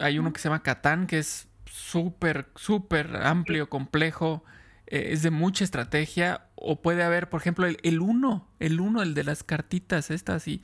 hay 0.00 0.18
uno 0.18 0.32
que 0.32 0.40
se 0.40 0.48
llama 0.48 0.62
Catán, 0.62 1.06
que 1.06 1.18
es 1.18 1.48
súper, 1.66 2.48
súper 2.56 3.16
amplio, 3.16 3.68
complejo, 3.70 4.44
eh, 4.86 5.08
es 5.12 5.22
de 5.22 5.30
mucha 5.30 5.64
estrategia, 5.64 6.46
o 6.56 6.82
puede 6.82 7.02
haber, 7.04 7.28
por 7.30 7.40
ejemplo, 7.40 7.66
el, 7.66 7.78
el 7.82 8.00
uno, 8.00 8.48
el 8.60 8.80
uno, 8.80 9.02
el 9.02 9.14
de 9.14 9.24
las 9.24 9.44
cartitas 9.44 10.10
estas, 10.10 10.48
y 10.48 10.62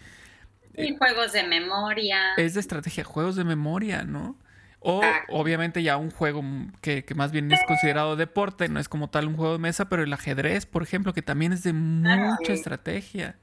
Y 0.76 0.96
juegos 0.96 1.32
de 1.32 1.44
memoria. 1.44 2.18
es 2.36 2.54
de 2.54 2.60
estrategia, 2.60 3.04
juegos 3.04 3.36
de 3.36 3.44
memoria, 3.44 4.02
¿no? 4.04 4.39
O 4.82 5.02
Ah. 5.04 5.20
obviamente 5.28 5.82
ya 5.82 5.96
un 5.98 6.10
juego 6.10 6.42
que, 6.80 7.04
que 7.04 7.14
más 7.14 7.32
bien 7.32 7.52
es 7.52 7.60
considerado 7.66 8.16
deporte, 8.16 8.68
no 8.70 8.80
es 8.80 8.88
como 8.88 9.10
tal 9.10 9.28
un 9.28 9.36
juego 9.36 9.52
de 9.52 9.58
mesa, 9.58 9.88
pero 9.90 10.02
el 10.02 10.12
ajedrez, 10.12 10.64
por 10.64 10.82
ejemplo, 10.82 11.12
que 11.12 11.20
también 11.22 11.52
es 11.52 11.62
de 11.62 11.72
mucha 11.74 12.38
sí. 12.46 12.52
estrategia. 12.52 13.36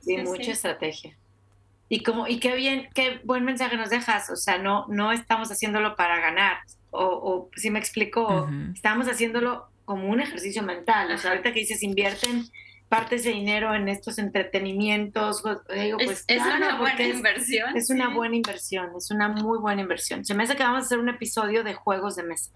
Sí, 0.00 0.16
Sí, 0.16 0.22
mucha 0.22 0.44
sí. 0.44 0.50
estrategia. 0.52 1.16
Y 1.88 2.02
como, 2.02 2.26
y 2.26 2.40
qué 2.40 2.56
bien, 2.56 2.88
qué 2.94 3.20
buen 3.24 3.44
mensaje 3.44 3.76
nos 3.76 3.90
dejas. 3.90 4.30
O 4.30 4.36
sea, 4.36 4.58
no, 4.58 4.86
no 4.88 5.12
estamos 5.12 5.50
haciéndolo 5.52 5.94
para 5.94 6.18
ganar. 6.20 6.56
O, 6.90 7.04
o 7.04 7.50
si 7.56 7.70
me 7.70 7.78
explico, 7.78 8.48
estamos 8.74 9.08
haciéndolo 9.08 9.68
como 9.84 10.08
un 10.08 10.20
ejercicio 10.20 10.62
mental. 10.62 11.12
O 11.12 11.18
sea, 11.18 11.30
ahorita 11.32 11.52
que 11.52 11.60
dices 11.60 11.82
invierten 11.82 12.44
parte 12.88 13.16
de 13.16 13.30
dinero 13.30 13.74
en 13.74 13.88
estos 13.88 14.18
entretenimientos, 14.18 15.42
pues, 15.42 15.58
digo, 15.82 15.98
Es, 15.98 16.06
pues 16.06 16.24
es 16.28 16.42
claro, 16.42 16.56
una 16.66 16.78
buena 16.78 16.98
es- 17.00 17.16
inversión. 17.16 17.76
Es 17.76 17.90
una 17.90 18.08
buena 18.14 18.36
inversión, 18.36 18.90
es 18.96 19.10
una 19.10 19.28
muy 19.28 19.58
buena 19.58 19.82
inversión. 19.82 20.24
Se 20.24 20.34
me 20.34 20.44
hace 20.44 20.54
que 20.56 20.62
vamos 20.62 20.82
a 20.82 20.86
hacer 20.86 20.98
un 20.98 21.08
episodio 21.08 21.64
de 21.64 21.74
juegos 21.74 22.16
de 22.16 22.22
mesa. 22.22 22.50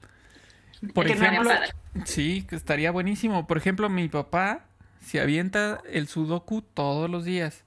Por 0.94 1.06
Que 1.06 1.14
no 1.14 1.24
ejemplo, 1.26 1.50
hemos- 1.50 2.08
sí, 2.08 2.46
que 2.48 2.56
estaría 2.56 2.90
buenísimo. 2.90 3.46
Por 3.46 3.58
ejemplo, 3.58 3.88
mi 3.90 4.08
papá 4.08 4.66
se 5.04 5.20
avienta 5.20 5.80
el 5.90 6.06
sudoku 6.08 6.62
todos 6.62 7.10
los 7.10 7.24
días. 7.24 7.64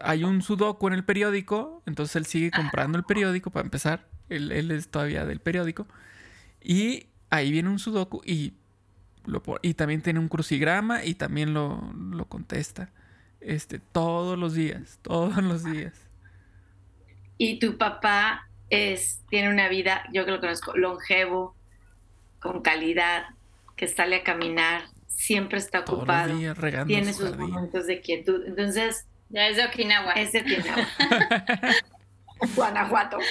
Hay 0.00 0.24
un 0.24 0.42
sudoku 0.42 0.86
en 0.88 0.94
el 0.94 1.04
periódico, 1.04 1.82
entonces 1.86 2.16
él 2.16 2.26
sigue 2.26 2.50
comprando 2.50 2.96
el 2.98 3.04
periódico 3.04 3.50
para 3.50 3.64
empezar. 3.64 4.06
Él, 4.28 4.52
él 4.52 4.70
es 4.70 4.88
todavía 4.90 5.24
del 5.26 5.40
periódico. 5.40 5.86
Y 6.62 7.06
ahí 7.30 7.50
viene 7.52 7.68
un 7.68 7.78
sudoku 7.78 8.20
y, 8.24 8.54
lo, 9.28 9.42
y 9.62 9.74
también 9.74 10.02
tiene 10.02 10.18
un 10.18 10.28
crucigrama 10.28 11.04
y 11.04 11.14
también 11.14 11.54
lo, 11.54 11.92
lo 11.94 12.24
contesta. 12.26 12.90
Este, 13.40 13.78
todos 13.78 14.38
los 14.38 14.54
días, 14.54 14.98
todos 15.02 15.42
los 15.42 15.62
días. 15.64 15.94
Y 17.36 17.58
tu 17.60 17.78
papá 17.78 18.48
es, 18.70 19.22
tiene 19.30 19.50
una 19.50 19.68
vida, 19.68 20.02
yo 20.12 20.24
que 20.24 20.32
lo 20.32 20.40
conozco, 20.40 20.76
longevo, 20.76 21.54
con 22.40 22.62
calidad, 22.62 23.26
que 23.76 23.86
sale 23.86 24.16
a 24.16 24.24
caminar, 24.24 24.82
siempre 25.06 25.58
está 25.58 25.84
Todos 25.84 26.00
ocupado, 26.00 26.30
los 26.30 26.38
días 26.38 26.58
regando 26.58 26.86
tiene 26.88 27.12
su 27.12 27.20
sus 27.20 27.30
jardín. 27.30 27.50
momentos 27.50 27.86
de 27.86 28.00
quietud. 28.00 28.44
Entonces, 28.46 29.06
Ya 29.30 29.46
es 29.48 29.56
de 29.56 29.66
Okinawa. 29.66 30.12
ese 30.14 30.42
tiene 30.42 30.64
Guanajuato. 32.56 33.18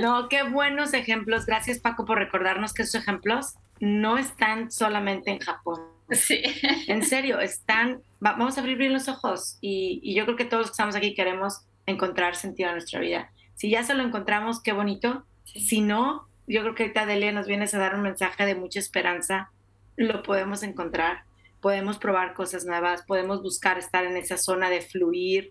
No, 0.00 0.28
qué 0.28 0.42
buenos 0.44 0.94
ejemplos. 0.94 1.44
Gracias, 1.44 1.78
Paco, 1.78 2.04
por 2.06 2.18
recordarnos 2.18 2.72
que 2.72 2.82
esos 2.82 2.94
ejemplos 3.02 3.54
no 3.80 4.18
están 4.18 4.70
solamente 4.70 5.30
en 5.30 5.38
Japón. 5.40 5.80
Sí. 6.10 6.42
En 6.88 7.02
serio, 7.04 7.40
están. 7.40 8.02
va- 8.24 8.32
vamos 8.32 8.56
a 8.56 8.60
abrir 8.60 8.76
bien 8.76 8.92
los 8.92 9.08
ojos 9.08 9.58
y, 9.60 10.00
y 10.02 10.14
yo 10.14 10.24
creo 10.24 10.36
que 10.36 10.44
todos 10.44 10.62
los 10.62 10.70
que 10.70 10.74
estamos 10.74 10.94
aquí 10.96 11.14
queremos 11.14 11.62
encontrar 11.86 12.36
sentido 12.36 12.68
a 12.70 12.72
nuestra 12.72 13.00
vida. 13.00 13.30
Si 13.54 13.70
ya 13.70 13.82
se 13.82 13.94
lo 13.94 14.02
encontramos, 14.02 14.62
qué 14.62 14.72
bonito. 14.72 15.24
Si 15.44 15.80
no, 15.80 16.26
yo 16.46 16.62
creo 16.62 16.74
que 16.74 16.82
ahorita 16.84 17.06
Delia 17.06 17.32
nos 17.32 17.46
vienes 17.46 17.74
a 17.74 17.78
dar 17.78 17.94
un 17.94 18.02
mensaje 18.02 18.44
de 18.46 18.54
mucha 18.54 18.78
esperanza. 18.78 19.50
Lo 19.96 20.22
podemos 20.22 20.62
encontrar, 20.62 21.24
podemos 21.60 21.98
probar 21.98 22.34
cosas 22.34 22.64
nuevas, 22.64 23.02
podemos 23.02 23.42
buscar 23.42 23.78
estar 23.78 24.04
en 24.04 24.16
esa 24.16 24.36
zona 24.36 24.70
de 24.70 24.80
fluir 24.80 25.50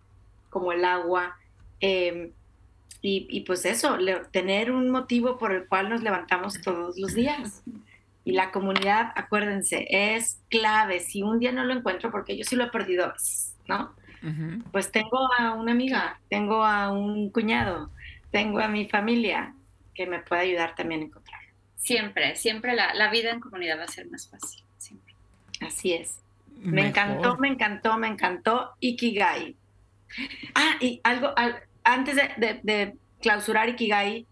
como 0.50 0.72
el 0.72 0.86
agua. 0.86 1.36
eh, 1.82 2.32
y, 3.02 3.28
y 3.30 3.42
pues 3.42 3.64
eso, 3.66 3.96
le- 3.96 4.26
tener 4.32 4.72
un 4.72 4.90
motivo 4.90 5.38
por 5.38 5.54
el 5.54 5.68
cual 5.68 5.90
nos 5.90 6.02
levantamos 6.04 6.60
todos 6.62 6.98
los 6.98 7.14
días. 7.14 7.64
Y 8.30 8.34
la 8.34 8.52
comunidad, 8.52 9.12
acuérdense, 9.16 9.88
es 9.90 10.40
clave. 10.50 11.00
Si 11.00 11.24
un 11.24 11.40
día 11.40 11.52
no 11.52 11.64
lo 11.64 11.74
encuentro, 11.74 12.12
porque 12.12 12.38
yo 12.38 12.44
sí 12.44 12.56
lo 12.56 12.66
he 12.66 12.70
perdido, 12.70 13.12
¿no? 13.68 13.94
Pues 14.72 14.92
tengo 14.92 15.30
a 15.40 15.54
una 15.56 15.72
amiga, 15.72 16.20
tengo 16.30 16.64
a 16.64 16.92
un 16.92 17.30
cuñado, 17.32 17.90
tengo 18.32 18.60
a 18.60 18.68
mi 18.68 18.88
familia 18.88 19.56
que 19.96 20.06
me 20.06 20.20
puede 20.20 20.42
ayudar 20.42 20.76
también 20.76 21.02
a 21.02 21.06
encontrar. 21.06 21.40
Siempre, 21.76 22.36
siempre 22.36 22.76
la, 22.76 22.94
la 22.94 23.10
vida 23.10 23.32
en 23.32 23.40
comunidad 23.40 23.80
va 23.80 23.86
a 23.86 23.88
ser 23.88 24.08
más 24.10 24.30
fácil. 24.30 24.64
Siempre. 24.78 25.16
Así 25.62 25.94
es. 25.94 26.20
Me 26.58 26.72
Mejor. 26.84 26.90
encantó, 26.90 27.38
me 27.38 27.48
encantó, 27.48 27.98
me 27.98 28.08
encantó 28.10 28.72
Ikigai. 28.82 29.56
Ah, 30.56 30.76
y 30.82 31.00
algo, 31.04 31.34
al- 31.38 31.64
antes 31.84 32.16
de, 32.16 32.30
de- 32.38 32.60
de 32.64 32.96
clausurar 33.22 33.70
Ikigai, 33.70 34.26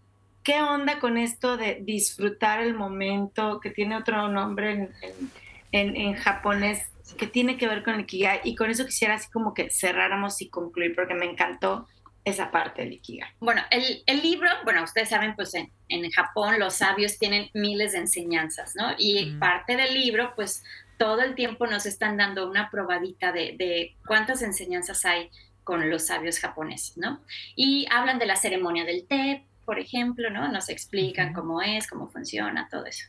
¿qué 0.48 0.62
onda 0.62 0.98
con 0.98 1.18
esto 1.18 1.58
de 1.58 1.78
disfrutar 1.82 2.60
el 2.62 2.72
momento, 2.72 3.60
que 3.60 3.68
tiene 3.70 3.96
otro 3.96 4.28
nombre 4.28 4.72
en, 4.72 4.80
en- 5.02 5.30
en- 5.72 5.96
en 5.96 6.14
japonés, 6.14 6.86
que 7.18 7.26
tiene 7.26 7.58
que 7.58 7.68
ver 7.68 7.84
con 7.84 7.94
el 7.96 8.00
Ikigai? 8.00 8.40
Y 8.44 8.54
con 8.54 8.70
eso 8.70 8.86
quisiera 8.86 9.14
así 9.16 9.30
como 9.30 9.52
que 9.52 9.68
cerráramos 9.70 10.40
y 10.40 10.48
concluir, 10.48 10.94
porque 10.94 11.12
me 11.12 11.26
encantó 11.26 11.86
esa 12.24 12.50
parte 12.50 12.82
del 12.82 12.94
Ikigai. 12.94 13.28
Bueno, 13.40 13.60
el, 13.70 14.02
el 14.06 14.22
libro, 14.22 14.48
bueno, 14.64 14.82
ustedes 14.84 15.10
saben, 15.10 15.34
pues 15.36 15.52
en, 15.54 15.70
en 15.88 16.10
Japón 16.10 16.58
los 16.58 16.74
sabios 16.76 17.18
tienen 17.18 17.50
miles 17.52 17.92
de 17.92 17.98
enseñanzas, 17.98 18.72
¿no? 18.74 18.94
Y 18.96 19.32
Mm. 19.32 19.38
parte 19.38 19.76
del 19.76 19.92
libro, 19.92 20.32
pues 20.34 20.64
todo 20.98 21.20
el 21.20 21.34
tiempo 21.34 21.66
nos 21.66 21.84
están 21.84 22.16
dando 22.16 22.48
una 22.48 22.70
probadita 22.70 23.32
de, 23.32 23.54
de 23.58 23.96
cuántas 24.06 24.40
enseñanzas 24.40 25.04
hay 25.04 25.28
con 25.62 25.90
los 25.90 26.06
sabios 26.06 26.38
japoneses, 26.40 26.96
¿no? 26.96 27.20
Y 27.54 27.86
hablan 27.90 28.18
de 28.18 28.24
la 28.24 28.36
ceremonia 28.36 28.86
del 28.86 29.06
té, 29.06 29.44
por 29.68 29.78
ejemplo, 29.78 30.30
¿no? 30.30 30.50
Nos 30.50 30.70
explican 30.70 31.34
cómo 31.34 31.60
es, 31.60 31.86
cómo 31.86 32.08
funciona, 32.08 32.68
todo 32.70 32.86
eso. 32.86 33.04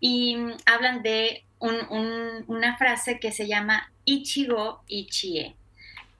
Y 0.00 0.36
mm, 0.36 0.52
hablan 0.66 1.02
de 1.02 1.44
un- 1.60 1.86
un- 1.88 2.44
una 2.46 2.76
frase 2.76 3.18
que 3.18 3.32
se 3.32 3.46
llama 3.48 3.90
Ichigo 4.04 4.82
Ichie, 4.86 5.56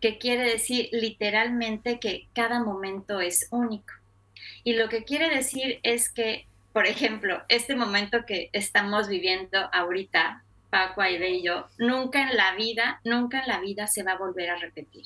que 0.01 0.17
quiere 0.17 0.45
decir 0.45 0.89
literalmente 0.91 2.01
que 2.01 2.29
cada 2.35 2.65
momento 2.65 3.21
es 3.21 3.47
único. 3.51 3.93
Y 4.65 4.73
lo 4.73 4.89
que 4.89 5.05
quiere 5.05 5.29
decir 5.29 5.81
es 5.83 6.11
que, 6.11 6.47
por 6.73 6.87
ejemplo, 6.87 7.43
este 7.51 7.77
momento 7.77 8.25
que 8.25 8.49
estamos 8.55 9.07
viviendo 9.09 9.69
ahorita, 9.71 10.43
Paco, 10.71 11.03
Aide 11.03 11.29
y 11.29 11.43
yo, 11.43 11.67
nunca 11.77 12.23
en 12.31 12.39
la 12.39 12.55
vida, 12.57 13.03
nunca 13.05 13.43
en 13.43 13.49
la 13.49 13.61
vida 13.61 13.87
se 13.87 14.03
va 14.03 14.13
a 14.13 14.19
volver 14.19 14.49
a 14.49 14.57
repetir. 14.57 15.05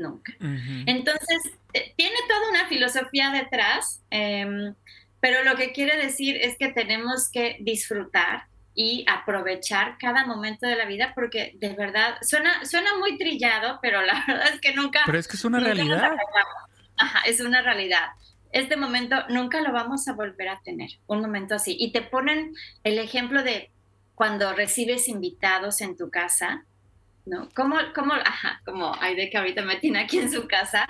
Nunca. 0.00 0.32
Entonces, 0.86 1.52
eh, 1.74 1.92
tiene 1.96 2.16
toda 2.26 2.50
una 2.50 2.66
filosofía 2.68 3.30
detrás, 3.30 4.02
em, 4.10 4.74
pero 5.20 5.44
lo 5.44 5.56
que 5.56 5.72
quiere 5.72 5.96
decir 5.96 6.36
es 6.36 6.56
que 6.56 6.68
tenemos 6.68 7.28
que 7.30 7.58
disfrutar 7.60 8.44
y 8.74 9.04
aprovechar 9.08 9.98
cada 9.98 10.24
momento 10.24 10.66
de 10.66 10.76
la 10.76 10.86
vida 10.86 11.12
porque 11.14 11.52
de 11.56 11.74
verdad 11.74 12.16
suena, 12.22 12.64
suena 12.64 12.96
muy 12.98 13.18
trillado, 13.18 13.78
pero 13.82 14.00
la 14.00 14.14
verdad 14.26 14.48
es 14.54 14.60
que 14.60 14.74
nunca... 14.74 15.00
Pero 15.04 15.18
es 15.18 15.28
que 15.28 15.36
es 15.36 15.44
una 15.44 15.60
realidad. 15.60 16.12
Ajá, 16.96 17.20
es 17.26 17.40
una 17.40 17.60
realidad. 17.60 18.08
Este 18.52 18.76
momento 18.76 19.16
nunca 19.28 19.60
lo 19.60 19.72
vamos 19.72 20.08
a 20.08 20.14
volver 20.14 20.48
a 20.48 20.60
tener, 20.62 20.90
un 21.06 21.20
momento 21.20 21.54
así. 21.54 21.76
Y 21.78 21.92
te 21.92 22.02
ponen 22.02 22.54
el 22.82 22.98
ejemplo 22.98 23.42
de 23.42 23.70
cuando 24.14 24.52
recibes 24.54 25.08
invitados 25.08 25.80
en 25.80 25.96
tu 25.96 26.10
casa, 26.10 26.64
¿no? 27.26 27.48
¿Cómo, 27.54 27.76
cómo, 27.94 28.14
ajá, 28.14 28.60
como 28.64 28.94
Aide 29.00 29.30
que 29.30 29.38
ahorita 29.38 29.62
me 29.62 29.76
tiene 29.76 30.00
aquí 30.00 30.18
en 30.18 30.32
su 30.32 30.46
casa, 30.46 30.86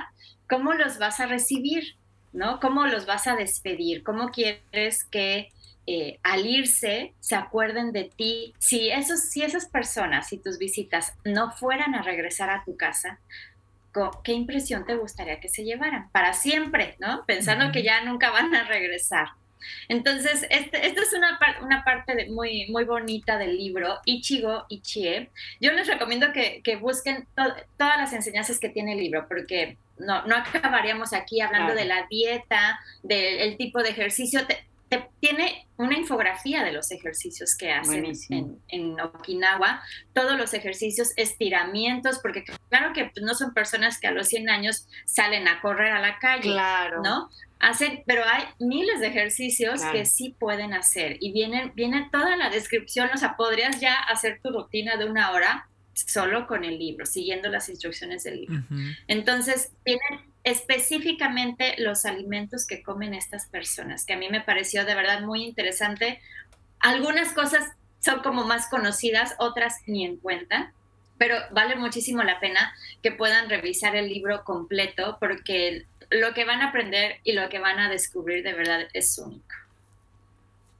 ¿cómo 0.49 0.75
los 0.75 0.99
vas 0.99 1.21
a 1.21 1.27
recibir? 1.27 1.97
¿No? 2.33 2.61
¿Cómo 2.61 2.87
los 2.87 3.07
vas 3.07 3.27
a 3.27 3.35
despedir? 3.35 4.05
¿Cómo 4.05 4.31
quieres 4.31 5.05
que 5.05 5.49
eh, 5.87 6.21
al 6.23 6.47
irse 6.47 7.15
se 7.19 7.35
acuerden 7.35 7.93
de 7.93 8.05
ti? 8.05 8.55
Si, 8.59 8.89
esos, 8.91 9.21
si 9.21 9.43
esas 9.43 9.67
personas, 9.67 10.29
si 10.29 10.39
tus 10.39 10.59
visitas 10.59 11.15
no 11.25 11.51
fueran 11.51 11.95
a 11.97 12.03
regresar 12.03 12.51
a 12.51 12.63
tu 12.65 12.77
casa, 12.77 13.19
¿qué 14.23 14.33
impresión 14.33 14.85
te 14.85 14.97
gustaría 14.97 15.41
que 15.41 15.49
se 15.49 15.65
llevaran? 15.65 16.11
Para 16.11 16.33
siempre, 16.33 16.97
¿no? 17.01 17.25
Pensando 17.27 17.73
que 17.73 17.83
ya 17.83 18.05
nunca 18.05 18.31
van 18.31 18.55
a 18.55 18.65
regresar. 18.65 19.31
Entonces, 19.89 20.47
este, 20.51 20.87
esta 20.87 21.03
es 21.03 21.13
una, 21.13 21.39
una 21.63 21.85
parte 21.85 22.29
muy, 22.31 22.69
muy 22.71 22.85
bonita 22.85 23.39
del 23.39 23.57
libro, 23.57 24.01
Ichigo 24.05 24.67
Ichie. 24.69 25.31
Yo 25.61 25.73
les 25.73 25.87
recomiendo 25.87 26.33
que, 26.33 26.61
que 26.63 26.77
busquen 26.77 27.27
todas 27.35 27.99
las 27.99 28.13
enseñanzas 28.13 28.59
que 28.59 28.69
tiene 28.69 28.93
el 28.93 28.99
libro, 28.99 29.27
porque 29.29 29.77
no, 30.01 30.27
no 30.27 30.37
acabaríamos 30.37 31.13
aquí 31.13 31.41
hablando 31.41 31.75
de 31.75 31.85
la 31.85 32.07
dieta, 32.09 32.81
del 33.03 33.57
tipo 33.57 33.83
de 33.83 33.91
ejercicio. 33.91 34.41
tiene 35.21 35.67
una 35.77 35.97
infografía 35.97 36.65
de 36.65 36.73
los 36.73 36.91
ejercicios 36.91 37.55
que 37.57 37.71
hacen 37.71 38.05
en, 38.31 38.61
en, 38.69 39.01
Okinawa, 39.01 39.83
todos 40.13 40.37
los 40.37 40.53
ejercicios, 40.53 41.13
estiramientos, 41.17 42.19
porque 42.19 42.45
claro 42.69 42.93
que 42.93 43.11
no 43.23 43.35
son 43.35 43.55
personas 43.55 43.99
que 44.01 44.09
a 44.09 44.11
los 44.11 44.29
100 44.29 44.51
años 44.51 44.89
salen 45.05 45.47
a 45.49 45.61
correr 45.61 45.93
a 45.93 46.01
la 46.01 46.19
calle, 46.19 46.51
claro. 46.51 47.03
¿no? 47.03 47.31
Hacen, 47.61 48.03
pero 48.07 48.23
hay 48.27 48.45
miles 48.59 49.01
de 49.01 49.09
ejercicios 49.09 49.83
que 49.93 50.07
sí 50.07 50.35
pueden 50.39 50.73
hacer 50.73 51.19
y 51.21 51.31
viene, 51.33 51.73
viene 51.75 52.09
toda 52.11 52.35
la 52.37 52.49
descripción, 52.49 53.11
o 53.15 53.19
sea, 53.19 53.37
podrías 53.37 53.81
ya 53.81 53.95
hacer 53.95 54.41
tu 54.43 54.51
rutina 54.51 54.97
de 54.97 55.05
una 55.05 55.31
hora 55.33 55.69
solo 55.93 56.47
con 56.47 56.65
el 56.65 56.79
libro, 56.79 57.05
siguiendo 57.05 57.49
las 57.51 57.69
instrucciones 57.69 58.25
del 58.25 58.41
libro. 58.41 58.63
Entonces, 59.07 59.73
tienen 59.85 60.31
específicamente 60.43 61.75
los 61.79 62.07
alimentos 62.07 62.67
que 62.67 62.83
comen 62.83 63.15
estas 63.15 63.47
personas, 63.47 64.07
que 64.07 64.15
a 64.15 64.17
mí 64.17 64.29
me 64.31 64.41
pareció 64.41 64.85
de 64.85 64.95
verdad 64.95 65.21
muy 65.23 65.45
interesante. 65.45 66.21
Algunas 66.79 67.33
cosas 67.33 67.73
son 68.01 68.21
como 68.21 68.45
más 68.45 68.69
conocidas, 68.69 69.35
otras 69.39 69.75
ni 69.87 70.05
en 70.05 70.17
cuenta, 70.17 70.73
pero 71.19 71.37
vale 71.51 71.77
muchísimo 71.77 72.23
la 72.23 72.41
pena 72.41 72.75
que 73.03 73.13
puedan 73.13 73.51
revisar 73.51 73.95
el 73.95 74.09
libro 74.09 74.43
completo 74.45 75.19
porque 75.21 75.85
lo 76.11 76.35
que 76.35 76.45
van 76.45 76.61
a 76.61 76.69
aprender 76.69 77.17
y 77.25 77.33
lo 77.33 77.49
que 77.49 77.59
van 77.59 77.79
a 77.79 77.89
descubrir 77.89 78.43
de 78.43 78.53
verdad 78.53 78.89
es 78.93 79.17
único. 79.19 79.55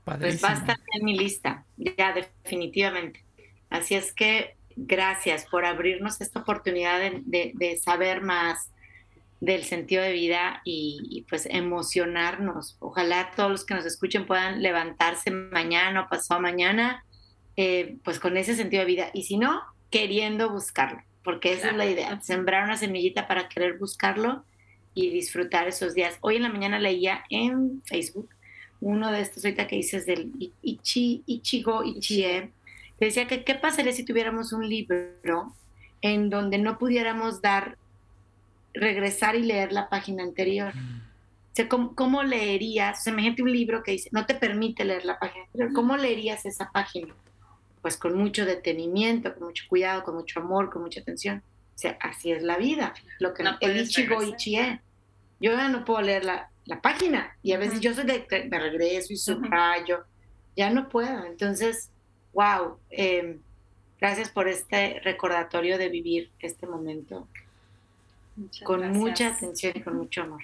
Pues 0.05 0.43
va 0.43 0.51
a 0.51 0.55
estar 0.55 0.77
en 0.95 1.05
mi 1.05 1.17
lista, 1.17 1.65
ya 1.77 2.13
definitivamente. 2.13 3.23
Así 3.69 3.95
es 3.95 4.13
que 4.13 4.57
gracias 4.75 5.47
por 5.47 5.65
abrirnos 5.65 6.21
esta 6.21 6.41
oportunidad 6.41 7.01
de, 7.25 7.81
saber 7.83 8.23
más 8.23 8.71
del 9.41 9.65
sentido 9.65 10.03
de 10.03 10.13
vida 10.13 10.63
y, 10.65 11.25
pues 11.29 11.47
emocionarnos. 11.47 12.77
Ojalá 12.81 13.31
todos 13.37 13.51
los 13.51 13.65
que 13.65 13.75
nos 13.75 13.87
escuchen 13.87 14.27
puedan 14.27 14.63
levantarse 14.63 15.31
mañana 15.31 16.03
o 16.03 16.09
pasado 16.09 16.41
mañana 16.41 17.05
eh, 17.57 17.97
pues 18.05 18.19
con 18.19 18.37
ese 18.37 18.57
sentido 18.57 18.81
de 18.81 18.87
vida 18.87 19.11
y 19.13 19.25
si 19.25 19.37
no, 19.37 19.63
queriendo 19.91 20.51
buscarlo, 20.51 21.03
porque 21.23 21.53
esa 21.53 21.71
es 21.71 21.77
la 21.77 21.87
idea, 21.87 22.21
sembrar 22.21 22.65
una 22.65 22.77
semillita 22.77 23.29
para 23.29 23.49
querer 23.49 23.77
buscarlo 23.79 24.45
y 24.95 25.11
disfrutar 25.11 25.69
esos 25.69 25.95
días. 25.95 26.17
Hoy 26.21 26.37
en 26.37 26.43
la 26.43 26.49
mañana 26.49 26.79
leía 26.79 27.25
en 27.31 27.83
Facebook 27.85 28.29
uno 28.81 29.13
de 29.13 29.21
estos 29.21 29.45
ahorita 29.45 29.67
que 29.67 29.77
dices 29.77 30.07
del 30.07 30.33
Ichi, 30.63 31.23
Ichigo 31.27 31.85
Ichie, 31.85 32.51
decía 32.99 33.27
que 33.27 33.45
qué 33.45 33.55
pasaría 33.55 33.93
si 33.93 34.05
tuviéramos 34.05 34.53
un 34.53 34.69
libro 34.69 35.55
en 36.01 36.31
donde 36.31 36.59
no 36.59 36.79
pudiéramos 36.79 37.43
dar, 37.43 37.77
regresar 38.73 39.37
y 39.37 39.43
leer 39.43 39.73
la 39.73 39.89
página 39.91 40.23
anterior. 40.23 40.73
O 40.75 41.55
sea, 41.55 41.69
¿cómo, 41.69 42.23
leerías? 42.23 43.01
O 43.01 43.03
sea, 43.03 43.13
imagínate 43.13 43.43
un 43.43 43.53
libro 43.53 43.83
que 43.83 43.93
dice, 43.93 44.09
no 44.13 44.25
te 44.25 44.35
permite 44.35 44.85
leer 44.85 45.05
la 45.05 45.19
página 45.19 45.45
anterior. 45.45 45.73
¿Cómo 45.75 45.97
leerías 45.97 46.47
esa 46.47 46.71
página? 46.71 47.15
Pues 47.83 47.97
con 47.97 48.17
mucho 48.17 48.47
detenimiento, 48.47 49.35
con 49.35 49.49
mucho 49.49 49.65
cuidado, 49.69 50.05
con 50.05 50.15
mucho 50.15 50.41
amor, 50.41 50.71
con 50.71 50.83
mucha 50.83 51.01
atención. 51.01 51.43
Sea, 51.81 51.97
así 52.01 52.31
es 52.31 52.43
la 52.43 52.59
vida. 52.59 52.93
Lo 53.21 53.33
que 53.33 53.43
el 53.61 53.77
Ichigo 53.79 54.23
Ichie. 54.23 54.81
Yo 55.41 55.53
ya 55.53 55.69
no 55.69 55.87
puedo 55.87 56.03
leer 56.03 56.27
la, 56.27 56.51
la 56.67 56.83
página. 56.83 57.39
Y 57.43 57.53
a 57.53 57.59
veces 57.59 57.81
yo 57.81 57.95
soy 57.95 58.05
de, 58.05 58.27
de 58.29 58.59
regreso 58.59 59.15
y 59.15 59.17
subrayo. 59.17 60.05
Ya 60.55 60.69
no 60.69 60.91
puedo. 60.91 61.25
Entonces, 61.25 61.91
wow, 62.35 62.77
em, 62.91 63.39
gracias 63.99 64.29
por 64.29 64.47
este 64.47 65.01
recordatorio 65.03 65.79
de 65.79 65.89
vivir 65.89 66.31
este 66.39 66.67
momento 66.67 67.27
con 68.65 68.93
mucha 68.93 69.29
atención 69.29 69.73
y 69.77 69.81
con 69.81 69.97
mucho 69.97 70.23
amor. 70.23 70.43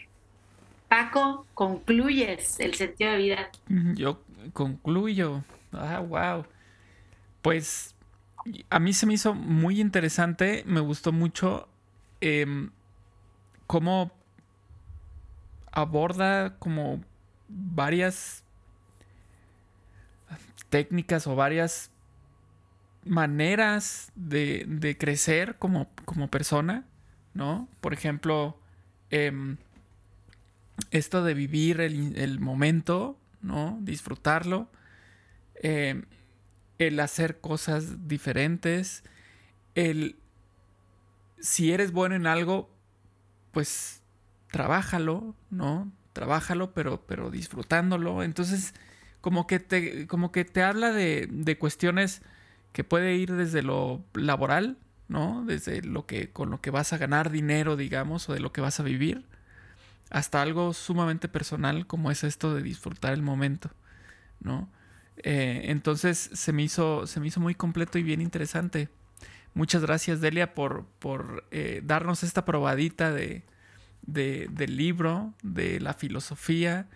Paco, 0.89 1.47
concluyes 1.53 2.61
el 2.61 2.75
sentido 2.75 3.13
de 3.13 3.19
vida. 3.19 3.51
Yo 3.95 4.23
concluyo. 4.55 5.45
Ah, 5.73 6.01
wow. 6.01 6.47
Pues 7.43 7.95
a 8.71 8.79
mí 8.79 8.93
se 8.93 9.07
me 9.07 9.15
hizo 9.15 9.35
muy 9.35 9.81
interesante, 9.81 10.63
me 10.67 10.81
gustó 10.81 11.13
mucho 11.13 11.69
em, 12.21 12.71
cómo 13.67 14.13
aborda 15.73 16.59
como 16.59 17.03
varias 17.49 18.45
técnicas 20.71 21.27
o 21.27 21.37
varias 21.37 21.91
maneras 23.05 24.11
de, 24.15 24.97
crecer 24.99 25.57
como, 25.59 25.89
como, 26.05 26.29
persona, 26.29 26.85
¿no? 27.35 27.69
Por 27.81 27.93
ejemplo, 27.93 28.59
em, 29.11 29.57
esto 30.91 31.23
de 31.23 31.35
vivir 31.35 31.81
el, 31.81 32.41
momento, 32.41 33.19
¿no? 33.43 33.79
Disfrutarlo, 33.83 34.71
em, 35.63 36.05
el 36.79 37.01
hacer 37.01 37.41
cosas 37.41 38.09
diferentes, 38.09 39.03
el... 39.75 40.17
Si 41.39 41.73
eres 41.73 41.93
bueno 41.93 42.15
en 42.15 42.27
algo, 42.27 42.71
pues 43.53 44.03
trabájalo, 44.51 45.35
¿no? 45.51 45.93
Trabájalo, 46.13 46.73
pero, 46.73 47.03
pero 47.07 47.31
disfrutándolo. 47.31 48.23
Entonces, 48.23 48.75
como 49.21 49.47
que 49.47 49.61
te, 49.61 50.07
como 50.07 50.33
que 50.33 50.45
te 50.45 50.63
habla 50.63 50.93
de, 50.93 51.29
de 51.31 51.59
cuestiones 51.59 52.23
que 52.73 52.85
puede 52.85 53.17
ir 53.17 53.33
desde 53.33 53.63
lo 53.63 54.03
laboral, 54.15 54.79
¿no? 55.09 55.45
Desde 55.47 55.83
lo 55.83 56.07
que, 56.07 56.31
con 56.31 56.51
lo 56.51 56.61
que 56.61 56.71
vas 56.71 56.93
a 56.93 56.99
ganar 56.99 57.31
dinero, 57.31 57.77
digamos, 57.77 58.29
o 58.29 58.35
de 58.35 58.41
lo 58.41 58.53
que 58.53 58.61
vas 58.61 58.81
a 58.81 58.83
vivir, 58.83 59.25
hasta 60.11 60.43
algo 60.43 60.73
sumamente 60.73 61.29
personal 61.29 61.87
como 61.87 62.11
es 62.11 62.25
esto 62.25 62.55
de 62.55 62.63
disfrutar 62.63 63.13
el 63.13 63.23
momento, 63.23 63.71
¿no? 64.41 64.69
Eh, 65.23 65.63
entonces 65.65 66.31
se 66.33 66.53
me, 66.53 66.63
hizo, 66.63 67.07
se 67.07 67.21
me 67.21 67.29
hizo 67.29 67.41
muy 67.41 67.55
completo 67.55 67.99
y 67.99 68.03
bien 68.03 68.21
interesante. 68.21 68.89
Muchas 69.55 69.83
gracias, 69.83 70.21
Delia, 70.21 70.55
por, 70.55 70.85
por 70.99 71.45
eh, 71.51 71.81
darnos 71.85 72.23
esta 72.23 72.45
probadita 72.45 73.13
de, 73.13 73.43
de, 74.03 74.49
del 74.51 74.77
libro, 74.77 75.33
de 75.43 75.81
la 75.81 75.95
filosofía, 75.95 76.89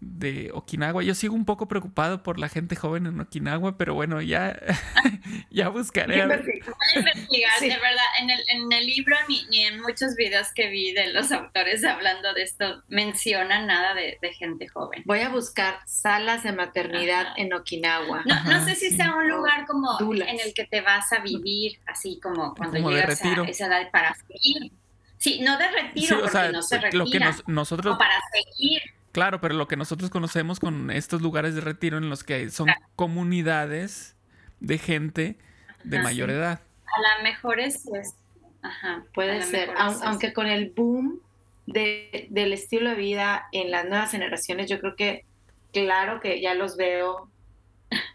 de 0.00 0.50
Okinawa. 0.54 1.02
Yo 1.02 1.14
sigo 1.14 1.34
un 1.34 1.44
poco 1.44 1.66
preocupado 1.66 2.22
por 2.22 2.38
la 2.38 2.48
gente 2.48 2.76
joven 2.76 3.06
en 3.06 3.20
Okinawa, 3.20 3.76
pero 3.76 3.94
bueno, 3.94 4.22
ya, 4.22 4.58
ya 5.50 5.68
buscaré. 5.68 6.24
Voy 6.24 6.34
a 6.34 6.98
investigar, 6.98 7.60
de 7.60 7.68
verdad. 7.68 8.04
En 8.20 8.30
el, 8.30 8.40
en 8.48 8.72
el 8.72 8.86
libro 8.86 9.16
ni, 9.28 9.44
ni, 9.50 9.64
en 9.64 9.80
muchos 9.80 10.14
videos 10.14 10.48
que 10.54 10.68
vi 10.68 10.92
de 10.92 11.12
los 11.12 11.32
autores 11.32 11.84
hablando 11.84 12.32
de 12.32 12.42
esto 12.42 12.82
mencionan 12.88 13.66
nada 13.66 13.94
de, 13.94 14.18
de 14.22 14.32
gente 14.32 14.68
joven. 14.68 15.02
Voy 15.04 15.20
a 15.20 15.30
buscar 15.30 15.80
salas 15.86 16.44
de 16.44 16.52
maternidad 16.52 17.34
en 17.36 17.52
Okinawa. 17.52 18.22
No, 18.24 18.44
no, 18.44 18.64
sé 18.64 18.76
si 18.76 18.90
sea 18.90 19.16
un 19.16 19.28
lugar 19.28 19.66
como 19.66 19.98
en 20.00 20.40
el 20.40 20.54
que 20.54 20.64
te 20.64 20.80
vas 20.80 21.12
a 21.12 21.18
vivir, 21.20 21.80
así 21.86 22.20
como 22.22 22.54
cuando 22.54 22.88
llegas 22.88 23.20
a 23.22 23.44
esa 23.48 23.66
edad 23.66 23.90
para 23.90 24.14
seguir. 24.14 24.72
Sí, 25.16 25.40
no 25.40 25.58
de 25.58 25.68
retiro, 25.68 26.20
porque 26.20 26.52
no 26.52 26.62
se 26.62 26.78
retira, 26.78 27.04
lo 27.04 27.10
que 27.10 27.18
nosotros... 27.48 27.96
O 27.96 27.98
para 27.98 28.14
seguir 28.32 28.80
Claro, 29.18 29.40
pero 29.40 29.54
lo 29.54 29.66
que 29.66 29.76
nosotros 29.76 30.10
conocemos 30.10 30.60
con 30.60 30.92
estos 30.92 31.22
lugares 31.22 31.56
de 31.56 31.60
retiro 31.60 31.98
en 31.98 32.08
los 32.08 32.22
que 32.22 32.50
son 32.50 32.68
comunidades 32.94 34.16
de 34.60 34.78
gente 34.78 35.38
de 35.82 35.98
mayor 35.98 36.30
edad. 36.30 36.60
A 36.86 37.18
lo 37.18 37.24
mejor 37.24 37.58
es, 37.58 37.82
pues, 37.84 38.14
ajá, 38.62 39.02
puede 39.12 39.42
ser, 39.42 39.70
aunque 39.76 40.32
con 40.32 40.46
el 40.46 40.70
boom 40.70 41.20
del 41.66 42.52
estilo 42.52 42.90
de 42.90 42.94
vida 42.94 43.48
en 43.50 43.72
las 43.72 43.86
nuevas 43.86 44.12
generaciones, 44.12 44.70
yo 44.70 44.78
creo 44.78 44.94
que, 44.94 45.24
claro 45.72 46.20
que 46.20 46.40
ya 46.40 46.54
los 46.54 46.76
veo 46.76 47.28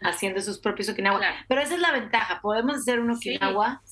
haciendo 0.00 0.40
sus 0.40 0.58
propios 0.58 0.88
Okinawa. 0.88 1.20
Pero 1.48 1.60
esa 1.60 1.74
es 1.74 1.80
la 1.80 1.92
ventaja, 1.92 2.40
podemos 2.40 2.76
hacer 2.76 2.98
un 2.98 3.10
Okinawa, 3.10 3.82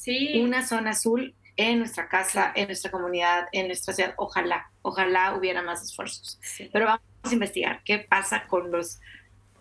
una 0.40 0.66
zona 0.66 0.92
azul 0.92 1.34
en 1.56 1.78
nuestra 1.78 2.08
casa, 2.08 2.52
en 2.54 2.66
nuestra 2.66 2.90
comunidad, 2.90 3.48
en 3.52 3.66
nuestra 3.66 3.94
ciudad. 3.94 4.14
Ojalá, 4.16 4.70
ojalá 4.82 5.34
hubiera 5.36 5.62
más 5.62 5.82
esfuerzos. 5.82 6.38
Pero 6.72 6.86
vamos 6.86 7.02
a 7.24 7.32
investigar 7.32 7.82
qué 7.84 7.98
pasa 7.98 8.46
con 8.46 8.70
los 8.70 9.00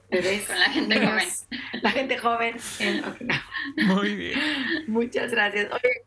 bebés. 0.10 0.46
Con 0.46 0.60
la 0.60 0.70
gente 0.70 1.06
joven. 1.06 1.28
La 1.82 1.92
gente 1.92 2.18
joven 2.18 2.58
en 2.80 3.04
Muy 3.88 4.16
bien. 4.16 4.40
Muchas 4.88 5.32
gracias. 5.32 5.72
Oye, 5.72 6.04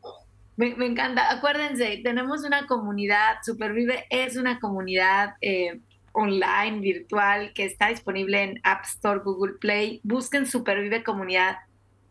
me, 0.57 0.87
encanta. 0.87 1.31
Acuérdense, 1.31 2.01
tenemos 2.03 2.45
una 2.45 2.67
comunidad, 2.67 3.39
Supervive 3.43 4.07
es 4.11 4.37
una 4.37 4.61
comunidad 4.61 5.35
eh, 5.41 5.81
online, 6.13 6.81
virtual, 6.81 7.53
que 7.55 7.65
está 7.65 7.89
disponible 7.89 8.43
en 8.43 8.61
App 8.63 8.85
Store, 8.85 9.21
Google 9.25 9.55
Play. 9.61 10.01
Busquen 10.05 10.47
Supervive 10.47 11.03
Comunidad. 11.03 11.59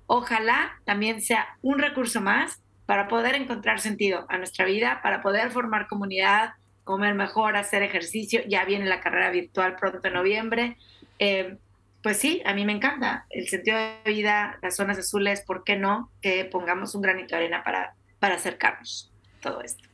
Ojalá 0.08 0.74
también 0.84 1.22
sea 1.22 1.48
un 1.62 1.80
recurso 1.80 2.20
más 2.20 2.63
para 2.94 3.08
poder 3.08 3.34
encontrar 3.34 3.80
sentido 3.80 4.28
a 4.30 4.38
nuestra 4.38 4.66
vida, 4.66 5.00
para 5.02 5.24
poder 5.24 5.50
formar 5.50 5.88
comunidad, 5.88 6.52
comer 6.84 7.16
mejor, 7.16 7.58
hacer 7.58 7.82
ejercicio. 7.82 8.42
Ya 8.48 8.66
viene 8.66 8.86
la 8.86 9.00
carrera 9.00 9.32
virtual 9.32 9.76
pronto 9.78 10.08
en 10.08 10.14
noviembre. 10.14 10.78
Eh, 11.18 11.58
pues 12.04 12.18
sí, 12.18 12.44
a 12.46 12.54
mí 12.54 12.66
me 12.66 12.72
encanta 12.72 13.26
el 13.32 13.48
sentido 13.48 13.80
de 13.80 14.12
vida, 14.12 14.60
las 14.62 14.76
zonas 14.76 15.00
azules, 15.00 15.42
¿por 15.42 15.64
qué 15.64 15.76
no? 15.76 16.12
Que 16.22 16.46
pongamos 16.46 16.94
un 16.94 17.02
granito 17.02 17.30
de 17.30 17.38
arena 17.38 17.64
para, 17.64 17.96
para 18.20 18.36
acercarnos 18.36 19.12
todo 19.42 19.62
esto. 19.62 19.90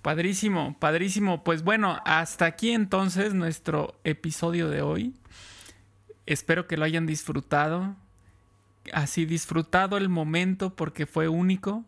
Padrísimo, 0.00 0.78
padrísimo. 0.78 1.42
Pues 1.42 1.64
bueno, 1.64 1.98
hasta 2.04 2.44
aquí 2.44 2.70
entonces 2.70 3.34
nuestro 3.34 3.98
episodio 4.04 4.68
de 4.68 4.80
hoy. 4.80 5.12
Espero 6.24 6.68
que 6.68 6.76
lo 6.76 6.84
hayan 6.84 7.04
disfrutado. 7.04 7.96
Así 8.92 9.26
disfrutado 9.26 9.96
el 9.96 10.08
momento 10.08 10.76
porque 10.76 11.04
fue 11.04 11.26
único. 11.26 11.84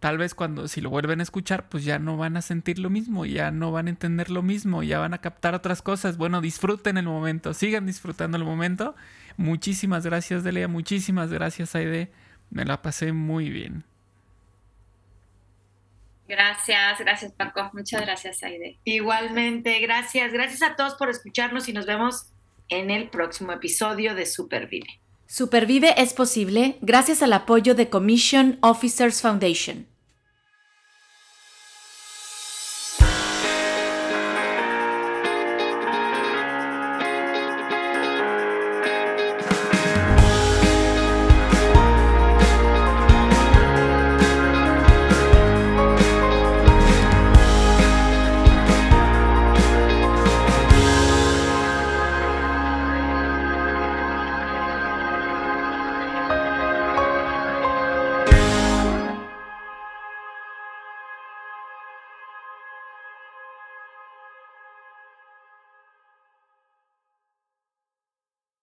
Tal 0.00 0.16
vez 0.16 0.34
cuando 0.34 0.66
si 0.66 0.80
lo 0.80 0.88
vuelven 0.88 1.20
a 1.20 1.22
escuchar, 1.22 1.68
pues 1.68 1.84
ya 1.84 1.98
no 1.98 2.16
van 2.16 2.38
a 2.38 2.42
sentir 2.42 2.78
lo 2.78 2.88
mismo, 2.88 3.26
ya 3.26 3.50
no 3.50 3.70
van 3.70 3.86
a 3.86 3.90
entender 3.90 4.30
lo 4.30 4.42
mismo, 4.42 4.82
ya 4.82 4.98
van 4.98 5.12
a 5.12 5.18
captar 5.18 5.54
otras 5.54 5.82
cosas. 5.82 6.16
Bueno, 6.16 6.40
disfruten 6.40 6.96
el 6.96 7.04
momento, 7.04 7.52
sigan 7.52 7.84
disfrutando 7.84 8.38
el 8.38 8.44
momento. 8.44 8.96
Muchísimas 9.36 10.06
gracias, 10.06 10.42
Delia, 10.42 10.68
muchísimas 10.68 11.30
gracias, 11.30 11.74
Aide. 11.74 12.10
Me 12.48 12.64
la 12.64 12.80
pasé 12.80 13.12
muy 13.12 13.50
bien. 13.50 13.84
Gracias, 16.26 16.98
gracias 17.00 17.32
Paco. 17.32 17.70
Muchas 17.74 18.00
gracias, 18.00 18.42
Aide. 18.42 18.78
Igualmente, 18.84 19.80
gracias. 19.80 20.32
Gracias 20.32 20.62
a 20.62 20.76
todos 20.76 20.94
por 20.94 21.10
escucharnos 21.10 21.68
y 21.68 21.74
nos 21.74 21.84
vemos 21.84 22.30
en 22.70 22.90
el 22.90 23.10
próximo 23.10 23.52
episodio 23.52 24.14
de 24.14 24.24
Supervive. 24.24 25.00
Supervive 25.26 25.94
es 26.00 26.14
posible 26.14 26.78
gracias 26.80 27.22
al 27.22 27.32
apoyo 27.34 27.74
de 27.74 27.90
Commission 27.90 28.58
Officers 28.62 29.20
Foundation. 29.20 29.89